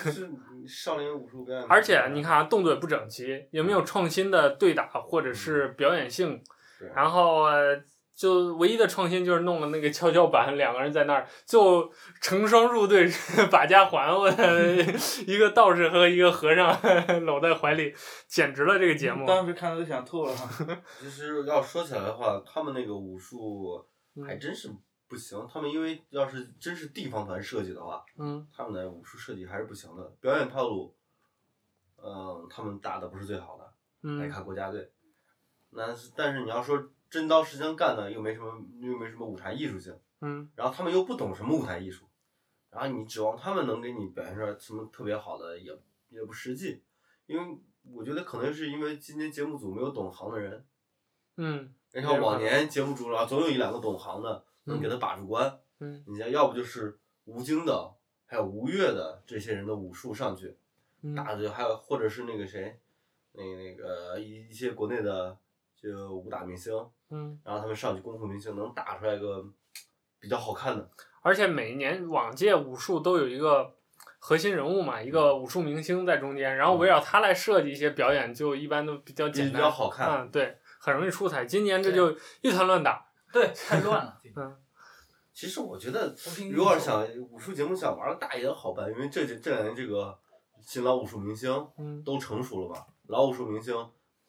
[0.02, 0.26] 就是
[0.66, 1.66] 少林武术表演。
[1.68, 6.42] 而且你看啊，动作也不整齐，也没有创新的对打或者是表演性，
[6.78, 7.82] 对然后呃
[8.14, 11.90] 就唯一的创新就是弄了那个跷跷板，两个人在那儿就
[12.20, 13.10] 成双入对
[13.50, 14.74] 把家还， 我的
[15.26, 17.92] 一个道士和一个和尚搂在怀里，
[18.28, 19.26] 简直了这个节目。
[19.26, 20.32] 当时看的都想吐了。
[21.00, 23.84] 其实要说起来的话，他们那个武术
[24.14, 24.68] 嗯还真是
[25.12, 25.46] 不行。
[25.46, 30.02] 他们因为要是真是地方团设计的话，嗯他们的武术设计还是不行的。
[30.22, 30.96] 表演套路，
[32.02, 33.64] 嗯、他们打的不是最好的。
[34.18, 34.90] 来嗯看国家队，
[35.68, 38.50] 那但是你要说真刀实枪干的，又没什么
[38.80, 42.06] 又没什么舞台艺术性，嗯然后他们又不懂什么舞台艺术，
[42.70, 45.70] 然后你指望他们能给你表现出来什么特别好的，也
[46.08, 46.82] 也不实际，
[47.26, 50.64] 因为我觉得可能是因为今年节目组没有懂行的人。
[51.36, 55.58] 嗯你看往年节目组啊，总有一两个懂行的能给他把住关。
[55.80, 57.92] 嗯你像要不就是吴京的，
[58.26, 60.56] 还有吴越的这些人的武术上去
[61.02, 62.78] 嗯打的，还有或者是那个谁，
[63.32, 65.36] 那个那个一一些国内的
[65.74, 66.72] 就武打明星，
[67.10, 69.44] 嗯，然后他们上去功夫明星能打出来个
[70.20, 70.88] 比较好看的。
[71.22, 73.74] 而且每年往届武术都有一个
[74.18, 81.44] 核心人物嘛，一个武术明星在中间，然后围绕他来设计一些表演，就一般都比较简单比单，较好看嗯，对，很容易出彩。
[81.44, 84.20] 今年这就一团乱打，对， 太乱了。
[84.36, 84.56] 嗯
[85.34, 86.14] 其实我觉得，
[86.52, 90.16] 如果是想武术节目想玩的大也好办，因为这这这两年这个
[90.60, 93.74] 新老武术明星嗯，都成熟了嘛，老武术明星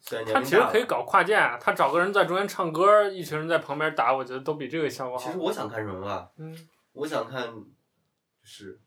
[0.00, 5.22] 虽然年他龄大了其实可以搞跨界，啊他找个人在中间唱歌，一群人在旁边打，我觉得都比这个效果好。
[5.26, 6.30] 其实我想看什么吧？
[6.38, 6.56] 嗯，
[6.94, 7.62] 我想看就
[8.42, 8.80] 是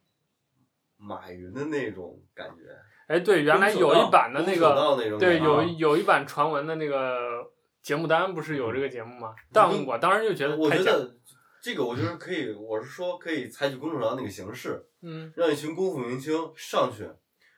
[0.97, 2.63] 马云的那种感觉，
[3.07, 7.47] 哎，对，原来有一版的那个，那对，有有一版传闻的那个
[7.88, 9.33] 节目单，不是有这个节目吗？
[9.53, 11.15] 但我当时就觉得我觉得
[11.61, 17.09] 这个我觉得可以，我是说可以采取公众号那个形式，嗯让一群功夫明星上去，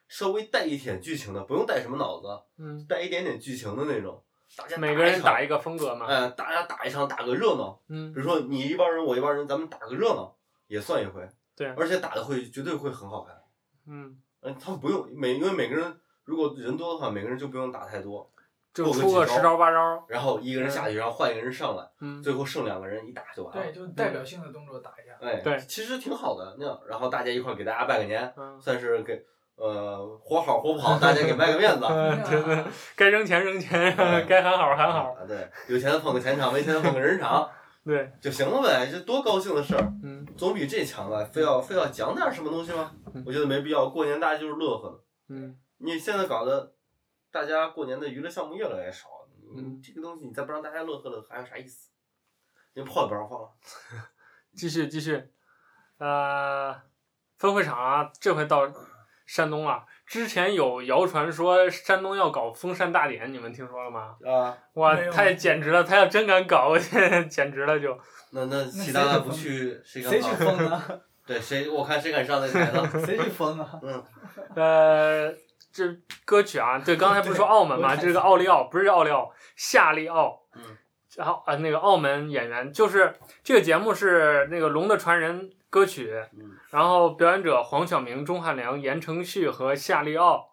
[0.08, 2.28] 稍微带一点剧情的，不用带什么脑子，
[2.60, 4.22] 嗯，带一点点剧情的那种，
[4.56, 8.14] 大家每个人打一一个风格嘛，场，哎，大家打一场打个热闹，嗯。
[8.14, 11.66] 比如说你一帮人我一帮人，咱们打个热闹也算一回，对。
[11.70, 13.36] 而且打的会绝对会很好看，
[13.88, 18.32] 嗯，嗯，他们不用每因为每个人如果人多的话，每个人就不用打太多，
[18.74, 23.64] 就过个几招出个十招八招，然后一个人下去，然后换一个人上来，嗯最后剩两个人一打就完了。
[23.64, 25.18] 对，就代表性的动作打一下。
[25.20, 29.22] 哎，对其实挺好的那样，然后大家一块儿给大家拜个年，嗯，算是给
[29.56, 31.86] 呃活好活不好，大家给卖个面子。
[31.90, 32.64] 嗯对对，
[32.96, 37.50] 该扔钱扔钱，嗯 该喊好喊好，啊，对，有钱的捧个钱场，没钱的捧个人场
[37.86, 41.24] 对，就行了呗，这多高兴的事儿，嗯总比这强吧！
[41.24, 43.24] 非要非要讲点什么东西吗嗯？
[43.26, 43.90] 我觉得没必要。
[43.90, 45.00] 过年大家就是乐呵的，
[45.30, 46.72] 嗯你现在搞得
[47.32, 49.08] 大家过年的娱乐项目越来越少，
[49.56, 51.90] 嗯这个东西你再不让大家乐呵乐呵，还有啥意思？
[52.74, 53.50] 连炮也不让放了。
[54.56, 55.24] 继续继续，
[55.98, 56.76] 呃，
[57.38, 58.72] 分会场啊，这回到
[59.26, 59.86] 山东了。
[60.08, 64.18] 之前有谣传说山东要搞封山大典，你们听说了吗？
[64.26, 65.84] 啊，哇太简直了！
[65.84, 67.96] 他要真敢搞，我天，简直了就。
[68.32, 70.28] 那那其他的不去，谁敢谁去？
[70.36, 71.02] 封呢？
[71.28, 72.88] 对，谁我看谁敢上那台了？
[73.06, 73.80] 谁去封啊？
[73.84, 74.04] 嗯，
[74.56, 75.32] 呃，
[75.72, 75.86] 这
[76.26, 77.96] 歌曲啊，对，刚才不是说澳门吗？
[77.96, 80.42] 对这个奥利奥不是奥利奥，夏利奥。
[80.56, 80.78] 嗯。
[81.16, 90.52] 然后啊，那个澳门演员就是这个节目是那个《龙的传人》歌曲，嗯然后表演者黄晓明、钟汉良、言承旭和夏利奥，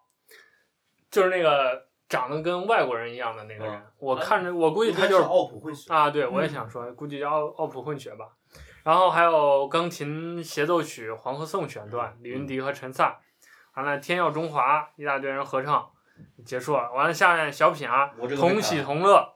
[1.11, 3.73] 就是那个长得跟外国人一样的那个人。
[3.75, 5.93] 嗯我看着，我估计他就是奥普混血。
[5.93, 8.25] 啊，对，我也想说，估计叫奥奥普混血吧。
[8.83, 13.19] 然后还有钢琴协奏曲《黄河颂》选段，李云迪和陈萨，
[13.77, 15.87] 完了《天耀中华》，一大堆人合唱，
[16.43, 16.91] 结束了。
[16.93, 19.35] 完了，下面小品啊，同喜同乐。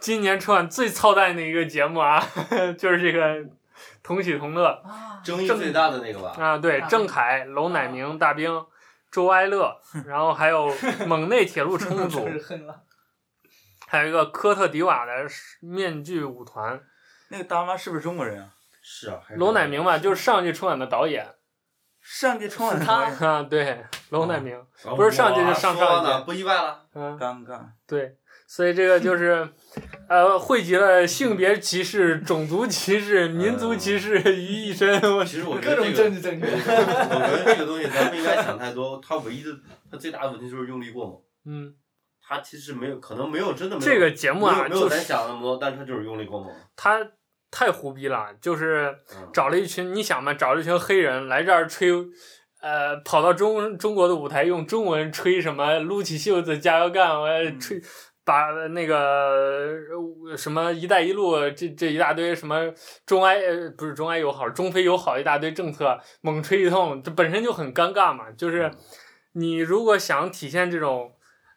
[0.00, 2.18] 今年春晚最操蛋的一个节目啊，
[2.78, 3.44] 就是这个
[4.02, 6.34] 同喜同乐啊，争议最大的那个吧？
[6.42, 8.64] 啊，对，郑恺、楼乃明、大兵、
[9.10, 9.78] 周哀乐，
[10.08, 10.74] 然后还有
[11.06, 12.26] 蒙内铁路乘务组。
[13.88, 15.12] 还有一个科特迪瓦的
[15.60, 16.80] 面具舞团。
[17.28, 18.48] 那个大妈是不是中国人啊？
[18.80, 21.26] 是啊，还是楼乃明嘛，就是上届春晚的导演
[22.12, 26.84] 上届春晚是他他啊，对，楼乃明，啊不是上届就上上届不意外了。
[26.92, 28.16] 嗯，尴尬，对，
[28.48, 29.48] 所以这个就是，
[30.08, 35.00] 呃，汇集了性别歧视、种族歧视、民族歧视于一身。
[35.16, 36.46] 我其实我觉各种得这个，政治正确。
[36.48, 39.00] 我觉得这个东西咱不应该想太多。
[39.00, 39.50] 它唯一的，
[39.88, 41.16] 它最大的问题就是用力过猛。
[41.46, 41.72] 嗯，
[42.20, 46.52] 它其实没有，可能没有真的没有这个节目啊，没有没有咱想那么多，但它就是用力过猛。
[46.74, 46.98] 他
[47.50, 51.90] 太胡逼了，就是嗯，找了一群，你想嘛，找了一群黑人来这儿吹，
[52.60, 57.80] 呃，跑到中中国的舞台用中文吹什么，撸起袖子加油干，我嗯吹。
[58.22, 59.72] 把那个
[60.28, 62.72] 呃什么“一带一路”这这一大堆什么
[63.04, 68.30] 中埃呃不是中埃友好，中非友好一大堆政策猛吹一通，这本身就很尴尬嘛。
[68.30, 68.70] 就是
[69.32, 71.12] 你如果想体现这种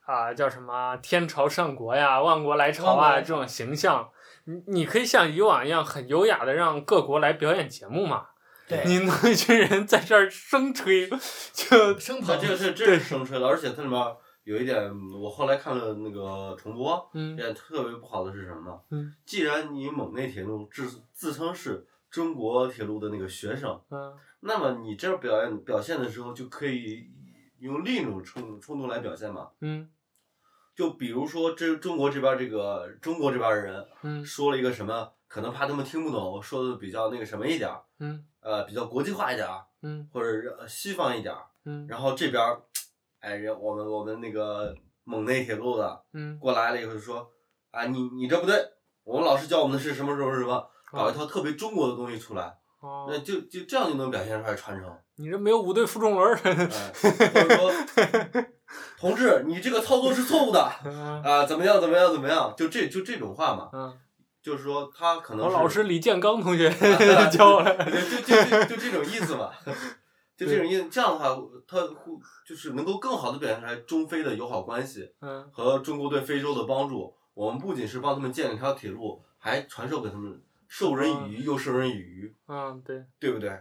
[0.05, 4.09] 啊、叫什么天朝上国呀、万国来朝万国来朝啊这种形象，
[4.45, 8.27] 你你可以像以往一样很优雅的让各国来表演节目嘛。
[8.67, 11.09] 对，你弄一群人在这儿生吹，
[11.51, 12.57] 就生它这个捧。
[12.57, 14.15] 是真是生吹了，而且它里面
[14.45, 14.89] 有一点，
[15.21, 18.79] 我后来看了那个重播，嗯一点特别不好的是什么呢？
[18.91, 27.05] 嗯，既然你蒙内铁路自自称是中国铁路的那个学生，嗯那么你这表演表现的时候就可以
[27.59, 29.49] 用另一种冲冲动来表现嘛。
[29.61, 29.89] 嗯
[30.75, 34.25] 就比如说这中国这边这个中国这边的人嗯。
[34.25, 38.25] 说了一个什么，可能怕他们听不懂，说的比较那个什么一点儿，嗯。
[38.41, 40.07] 呃，比较国际化一点儿，嗯。
[40.11, 41.85] 或者呃西方一点儿，嗯。
[41.87, 42.61] 然后这边儿，
[43.19, 47.29] 哎，人我们我们那个蒙内铁路的嗯，过来了以后就说，
[47.71, 48.55] 啊，你你这不对，
[49.03, 53.07] 我们老师教我们的是什么什么什么，搞一套特别中国的东西出来，哦。
[53.09, 54.97] 那，就就这样就能表现出来传承。
[55.15, 57.71] 你这没有五对负重轮儿，哎，或者说，
[59.09, 60.71] 同志，你这个操作是错误的。
[60.85, 61.21] 嗯。
[61.21, 63.93] 啊，怎么样怎么样怎么样，就这就这种话嘛，嗯，
[64.41, 66.69] 就是说他可能是我老师李建刚同学
[67.31, 69.51] 教我的，就就就就就这种意思嘛，
[70.35, 71.37] 就这种意思，这样的话，
[71.67, 72.11] 他会
[72.47, 75.47] 就是能够更好的表现出来中非的友好关系嗯。
[75.51, 77.13] 和中国对非洲的帮助。
[77.33, 83.51] 我们不仅是帮他们建了一条铁路，还传授给他们授人以鱼又授人以渔，嗯，对，对不对？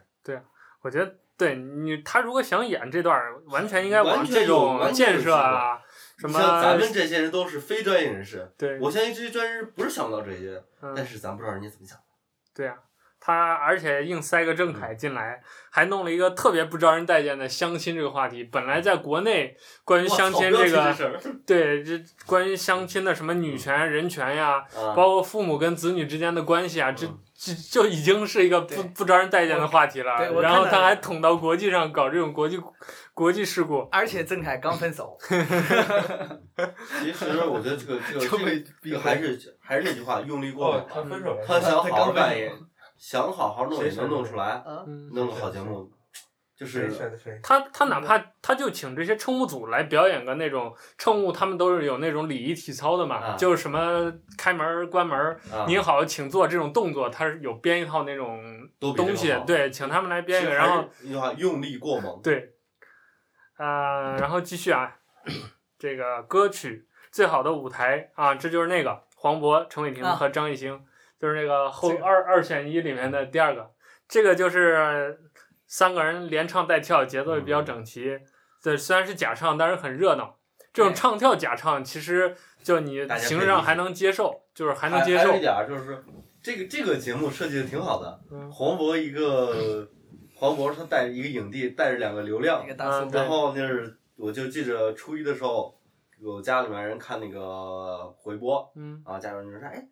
[0.82, 5.80] 我觉得对你，他如果想演这段儿，完全应该往这种建设啊，
[6.16, 11.98] 什么像咱们这些人都是非专业人士，对，我相信这些专业人士不是想不到这些，嗯但是咱不知道人家怎么想。
[12.54, 12.76] 对呀、
[13.18, 18.44] 他而且硬塞个郑恺进来，还弄了一个特别不招人待见的相亲这个话题。
[18.44, 20.94] 本来在国内关于相亲这个，
[21.46, 27.06] 对，这关于相亲的什么女权、人权呀，啊，包括父母跟子女之间的关系啊，这
[27.44, 30.40] 嗯这就已经是一个不不招人待见的话题了对。
[30.42, 32.56] 然后他还捅到国际上搞这种国际
[33.14, 33.80] 国际事故。
[33.90, 35.18] 而且郑恺刚分手，
[37.00, 38.20] 其实我觉得这个这个
[38.82, 40.86] 这个还是还是那句话，用力过哦，猛。
[40.88, 41.44] 他分手了。
[41.44, 42.36] 他想好好刚干，
[42.96, 44.62] 想好好弄也能弄出来，
[45.12, 45.90] 弄个好节目，
[46.56, 46.90] 就是？
[47.42, 55.18] 他他哪怕他就请这些乘务组来表演个那种乘务，他们都是有那种礼仪体操的嘛，啊就是什么开门关门。
[55.52, 58.40] 啊，您好，请坐这种动作，他是有编一套那种
[58.78, 60.88] 东西，对，请他们来编一个，然后
[61.36, 62.20] 用力过猛。
[62.22, 62.54] 对，
[63.58, 64.98] 呃，然后继续啊，
[65.78, 70.80] 这个歌曲最好的舞台啊，这就是那个黄渤、陈伟霆和张艺兴，
[71.18, 73.70] 就是那个后二二选一里面的第二个，
[74.06, 75.18] 这个就是
[75.72, 78.18] 三个人连唱带跳，节奏也比较整齐，
[78.62, 80.38] 对虽然是假唱，但是很热闹。
[80.70, 85.40] 这种唱跳假唱，其实就你形式上还能接受，就是还能接受还有一。
[85.40, 86.04] 点就是，
[86.42, 88.20] 这个这个节目设计的挺好的。
[88.30, 89.88] 嗯黄渤一个，
[90.34, 95.74] 黄渤他带一个影帝，带着两个流量一，个大然后那是我就记着初一的时候，
[96.22, 99.88] 我家里面人看那个回播，嗯然后家里人就说：“哎，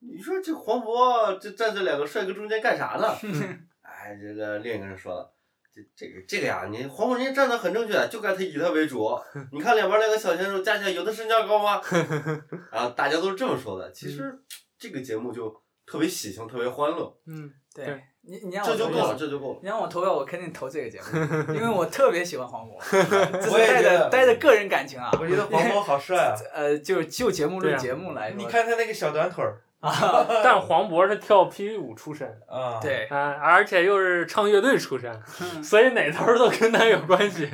[0.00, 3.08] 你说这黄渤这站在两个帅哥中间干啥呢？”
[4.02, 5.32] 哎，这个另一个人说了。
[5.74, 9.18] 这这个这个呀，你黄渤人家站的很正确，就该他以他为主。
[9.52, 11.80] 你看两边那个小选手加起来有的身价高吗？
[12.70, 13.90] 然后大家都是这么说的。
[13.90, 14.38] 其实
[14.78, 15.50] 这个节目就
[15.86, 19.60] 特别喜庆，特别欢乐，嗯，对对你你让我投这就够了，票，这就够了。
[19.62, 21.06] 你让我投票，我肯定投这个节目，
[21.56, 22.76] 因为我特别喜欢黄渤，
[23.50, 25.10] 我也带也觉得着带着个人感情啊。
[25.18, 26.36] 我觉得黄渤好帅啊！
[26.52, 29.62] 呃，就就节目论节目来说，你看他那个小短腿儿
[30.44, 32.40] 但黄渤是跳霹雳舞出身。
[32.48, 37.50] 啊，，对，啊，而且又是唱乐队出身，嗯 所以哪头儿都跟他有关系。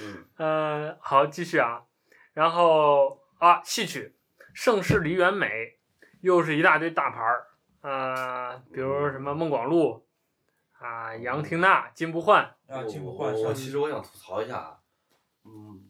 [0.00, 1.82] 嗯， 嗯，好，继续啊。
[2.34, 4.14] 然后啊，戏曲
[4.52, 5.46] 《盛世梨园美》
[6.20, 7.46] 又是一大堆大牌儿，
[7.80, 10.06] 呃，比如什么孟广禄
[10.78, 12.44] 啊、杨廷娜、金不换。
[12.68, 14.78] 啊，金不换上我其实我想吐槽一下啊，
[15.44, 15.80] 嗯，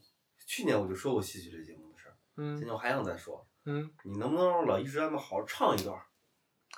[0.47, 6.03] 去年我就说过戏曲这节目的事儿，嗯今年我还想再说，嗯你能不能让老一直让他们好好唱一段儿？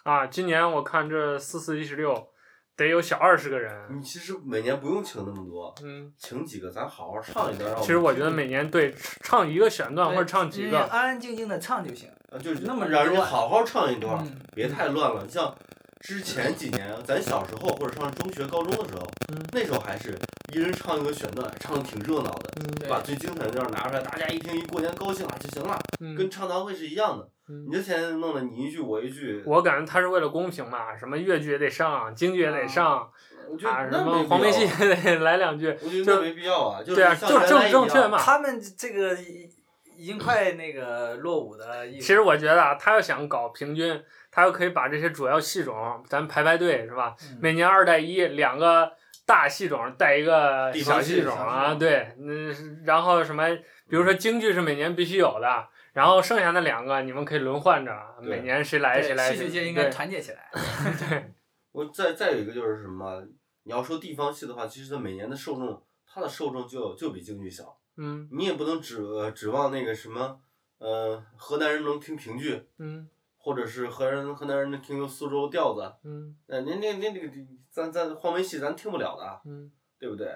[0.05, 2.29] 啊，今年我看这四四一十六，
[2.77, 3.97] 得有小二十个人。
[3.97, 7.73] 你其实每年不用请那么多，嗯，请几个咱好好唱一段。
[7.73, 12.09] 让其实我觉得每年对唱一个选段或者唱几个，安安静静的唱就行。
[12.31, 15.29] 啊，就是那么让人家好好唱一段，嗯别太乱了。
[15.29, 15.53] 像
[16.01, 19.26] 之前几年咱小时候或者上中学、高中的时候，嗯
[19.57, 20.15] 那时候还是
[20.53, 27.27] 一人唱一个选段，唱的挺热闹的，嗯把最精彩的段拿出来，大家一听一过年高兴啊就行了，跟嗯唱堂会是一样的。
[27.49, 33.11] 嗯你，这现在弄得你一句我一句，我感觉他是为了公平嘛，什么越剧也得上，京剧也得上。
[33.51, 38.19] 我觉得啊，什么黄梅戏也得来两句，我觉得没必要啊，就是对啊，就正正确嘛。
[38.19, 39.51] 他们这个已
[39.97, 42.07] 已经快那个落伍的意思。
[42.07, 47.17] 其实我觉得啊，他要想搞平均，他又可以把这些主要戏种咱排排队是吧？
[47.23, 48.93] 嗯每年二带一，两个
[49.27, 53.45] 大戏种带一个小戏种啊，对，嗯，然后什么，
[53.89, 59.35] 比如说京剧是每年必须有的，然后剩下那两个你们可以轮换着，每年谁来谁来。
[59.35, 60.49] 戏剧界应该团结起来。
[61.11, 61.33] 对，
[61.73, 63.21] 我再再有一个就是什么，
[63.65, 70.39] 你要说地方戏的话，其实它每年的受众，它的受众就就比京剧小，嗯你也不能指呃指望那个什么，
[70.79, 73.09] 呃，河南人能听评剧，嗯
[73.47, 77.33] 或者是河南河南人能听个苏州调子，嗯呃，那那那那个
[77.71, 79.71] 咱咱黄梅戏咱听不了的，嗯
[80.01, 80.27] 对不对？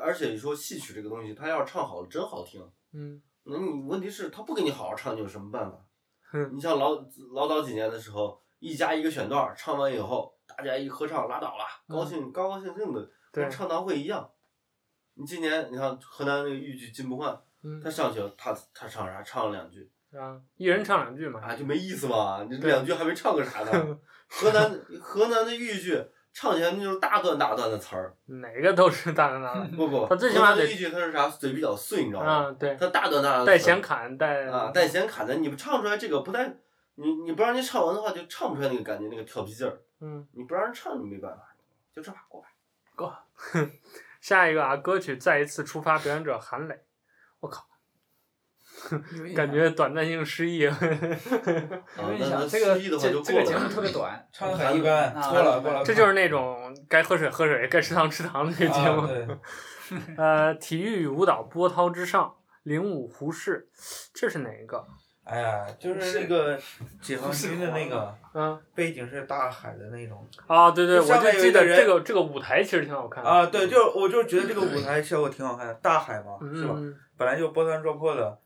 [0.00, 5.78] 而且你说戏曲这个东西，他要是唱好了真好听，嗯那你问题是他不给你好好唱，你有什么办法？
[6.32, 6.92] 哼你像老
[7.34, 14.30] 老早几年的时候，一家一个选段儿，唱完以后，大家一合唱拉倒了，高兴、高高兴兴的，对跟唱堂会一样。
[15.12, 19.22] 你今年你看河南那个豫剧金不换，嗯他上去了，他他唱啥？
[19.22, 21.40] 唱了两句，啊，一人唱两句嘛。
[21.42, 23.98] 啊，就没意思嘛，你这两句还没唱个啥呢？
[24.28, 26.02] 河南河南的豫剧
[26.32, 29.70] 唱起来那就是大段大段的词儿，哪个都是大段大段。
[29.76, 31.28] 不不，他最起河码豫剧它是啥？
[31.28, 32.32] 嘴比较碎，你知道吗？
[32.32, 36.54] 啊，对，它大段大段带显侃，带啊，带显侃的，你不唱出来这个不带，
[36.94, 39.78] 你你不让人唱完的话，就唱不出来那个感觉，那个调皮劲儿。
[40.00, 41.42] 嗯，你不让人唱，你没办法，
[41.94, 42.48] 就这吧，过吧。
[42.96, 43.14] 过
[44.20, 46.78] 下一个啊，歌曲再一次出发，表演者韩磊，
[47.40, 47.66] 我靠，
[49.34, 50.60] 感觉短暂性失忆。
[50.62, 50.70] 有
[52.14, 55.82] 印象，啊那那这个这这个节目特别短，唱的很一般，啊过了过了。
[55.84, 59.02] 这就是那种该喝水喝水，该吃糖吃糖的这个节目。
[59.02, 59.38] 啊
[60.16, 63.68] 呃，体育与舞蹈波涛之上，领舞胡适，
[64.14, 64.82] 这是哪一个？
[65.24, 66.58] 哎呀，就是那个
[67.00, 73.30] 解放军的那个嗯，背景是大海的那种啊，对对，我就记得面有一个这个这个舞台其实挺好看的。
[73.30, 76.74] 啊，对，就我就觉得这个舞台效果挺好看的，大海嘛，是吧？
[76.76, 78.36] 嗯，本来就波澜壮阔的，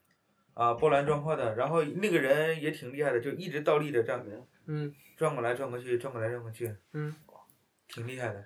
[0.56, 7.14] 啊，波澜壮阔的，然后那个人也挺厉害的，就一直倒立着这样子，嗯转过来转过去，转过来转过去，嗯，
[7.88, 8.42] 挺厉害的。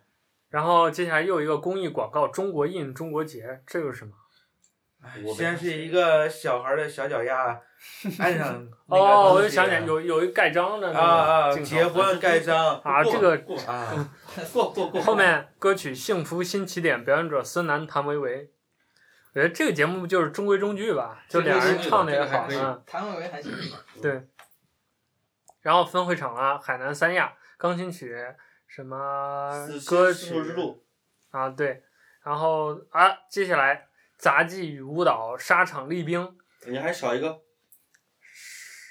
[0.48, 4.12] 然后接下来又一个公益广告，中国印中国结，这又是什么？
[5.24, 7.58] 我先是一个小孩的小脚丫
[8.18, 13.34] 按上那个哦，我就想起来有有一盖章的那啊啊，结婚盖章啊，这个
[13.68, 14.10] 啊，
[14.52, 15.00] 过过过。
[15.00, 18.50] 后面歌曲《幸福新起点》，表演者孙楠、谭维维。
[19.32, 22.48] 我觉得这个节目就是中规中矩吧，就俩人唱的也好，
[22.86, 23.52] 谭维维还行。
[24.02, 24.28] 对。
[25.60, 28.16] 然后分会场啊，海南三亚钢琴曲
[28.66, 30.34] 什么歌曲
[31.30, 31.82] 啊，对。
[32.24, 33.86] 然后啊，接下来
[34.18, 37.40] 杂技与舞蹈沙场立冰，你还少一个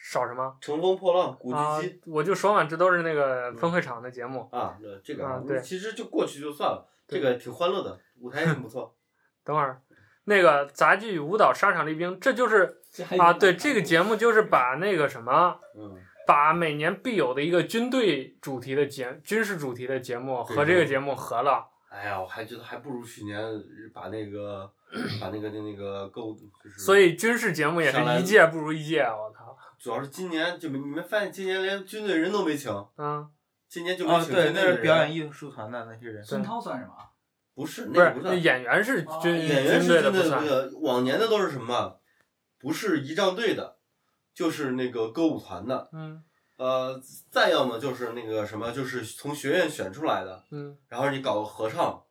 [0.09, 0.57] 少什么？
[0.61, 4.47] 乘风破浪古啊巨基，我就说嘛，这都是那个分会场的节目。
[4.51, 8.95] 啊，那这个啊对其实就过去就算了，这个挺欢乐的，舞台也很不错。
[9.43, 9.81] 等会儿，
[10.29, 12.77] 那个杂技与舞蹈沙场沥冰，这就是
[13.17, 15.59] 啊，对，这个节目就是把那个什么。
[15.75, 21.65] 嗯，把每年必有的一个军队主题的节军事主题的节目和这个节目合了。
[21.89, 23.43] 哎呀，我还觉得还不如去年
[23.91, 24.71] 把那个
[25.19, 26.79] 把那个那那个购就是。
[26.79, 29.57] 所以军事节目也是一届不如一届，我靠。
[29.79, 33.27] 主要是今年就没你们发现今年连军队人都没请，嗯，
[33.67, 34.75] 今年就没啊，对，请军队的人。
[34.75, 36.23] 那是表演艺术团的那些人。
[36.23, 36.93] 孙涛算什么？
[37.59, 38.33] 不是，那。
[38.33, 40.47] 演员是演员是军队的不军队的不算。
[40.47, 41.99] 是，往年的都是什么？
[42.57, 43.79] 不是仪仗队的，
[44.33, 45.89] 就是那个歌舞团的。
[45.91, 46.23] 嗯
[46.55, 52.01] 呃，再要么就是那个什么，就是从学院选出来的，嗯然后你搞个合唱，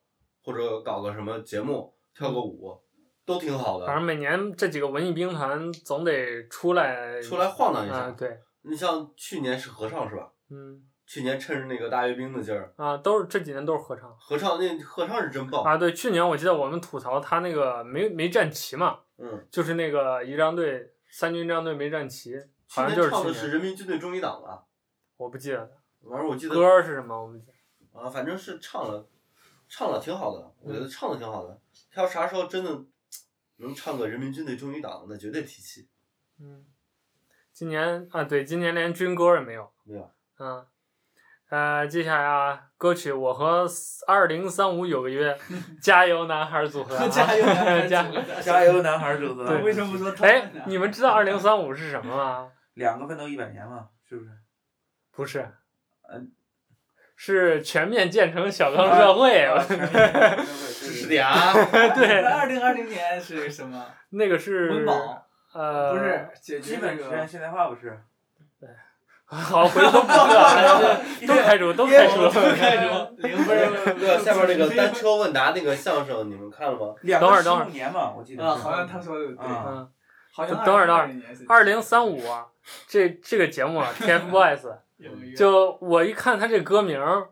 [0.43, 2.79] 或者搞个什么节目，跳个舞，
[3.25, 3.87] 都挺好的。
[3.87, 7.97] 反正每年这几个文艺兵团总得出来出来晃荡一下。
[7.97, 10.31] 啊，对，你像去年是合唱是吧？
[10.51, 15.65] 嗯去年趁着那个大阅兵的劲儿，啊，都是这几年都是合唱合唱那合唱是真棒。
[15.65, 15.79] 啊。
[15.79, 24.63] 对，去年我记得我们吐槽他那个没没站齐嘛，嗯，就是那个仪仗队三军仪仗队没站齐，去好像就是年唱的是，人民军队忠义党吧？
[25.17, 25.71] 我不记得了。
[26.07, 27.19] 反正我记得歌是什么？
[27.19, 27.99] 我不记得。
[27.99, 29.09] 啊，反正是唱了，
[29.67, 31.59] 唱了挺好的，我觉得唱的挺好的。
[31.91, 32.85] 他要啥时候真的
[33.57, 35.89] 能唱个人民军队忠义党，那绝对提气。
[36.39, 36.67] 嗯，
[37.55, 39.73] 今年啊，对，今年连军歌也没有。
[39.85, 40.11] 没有。
[40.39, 40.67] 嗯，
[41.51, 43.67] 呃，接下来啊，歌曲《我和
[44.07, 45.33] 二零三五有个约》，
[45.81, 52.49] 加油男孩组合、啊， 加油男孩加组合 加油，男孩组对合，为什么不说他们哎，你们知道二零三五是什么吗？
[52.75, 54.31] 两个奋斗一百年嘛，是不是？
[55.11, 55.49] 不是，
[56.13, 56.31] 嗯，
[57.17, 59.43] 是全面建成小康社会。
[59.45, 61.53] 啊全面建成社会知识对点啊！
[61.95, 63.87] 对，二零二零年是什么？
[64.11, 67.29] 那个是温饱呃，不是解基决这个本实现。
[67.29, 67.99] 现代化不是？
[69.31, 76.95] 好，回头不了，都开除，都开除，都开除零不分是，对，下面那个单车问答那个相声，你们看了吗？
[77.03, 78.43] 两等会儿等会儿年嘛，我记得。
[78.43, 79.89] 啊，好像他说的对，啊嗯，
[80.65, 81.11] 等会儿等会儿
[81.47, 82.47] 二零三五啊，
[82.87, 84.79] 这这个节目啊，TFBOYS。
[84.97, 87.29] 有一个就我一看他这歌名儿，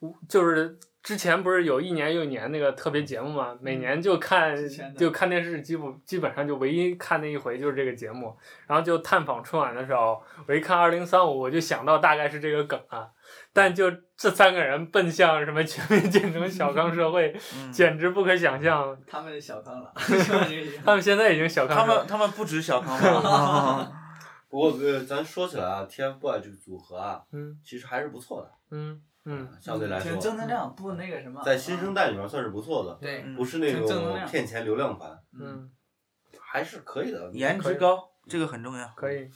[0.00, 0.78] 我就是
[1.08, 4.54] 之前不是有一年又一年那个特别节目嘛，每年就看
[4.94, 8.36] 就看电视，基本基本上就唯一看那一回就是这个节目，
[8.66, 13.08] 然后就探访春晚的时候，我一看二零三五，我就想到大概是这个梗啊，
[13.54, 18.94] 但就这三个人奔向什么全面建成小康社会， 嗯简直不可想象。
[19.06, 19.90] 他们小康了，
[20.84, 23.90] 他们现在已经小康了他们他们不止小康了？
[24.50, 31.42] 不过呃，咱说起来啊，TFBOYS 这个组合啊，嗯其实还是不错的，嗯嗯，相对来挺正说，能量，不那个什么。
[31.44, 35.70] 在新生代里面算是不错的，对，嗯不是那种骗钱流量盘，嗯，
[36.40, 37.30] 还是可以的。
[37.32, 38.88] 颜值高，这个很重要。
[38.96, 39.30] 可以。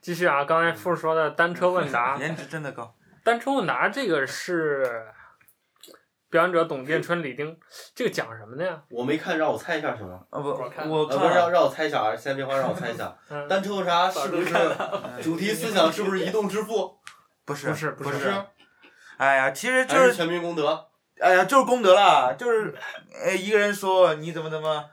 [0.00, 2.94] 继续啊，刚才富说的单车问答， 颜值真的高。
[3.24, 5.06] 单车问答这个是
[6.28, 7.58] 表演者董建春、李丁，
[7.94, 8.82] 这个讲什么的呀？
[8.90, 10.14] 我没看，让我猜一下什么？
[10.30, 12.14] 啊不，我看我呃，不是让让我猜一下啊！
[12.14, 13.16] 先别慌，让我猜一下。
[13.30, 14.52] 嗯，单车问答是不是
[15.22, 16.98] 主题思想是不是移动支付？
[17.46, 18.32] 不是不是不不是，
[19.16, 20.86] 哎呀，其实就是是全民公德？
[21.20, 22.74] 哎呀，就是功德啦，就是，
[23.24, 24.84] 呃，一个人说你怎么怎么，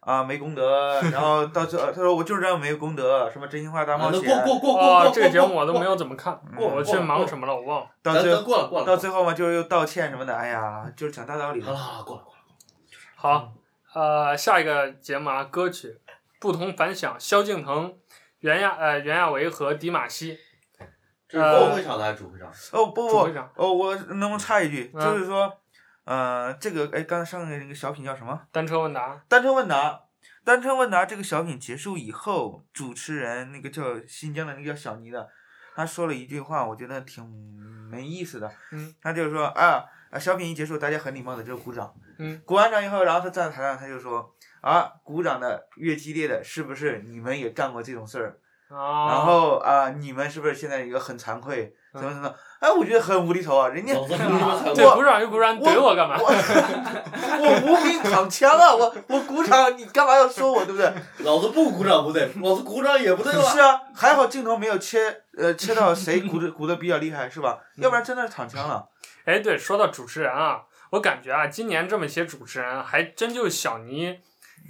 [0.00, 7.86] 啊，没功德， 然后到最后他说我就是这样没有功德，什么真心话大冒险，过过过过哦过，，这个节目我都没有怎么看，过我去忙什么了，我忘了。
[8.02, 11.62] 到最后过了过了，到最后嘛，就是又道歉什么的，哎呀，就是讲大道理。
[11.62, 12.40] 好了好了，过了过了。
[13.16, 13.52] 好，
[13.94, 15.98] 呃，下一个节目啊，歌曲
[16.38, 17.94] 不同凡响，萧敬腾、
[18.40, 20.38] 袁娅呃袁娅维和迪玛希，
[21.34, 22.48] 这是包会场的还是主会场？
[22.72, 25.52] 哦不不主会长，哦我能不能插一句，嗯就是说，
[26.04, 28.40] 呃，这个哎，刚才上个那个小品叫什么？
[28.52, 29.20] 单车问答。
[29.28, 30.00] 单车问答。
[30.44, 35.28] 单车问答这个小品结束以后，主持人那个叫新疆的那个叫小尼的，
[35.74, 37.24] 他说了一句话，我觉得挺
[37.90, 38.50] 没意思的。
[38.70, 38.94] 嗯。
[39.02, 41.92] 他就是说啊啊，小品一结束，大家很礼貌的就鼓掌。
[42.18, 42.40] 嗯。
[42.44, 48.38] 鼓完掌以后，然后他站在台上，他就说啊，鼓掌的越激烈的，是不是你们也干过这种事儿？
[48.68, 49.08] 啊。
[49.08, 51.74] 然后啊，你们是不是现在一个很惭愧？
[51.94, 52.34] 嗯怎么怎么？
[52.58, 53.68] 哎，我觉得很无厘头啊！
[53.68, 56.16] 人家老子不是你们才对，鼓掌又鼓掌，你怼我干嘛？
[56.18, 58.74] 我无名躺枪啊！
[58.74, 60.92] 我我鼓掌，你干嘛要说我，对不对？
[61.24, 63.42] 老子不鼓掌不对，老子鼓掌也不对了。
[63.42, 67.58] 是啊，还好镜头没有切，呃，切到谁鼓的 鼓的比较厉害，是吧？
[67.76, 68.88] 要不然真的是躺枪了。
[69.24, 74.18] 哎，对，说到主持人啊，我感觉啊，今年这么些主持人，还真就小尼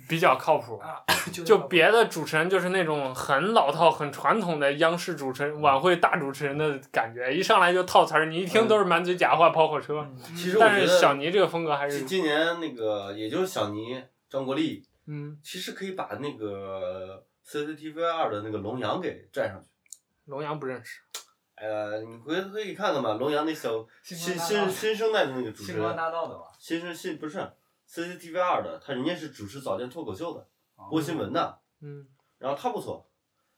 [0.09, 0.78] 比较靠谱。
[0.78, 1.03] 啊，
[1.45, 10.07] 就别的主持人就是那种很老套、很传统的央视主持人、晚会大主持人的感觉，一上来就套词儿，你一听都是满嘴假话、跑火车。
[10.36, 19.66] 其实我觉但是小，尼这个风格还是今，年那个也就是小尼、张国立，嗯，其实可以把那个 CCTV 二的那个龙阳给拽上去。
[20.26, 21.01] 龙阳不认识。
[21.57, 26.47] 呃，你回头可以看看吧，龙阳那小新新新生代的那个主持星光人，大道的吧？
[26.59, 27.38] 新生新不是
[27.95, 30.49] CCTV 二的，他人家是主持早间脱口秀的，
[30.90, 32.09] 播新闻的，嗯。
[32.38, 33.09] 然后他不错，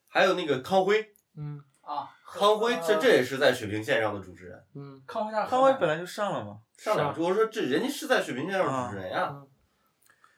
[0.09, 1.65] 还有那个康辉，嗯。
[1.81, 5.03] 啊，康辉这呃这也是在水平线上的主持人，嗯。
[5.07, 6.61] 康辉那康辉本来就上了嘛。
[6.77, 9.49] 上是啊来我说这人家是在水平线上的主持人呀，嗯。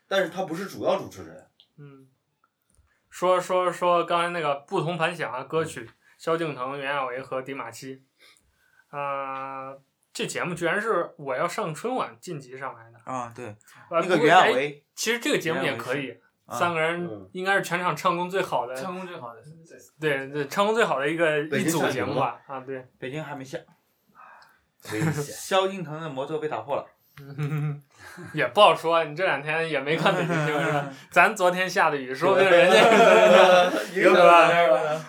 [0.07, 1.51] 但是他不是主要主持人。
[1.79, 2.09] 嗯。
[3.11, 8.05] 说说说刚才那个不同凡响啊，歌曲萧敬腾、袁娅维和迪玛希，
[8.91, 9.75] 啊、
[10.19, 12.99] 这节目居然是我要上春晚晋级上来的。
[13.05, 13.55] 啊，对，
[13.89, 16.11] 呃那个袁娅不过哎维，其实这个节目也可以，
[16.45, 19.51] 啊三个人嗯应该是全场唱功最好的，唱功最好的是
[20.01, 22.41] 对对，唱功最好的一个一组节目吧。
[22.49, 23.59] 啊，对，北京还没下。
[25.23, 26.85] 萧敬腾的魔咒被打破了。
[28.35, 30.91] 也不好说，你这两天也没看北京新闻是吧？
[31.13, 35.01] 咱昨天下的雨，说不定人家是有对吧吧？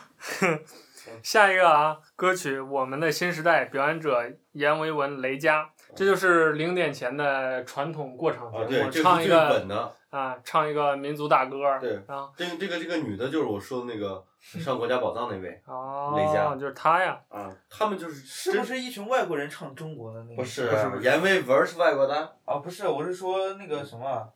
[1.24, 9.96] 下一个啊，歌曲《我们的新时代》，表演者阎维文、雷佳，这就是零点前的传统过场节目，唱一个。
[10.10, 11.78] 啊，唱一个民族大歌。
[11.80, 17.16] 对然后这个这个这个女的，就是我说的那个 上国家宝藏那位哦雷哦佳，就是她呀。
[17.30, 20.38] 啊，他们就是是不是一群外国人唱中国的那个？
[20.38, 24.28] 不是不是不是阎维文是外国的啊，啊，不是，我是说那个什么啊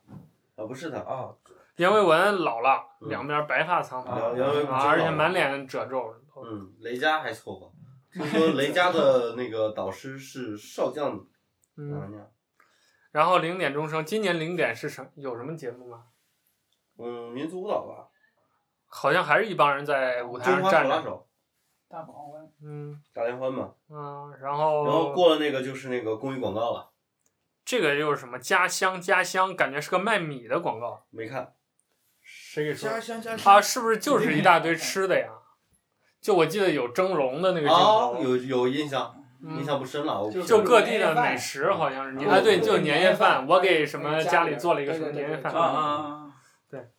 [0.68, 1.34] 不是的，啊，
[1.78, 6.14] 阎维文老了，嗯两边白发苍啊苍，啊，而且满脸褶皱。
[6.42, 7.72] 嗯，雷佳还凑合。
[8.12, 11.26] 听说雷佳的 那个导师是少将
[13.12, 16.06] 然后零点钟声，今年零点是什有什么节目吗？
[16.98, 18.10] 嗯，民族舞蹈吧，
[18.88, 21.28] 好像还是一帮人在舞台上站着。
[21.88, 23.76] 大狂欢，嗯大联欢嘛。
[23.90, 26.92] 嗯，然后然后过了那个就是那个公益广告了，
[27.64, 31.06] 这个又是什么家乡家乡，感觉是个卖米的广告。
[31.12, 31.54] 没看。
[32.22, 33.00] 谁给说家？
[33.00, 33.62] 乡家啊，乡。
[33.62, 35.30] 是不是就是一大堆吃的呀？
[36.24, 39.14] 就我记得有蒸笼的那个镜哦，头，有有印象，
[39.44, 40.24] 嗯印象不深了。
[40.24, 46.20] 我就各地的美食好像是你啊，对，就年夜饭，我给什么家里做了一个什么年夜对对对饭啊啊啊！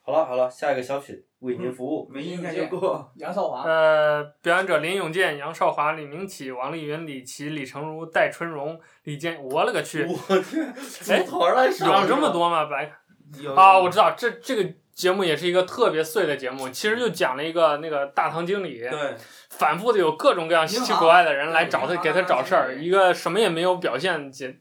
[0.03, 2.07] 好了好了，下一个小品为您服务。
[2.13, 3.11] 没印象就过。
[3.17, 10.75] 杨少华，呃，表演者林永健、杨少华、李明启、王丽云、李琦、李成儒、戴春荣、李健，我勒个去，我天，
[11.17, 12.67] 哎有这么多吗？
[12.67, 12.93] 白
[13.41, 19.17] 有啊，我知道，这这个节目也是一个特别碎的节目，其实就讲了一个那个大堂经理，对，
[19.51, 24.57] 反复的有各种各样稀奇古怪的人来找他，给他找事儿，一个什么也没有表现解，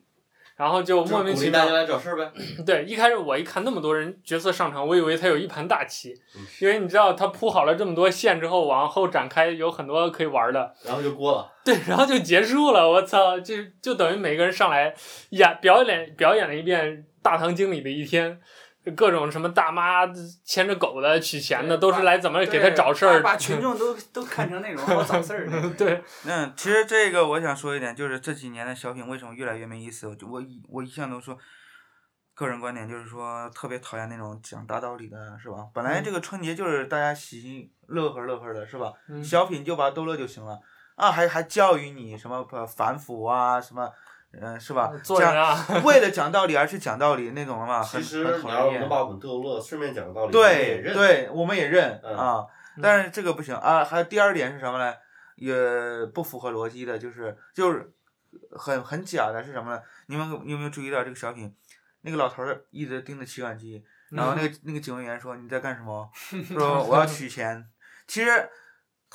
[0.56, 1.72] 然后就莫名其妙鼓励大家。
[1.74, 2.32] 来找事儿呗。
[2.66, 10.74] 对，一开始我一看那么多人角色上场，我以为他有一盘大棋嗯，因为你知道他铺好了这么多线之后，往后展开有很多可以玩的。
[10.86, 11.52] 然后就过了。
[11.64, 14.94] 对，然后就结束了，我操，就就等于每个人上来
[15.30, 18.40] 演表演表演了一遍大堂经理的一天，
[18.92, 20.06] 各种什么大妈
[20.44, 25.70] 牵着狗的取钱的，都是来怎么给他找事儿，把把 群众都都看成那种好找事儿的。
[25.76, 30.08] 对，嗯，其实这个我想说一点，就是这几年的小品为什么越来越没意思？
[30.30, 31.38] 我一我一向都说，
[32.34, 35.68] 个人观点就是说，特别讨厌那种讲大道理的，是吧？
[35.74, 38.92] 本来这个春节就是大家喜喜乐呵乐呵的，是吧？
[39.08, 40.60] 嗯小品就把它逗乐就行了
[40.96, 43.90] 啊，还还教育你什么反腐啊，什么，
[44.42, 44.92] 嗯、是吧？
[45.04, 52.46] 做人啊， 讲为了讲道理而去讲道理那种的嘛，很其实很讨你要厌能把我们逗乐，顺便讲个道理，我们也认对对，我们也认、嗯啊，
[52.82, 53.84] 但是这个不行啊。
[53.84, 54.94] 还有第二点是什么呢？
[55.36, 55.54] 也
[56.14, 57.92] 不符合逻辑的，就是就是
[58.52, 59.82] 很很假的是什么呢？
[60.08, 61.56] 你们有没有注意到这个小品？
[62.02, 66.10] 那个老头儿一直盯着取款机，然后那个 那个警卫员说你在干什么？
[66.50, 67.66] 说我要取钱。
[68.08, 68.50] 其实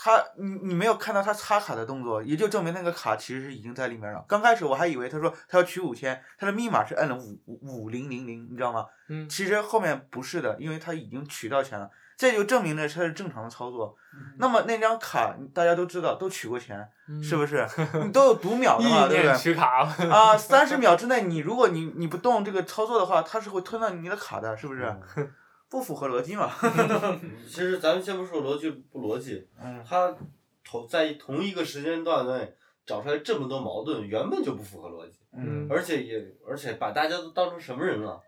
[0.00, 4.24] 他你你没有看到他插卡的动作，也就证明那个卡其实是已经在里面了。
[4.28, 8.86] 刚开始我还以为他说他要取五千，他的密码是摁了五五五零零零，你知道吗？
[9.08, 13.96] 嗯，其实后面不是的，因为他已经取到钱了，这就证明了他是正常的操作。
[14.38, 16.88] 那么那张卡大家都知道，都取过钱，
[17.20, 17.66] 是不是？
[18.04, 19.36] 你都有读秒的嘛，对不对？
[19.36, 24.84] 取卡，啊，三十秒之内，你如果你你不动这个操作的话，它是会吞到你的卡的，是不是？
[25.16, 25.28] 嗯
[25.68, 26.50] 不符合逻辑嘛？
[27.46, 30.16] 其实咱们先不说逻辑不逻辑，嗯，他
[30.64, 32.54] 同在同一个时间段内
[32.86, 38.20] 找出来这么多矛盾，原本就不符合逻辑，嗯而且也而且把大家都当成什么人了？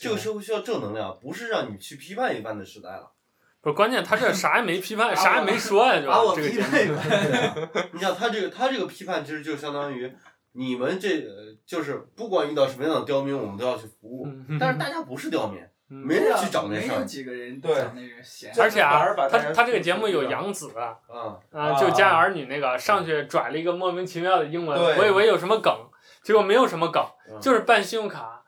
[0.00, 3.12] 这个社会需要正能量，不是让你去批判一番的时代了。
[3.60, 7.90] 不是关键，他这啥也没批判， 啥也没说呀，就把我批判一番。
[7.92, 10.12] 你想他这个他这个批判，其实就相当于
[10.52, 14.26] 你们这个就是不管遇到什么样的刁民，我们都要去服务。
[14.26, 16.94] 嗯但是大家不是刁民，嗯没人去找那事儿。
[16.94, 25.72] 没有几个人对那个闲而且啊他他这个节目有杨紫啊，就《家有儿女》那个上去拽了一个莫名其妙的英文，我以为有什么梗，
[26.22, 28.42] 结果没有什么梗，嗯就是办信用卡，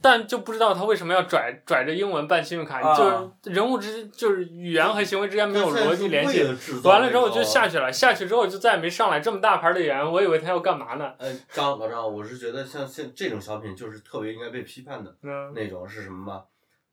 [0.00, 6.44] 但就不知道他为什么要拽拽着英文办信用卡，啊就是人物之间就是语言和行为之间没有逻辑联系。
[6.84, 9.18] 完了之后就下去了，下去之后就再也没上来。
[9.18, 11.12] 这么大牌的演员，我以为他要干嘛呢？
[11.18, 16.42] 呃，张老张，我是觉得像现这种小品就是特别应该被批判的嗯那种是什么吗？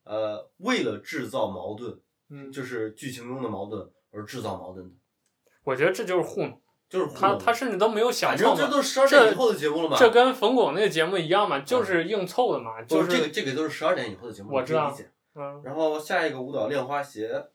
[0.03, 1.99] 呃，为了制造矛盾，
[2.30, 4.93] 嗯，就是剧情中的矛盾而制造矛盾的，
[5.63, 8.61] 我觉得这就是糊弄，就是他他甚至都没有想反正凑嘛。
[8.61, 9.97] 这都是十二点以后的节目了嘛。
[9.97, 14.95] 这跟冯巩那个节目一样嘛，就是硬凑的嘛，就是这个这个都是十二点以后的节目，我知道。
[15.35, 17.47] 嗯，然后下一个舞蹈恋花鞋，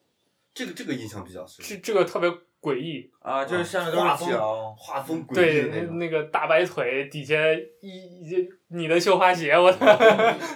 [0.52, 1.64] 这个这个印象比较深。
[1.64, 2.28] 这这个特别
[2.69, 3.11] 诡异。
[3.20, 5.99] 啊，就是下面都是脚，画风诡异对，那那种。
[5.99, 7.35] 那个大白腿底下
[7.81, 9.86] 一一你的绣花鞋，我操！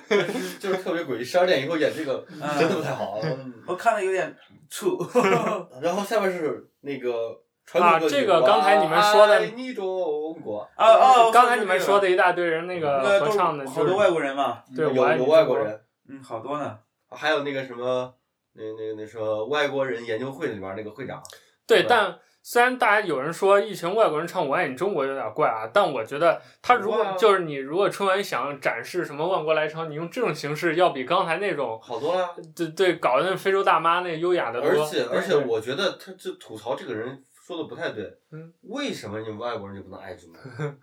[0.08, 3.18] 就是就是特别诡异，十二点以后演这个嗯真的不太好。
[3.22, 4.34] 嗯 我看了有点
[4.70, 4.96] 怵。
[5.82, 9.84] 然后下面是那个传啊统歌曲这个刚才你们说的我爱你中
[10.42, 11.30] 国啊啊！
[11.30, 16.78] 刚才你们说的一大堆人那个合唱的，好多外国人嘛，对有有外国人，嗯，好多呢。
[17.10, 18.14] 还有那个什么，
[18.54, 21.22] 那那那说外国人研究会里边那个会长，
[21.66, 32.34] 对，但虽然大家有人说一群外国人唱《我爱你中国》有点怪啊，但我觉得他如果就是你如果春晚想展示什么万国来朝，你用这种形式要比刚才那种好多了。
[32.56, 34.68] 对对搞的那非洲大妈那优雅的多。
[34.68, 38.12] 而且而且，我觉得他这吐槽这个人说的不太对。
[38.32, 38.52] 嗯。
[38.62, 40.40] 为什么你们外国人就不能爱中国？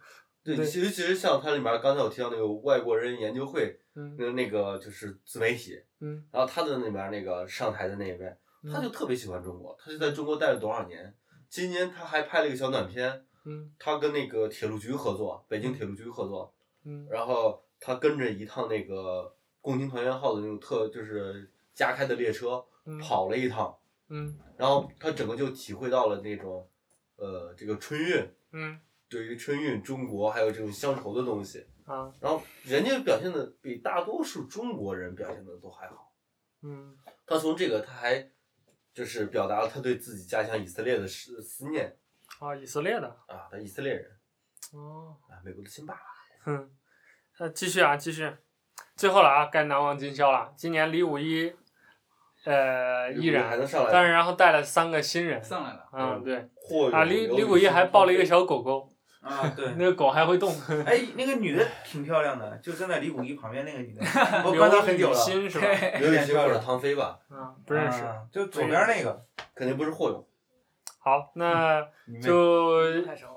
[0.42, 8.34] 对，对其实其实像它里面刚才我提到那个外国人研究会，嗯那那个就是自媒体，嗯，然后他的那边那个上台的那一位，
[8.72, 11.15] 他就特别喜欢中国，他就在中国待了多少年。
[11.48, 13.73] 今年他还拍了一个小短片，嗯。
[13.80, 16.53] 他跟那个铁路局合作，北京铁路局合作，
[16.84, 17.07] 嗯。
[17.10, 22.99] 然后他跟着一趟那个共青团员号的那种特就是加开的列车嗯。
[22.99, 23.76] 跑了一趟，
[24.10, 24.38] 嗯。
[24.57, 26.68] 然后他整个就体会到了那种，
[27.15, 28.80] 呃，这个春运嗯。
[29.10, 32.14] 对于春运中国还有这种乡愁的东西，啊。
[32.19, 36.14] 然后人家表现的比大多数中国人表现的都还好。
[36.61, 36.95] 嗯。
[37.26, 38.30] 他从这个他还
[39.00, 41.96] 就是表达了他对自己家乡以色列的思思念
[42.42, 43.08] 啊，以色列的。
[43.28, 44.12] 啊，他以色列人
[44.74, 45.16] 哦。
[45.30, 46.02] 啊，美国的亲爸爸。
[46.44, 46.70] 哼，
[47.38, 48.30] 那继续啊，继续，
[48.98, 50.54] 最后了啊，该难忘今宵了。
[50.58, 51.56] 今年李五一，
[52.44, 56.50] 呃，依然，还能上来，但是然后带了三个新人，上来了，嗯，对，
[56.92, 58.92] 啊，李李五一还抱了一个小狗狗，
[59.30, 59.68] 啊， 对。
[59.78, 60.54] 那个狗还会动，
[60.86, 64.02] 哎，那个女的挺漂亮的，就站在李谷一旁边那个女的，
[64.44, 65.16] 我观察很久刘雨了。
[65.16, 65.68] 欣是吧？
[66.00, 68.04] 刘雨欣或者唐飞吧，嗯，不认识。
[68.04, 69.22] 啊就左边那个。
[69.56, 70.26] 肯定不是霍勇。
[71.00, 71.86] 好，那
[72.22, 73.28] 就太熟。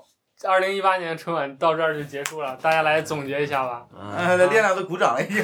[0.45, 3.85] 二零一八年春晚到这儿就结束了，大家来总结一下吧。
[3.93, 5.43] 啊，练亮都鼓掌了已经，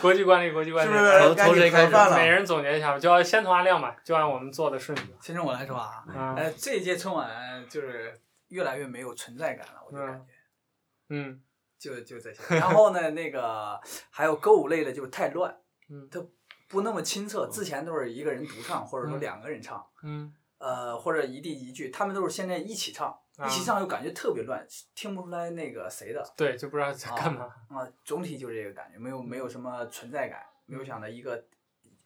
[0.00, 1.34] 国际惯例，国际惯例，不是？
[1.34, 2.14] 从谁开始。
[2.14, 5.04] 每人总结一下吧，就要先从阿亮吧，就按我们做的顺序。
[5.20, 7.28] 先从我来说啊，啊，呃，这一届春晚
[7.68, 10.26] 就是越来越没有存在感了，我就感觉，
[11.08, 11.42] 嗯
[11.78, 12.56] 就就这些。
[12.56, 15.56] 然后呢，那个还有歌舞类的就是太乱，
[15.88, 16.24] 嗯，它
[16.68, 26.24] 不那么清澈，之前都是一个人独唱，或者说两个人唱，嗯，呃，或者一地一句，他们都是现在一起唱，一起唱又感觉特别乱，听不出来那个谁的。
[26.36, 27.44] 对，就不知道在干嘛。
[27.68, 31.44] 啊，总体就这个感觉，没有没有什么存在感，没有想到一个。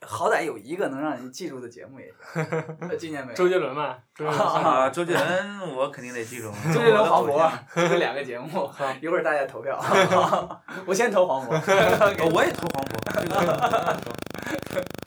[0.07, 2.45] 好歹有一个能让人记住的节目也行。
[2.99, 3.37] 今年没有。
[3.37, 3.97] 周杰伦嘛，
[4.27, 6.51] 啊，周杰伦 我肯定得记住。
[6.73, 8.71] 周杰伦、黄渤这两个节目，
[9.03, 9.79] 一会儿大家投票。
[10.87, 11.51] 我先投黄渤。
[12.33, 12.91] 我也投黄渤。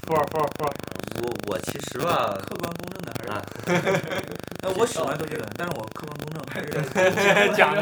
[0.05, 0.65] 不不不，
[1.21, 3.31] 我我其实吧，客观公正的还是。
[4.61, 6.69] 那我喜欢周杰伦，但是我客观公正还是
[7.55, 7.73] 讲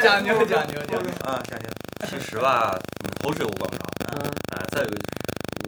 [0.00, 1.66] 讲究讲究讲究啊，讲究。
[2.06, 2.78] 其实吧，
[3.20, 3.82] 口水我管不着。
[4.12, 4.30] 嗯。
[4.52, 4.88] 啊，再有。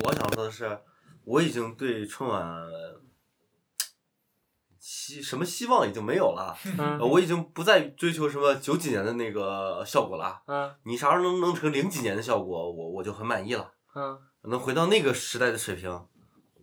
[0.04, 0.80] 我想说的是，
[1.24, 2.68] 我已经对春晚
[4.78, 6.56] 希什么希望已经没有了。
[6.78, 10.42] 嗯、我已经不再追求什么九几年的那个效果了。
[10.46, 13.72] 嗯、你啥时候能能成零几年的效果，我我就很满意了。
[13.94, 15.90] 嗯、能回到那个时代的水平，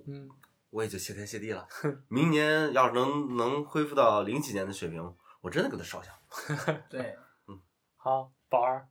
[0.07, 0.29] 嗯、
[0.69, 1.67] 我也就谢天谢地了。
[2.07, 6.13] 明年要是能能恢复到零几年的水平，我真的给他烧香。
[6.89, 7.17] 对，
[7.47, 7.59] 嗯，
[7.97, 8.87] 好，宝儿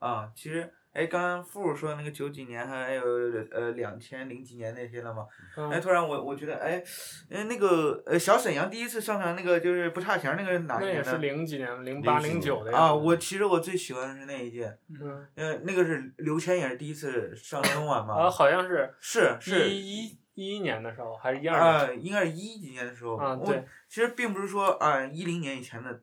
[0.00, 0.74] 啊，其实。
[0.96, 3.04] 哎，刚刚富说那个九几年还有
[3.50, 5.26] 呃两千零几年那些了嘛？
[5.54, 6.82] 嗯、哎，突然我我觉得哎，
[7.30, 11.02] 哎那个呃小沈阳第一次上场那个就是不差钱那个是哪一年的？
[11.02, 12.78] 那也是零几年，零八零九的呀。
[12.78, 14.74] 啊，我其实我最喜欢的是那一届。
[14.88, 15.26] 嗯。
[15.34, 18.14] 呃，那个是刘谦也是第一次上春晚嘛？
[18.14, 18.90] 啊，好像是。
[18.98, 19.68] 是是。
[19.68, 21.90] 一一一一年的时候还是一二年？
[21.90, 23.16] 啊，应该是一几年的时候。
[23.16, 23.62] 啊，对。
[23.86, 26.00] 其实并不是说啊一零年以前的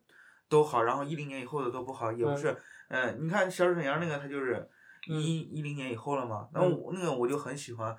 [0.48, 2.56] 都好，然后一零年以后的都不好，也不是。
[2.90, 3.11] 嗯、呃。
[3.14, 4.70] 你看小沈阳那个他就是。
[5.08, 7.96] 一一零年以后了嘛，那我那个我就很喜欢，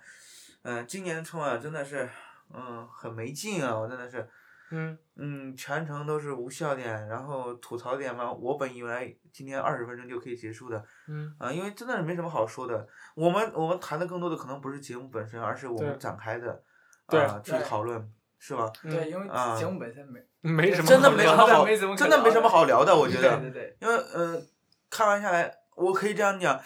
[0.62, 2.08] 嗯、呃，今年的春晚真的是，
[2.52, 4.28] 嗯，很没劲啊，我真的是，
[4.70, 4.98] 嗯。
[5.16, 16.60] 嗯，全程都是无笑点，然后吐槽点嘛，我本以为今天二十分钟就可以结束的，嗯，啊、呃，因为真的是没什么好说的，我们我们谈的更多的可能不是节目本身，而是我们展开的，
[17.06, 18.68] 啊、去讨论，是吧？
[18.82, 21.64] 对，因为节目本身没、嗯、没什么， 真的没什么好，
[21.94, 24.42] 真的没什么好聊的，我觉得，对对对，因为呃，
[24.90, 26.60] 看完下来，我可以这样讲。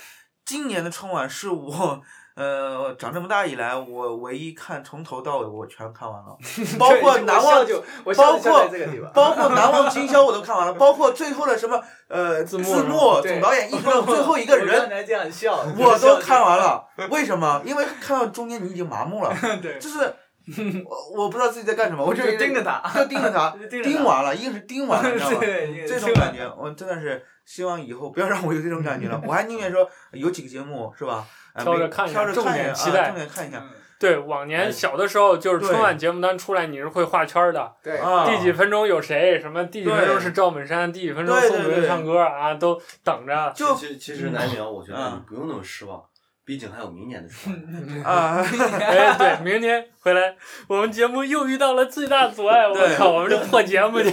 [0.49, 2.01] 今年的春晚是我，
[2.35, 6.35] 呃，长这么大以来我唯一看从头到尾我全看完了，
[6.81, 7.67] 包括难忘，
[8.17, 8.67] 包括
[9.13, 12.65] 包括难忘今宵我都看完了，包括最后的什么呃字幕
[13.21, 14.89] 总导演一直到最后一个 人，
[15.77, 16.83] 我都看完了。
[17.11, 17.61] 为什么？
[17.67, 19.37] 因为看到中间你已经麻木了，
[19.79, 20.15] 就是
[20.87, 23.51] 我我不知道自己在干什么，我就盯着他，就盯着他，
[23.83, 25.39] 盯完了，硬是盯完了，你知道吗？
[25.87, 27.25] 这种感觉我真的是。
[27.45, 31.25] 希望以后不要让我有这种感觉了，我还宁愿说有几个节目是吧？
[31.59, 33.65] 挑着看一下，挑着重点期待，重点看一下。
[33.99, 37.73] 对，往年小的时候就是春晚节目单出来，你是会画圈的。
[37.83, 37.99] 对。
[38.27, 39.41] 第几分钟有谁？
[39.41, 39.65] 什么？
[39.65, 40.93] 第几分钟是赵本山？
[40.93, 42.53] 第几分钟宋祖英唱歌啊？
[42.53, 43.51] 都等着。
[43.57, 46.05] 就其实其实南明，我觉得你不用那么失望，
[46.49, 48.05] 毕竟还有明年的春晚。
[48.11, 48.41] 啊。
[48.81, 50.35] 哎，对，明年回来，
[50.67, 52.67] 我们节目又遇到了最大阻碍。
[52.67, 54.11] 我靠，我们这破节目就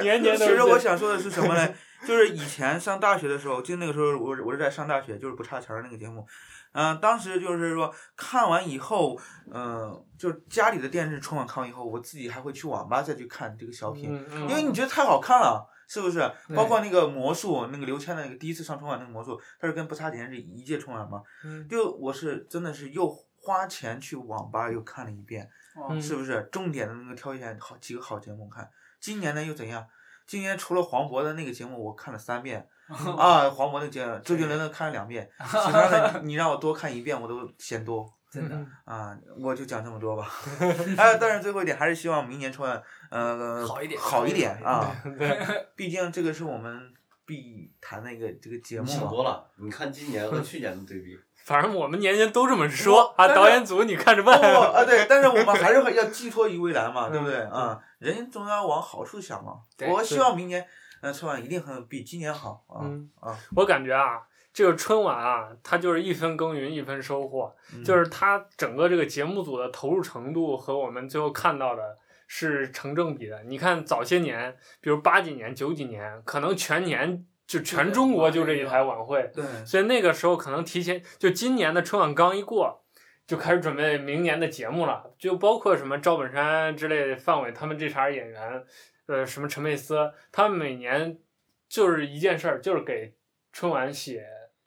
[0.00, 0.46] 年年都。
[0.46, 1.74] 其实我想说的是什么呢？
[2.06, 6.24] 就是以前上大学的时候，就那个时候我我是在上大学，就是不差钱儿那个节目，
[6.70, 9.18] 嗯、呃，当时就是说看完以后，
[9.52, 16.18] 嗯、呃，就家里的电视春晚看完以后，我自己还会去网吧再去看这个小品，嗯嗯、因为你觉得太好看了，是不是？
[16.54, 23.08] 包括那个魔术，那个刘谦的那个第一次上春晚那个魔术，他是跟不差钱是一届春晚嘛，嗯、就我是真的是又
[23.40, 25.48] 花钱去网吧又看了一遍，
[25.88, 26.48] 嗯、是不是？
[26.50, 28.68] 重点的那个挑选好几个好节目看，
[29.00, 29.86] 今年呢又怎样？
[30.26, 32.68] 今年除了黄渤的那个节目，我看了三遍，
[33.16, 40.30] 啊，黄渤的节目，周杰伦的看了两遍，其他的你让我多看一遍我都嫌多，真的，啊，我就讲这么多吧，
[40.96, 45.38] 哎，但是最后一点还是希望明年春晚，呃，好一点，好一点啊，对，
[45.74, 46.92] 毕竟这个是我们
[47.24, 48.92] 必谈的一个这个节目嘛。
[48.92, 51.18] 想多了，你看今年和去年的对比。
[51.46, 54.36] 反正我们年年都这么说啊，导演组你看着办。
[54.36, 57.80] 啊，对，但是我们还是要寄托于未来嘛，对不对啊？
[57.98, 59.52] 人总要往好处想嘛。
[59.88, 60.66] 我希望明年，
[61.00, 62.82] 呃，春晚一定很比今年好啊
[63.20, 63.38] 啊！
[63.54, 64.20] 我感觉啊，
[64.56, 67.54] 这个春晚啊，它就是一分耕耘一分收获，
[67.84, 73.42] 就是它整个这个节目组的投入程度和我们最后看到的是成正比的。
[73.42, 77.26] 你看早些年，比如八几年、九几年，可能全年。
[77.46, 82.84] 就全中国就这一台晚会，对，所以那个时候可能提前，就今年的春晚刚一过，
[83.24, 88.64] 就开始准备明年的节目了，就包括什么赵本山之类的范伟他们这茬演员，
[89.06, 91.20] 呃，什么陈佩斯，他们每年
[91.68, 93.14] 就是一件事儿，就是给
[93.52, 94.26] 春晚写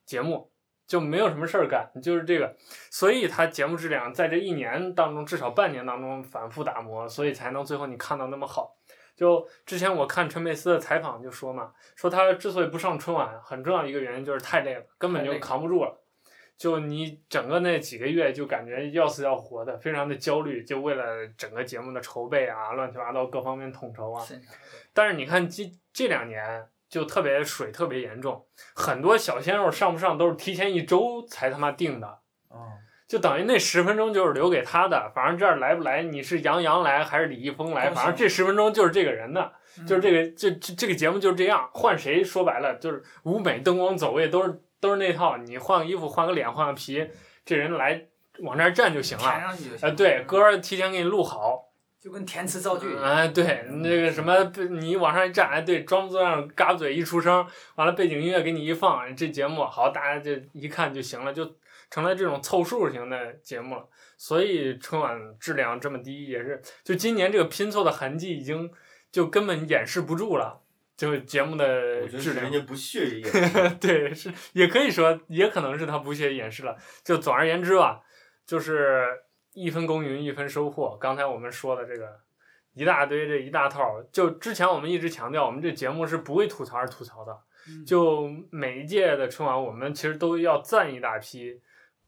[0.09, 0.49] 节目，
[0.87, 2.55] 就没有什么事儿干，就是这个，
[2.89, 8.75] 所以他节目质量在这一年当中，至少半年当中反复打磨，所以才能最后你看到那么好。
[9.15, 15.95] 就之前我看陈佩斯的采访就说嘛，说他之所以不上春晚，很重要一个原因就是太累了，根本就扛不住了。
[16.57, 24.25] 就你整个那几个月就感觉要死要活的，非常的焦虑，就为了整个节目的筹备啊，乱七八糟各方面统筹啊。
[24.91, 32.07] 但是你看这这两年就特别水特别严重，很多小鲜肉上不上都是提前一周才他妈定的。
[32.49, 32.73] 哦。
[33.07, 39.51] 就等于那十分钟就是留给他的，反正这儿来不来，你是杨洋来还是李易峰来，反正这十分钟就是这个人的，
[39.87, 47.09] 就是这个这这这个节目就是这样，换谁说白了就是舞美灯光走位都是都是那套，你换个衣服换个脸换个皮，
[47.43, 47.99] 这人来
[48.41, 49.23] 往这儿站就行了。
[49.23, 49.89] 填上去就行。
[49.89, 51.68] 呃，对，歌提前给你录好，
[51.99, 52.95] 就跟填词造句。
[52.95, 57.45] 哎，对，那个什么，你往上一站，哎，对，装作样嘎嘴一出声，
[57.75, 61.57] 完了背景音乐给你一放，这节目好，大家就一看就行了，就。
[61.91, 63.83] 成了这种凑数型的节目了，
[64.15, 68.69] 所以春晚质量这么低也是，就今年这个拼凑的痕迹已经
[69.11, 70.61] 就根本掩饰不住了，
[70.95, 72.43] 就节目的质量。
[72.43, 73.69] 人家不屑于掩饰。
[73.81, 76.77] 对，是也可以说，也可能是他不屑掩饰了。
[77.03, 78.01] 就总而言之吧，
[78.45, 79.07] 就是
[79.61, 80.97] 一分耕耘一分收获。
[80.99, 82.19] 刚才我们说的这个
[82.73, 87.37] 一大堆这一大套，就之前我们一直强调，我们这节目是不为吐槽而吐槽的。
[87.85, 91.61] 就每一届的春晚，我们其实都要赞一大批。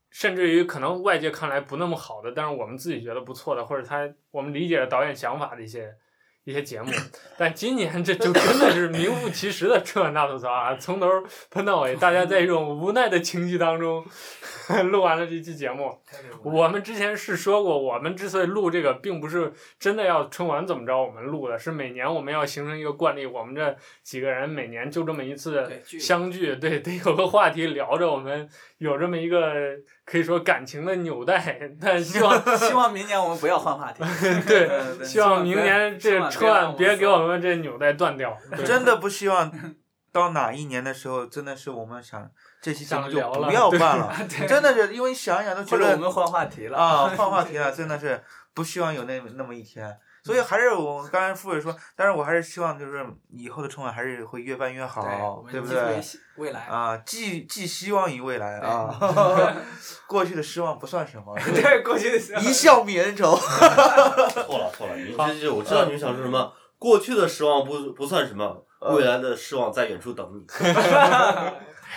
[0.09, 5.95] 甚至于可能外界看来不那么好的，但是我们自己觉得不错的，或者他我们理解了导演想法的一些
[6.43, 6.91] 一些节目，
[7.37, 11.07] 但今年这就真的是名副其实的春晚大吐槽啊，从头
[11.51, 14.03] 喷到尾，大家在一种无奈的情绪当中
[14.91, 15.95] 录完了这期节目。
[16.43, 28.49] 我们之前是说过，我们之所以录这个，并不是真的要春晚怎么着我们录的，是每年我们要形成一个惯例，我们这几个人每年就这么一次相聚，对，得有个话题聊着，我们
[28.79, 29.77] 有这么一个。
[30.11, 34.03] 可以说感情的纽带，但希望 希望明年我们不要换话题。
[34.45, 38.37] 对，希望明年这春晚别给我们这纽带断掉。
[38.65, 39.49] 真的不希望
[40.11, 42.29] 到哪一年的时候，真的是我们想
[42.61, 44.13] 这期节目就不要办了。
[44.27, 48.21] 真的是因为想一想都觉得我们换话题了啊，换话题了，真的是
[48.53, 49.97] 不希望有那那么一天。
[50.23, 56.01] 所以还是我刚才傅伟说，但是我还是希望就是以后的春晚还是会越办越好，对，对不对？
[56.37, 58.95] 未来啊，寄寄希望于未来啊！
[60.07, 63.35] 过去的失望不算什么， 对，过去的失望一笑泯恩仇。
[63.37, 66.53] 错了错了，你这这我知道你们想说什么。
[66.77, 70.45] 过去的失望不不算什么，未来的失望在远处等你。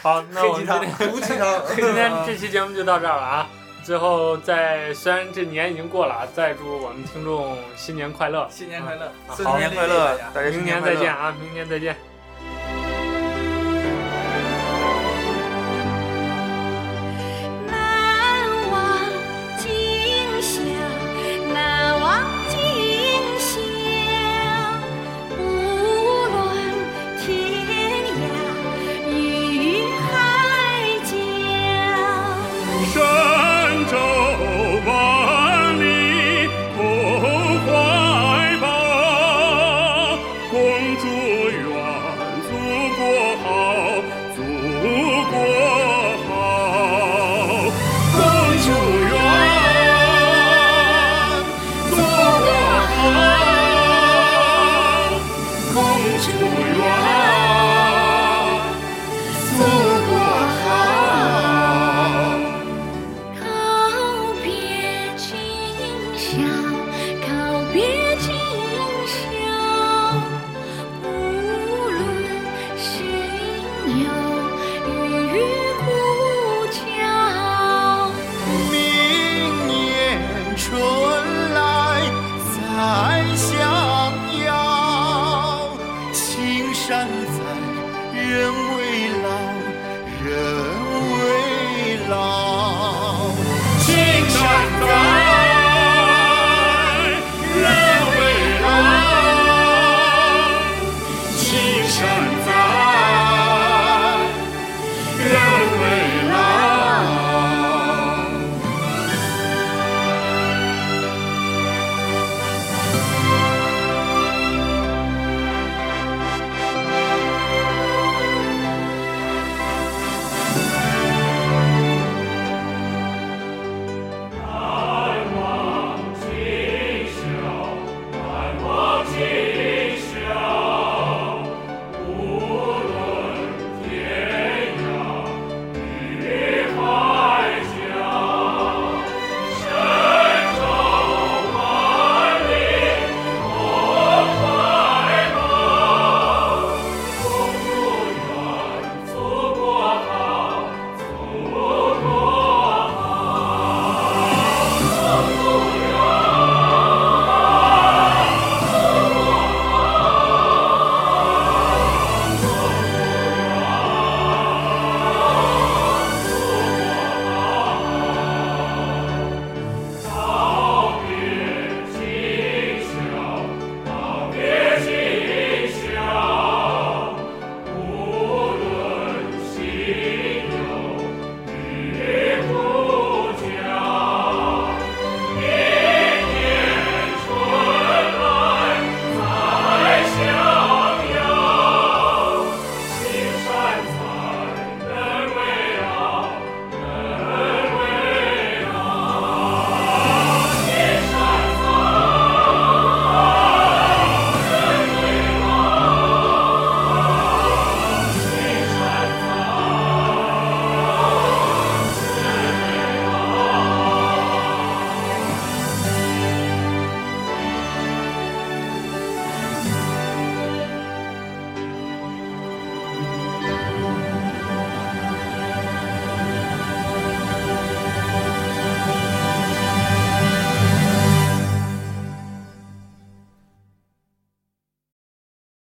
[0.03, 3.49] 好，那我们今天今天这期节目就到这儿了啊。
[3.85, 8.49] 最后再，在虽然这年已经过了，再祝我们听众新年快乐！
[8.51, 9.13] 新年快乐！
[9.27, 10.19] 好，新年快乐！
[10.33, 11.35] 大家明年再见啊！
[11.39, 11.95] 明年再见。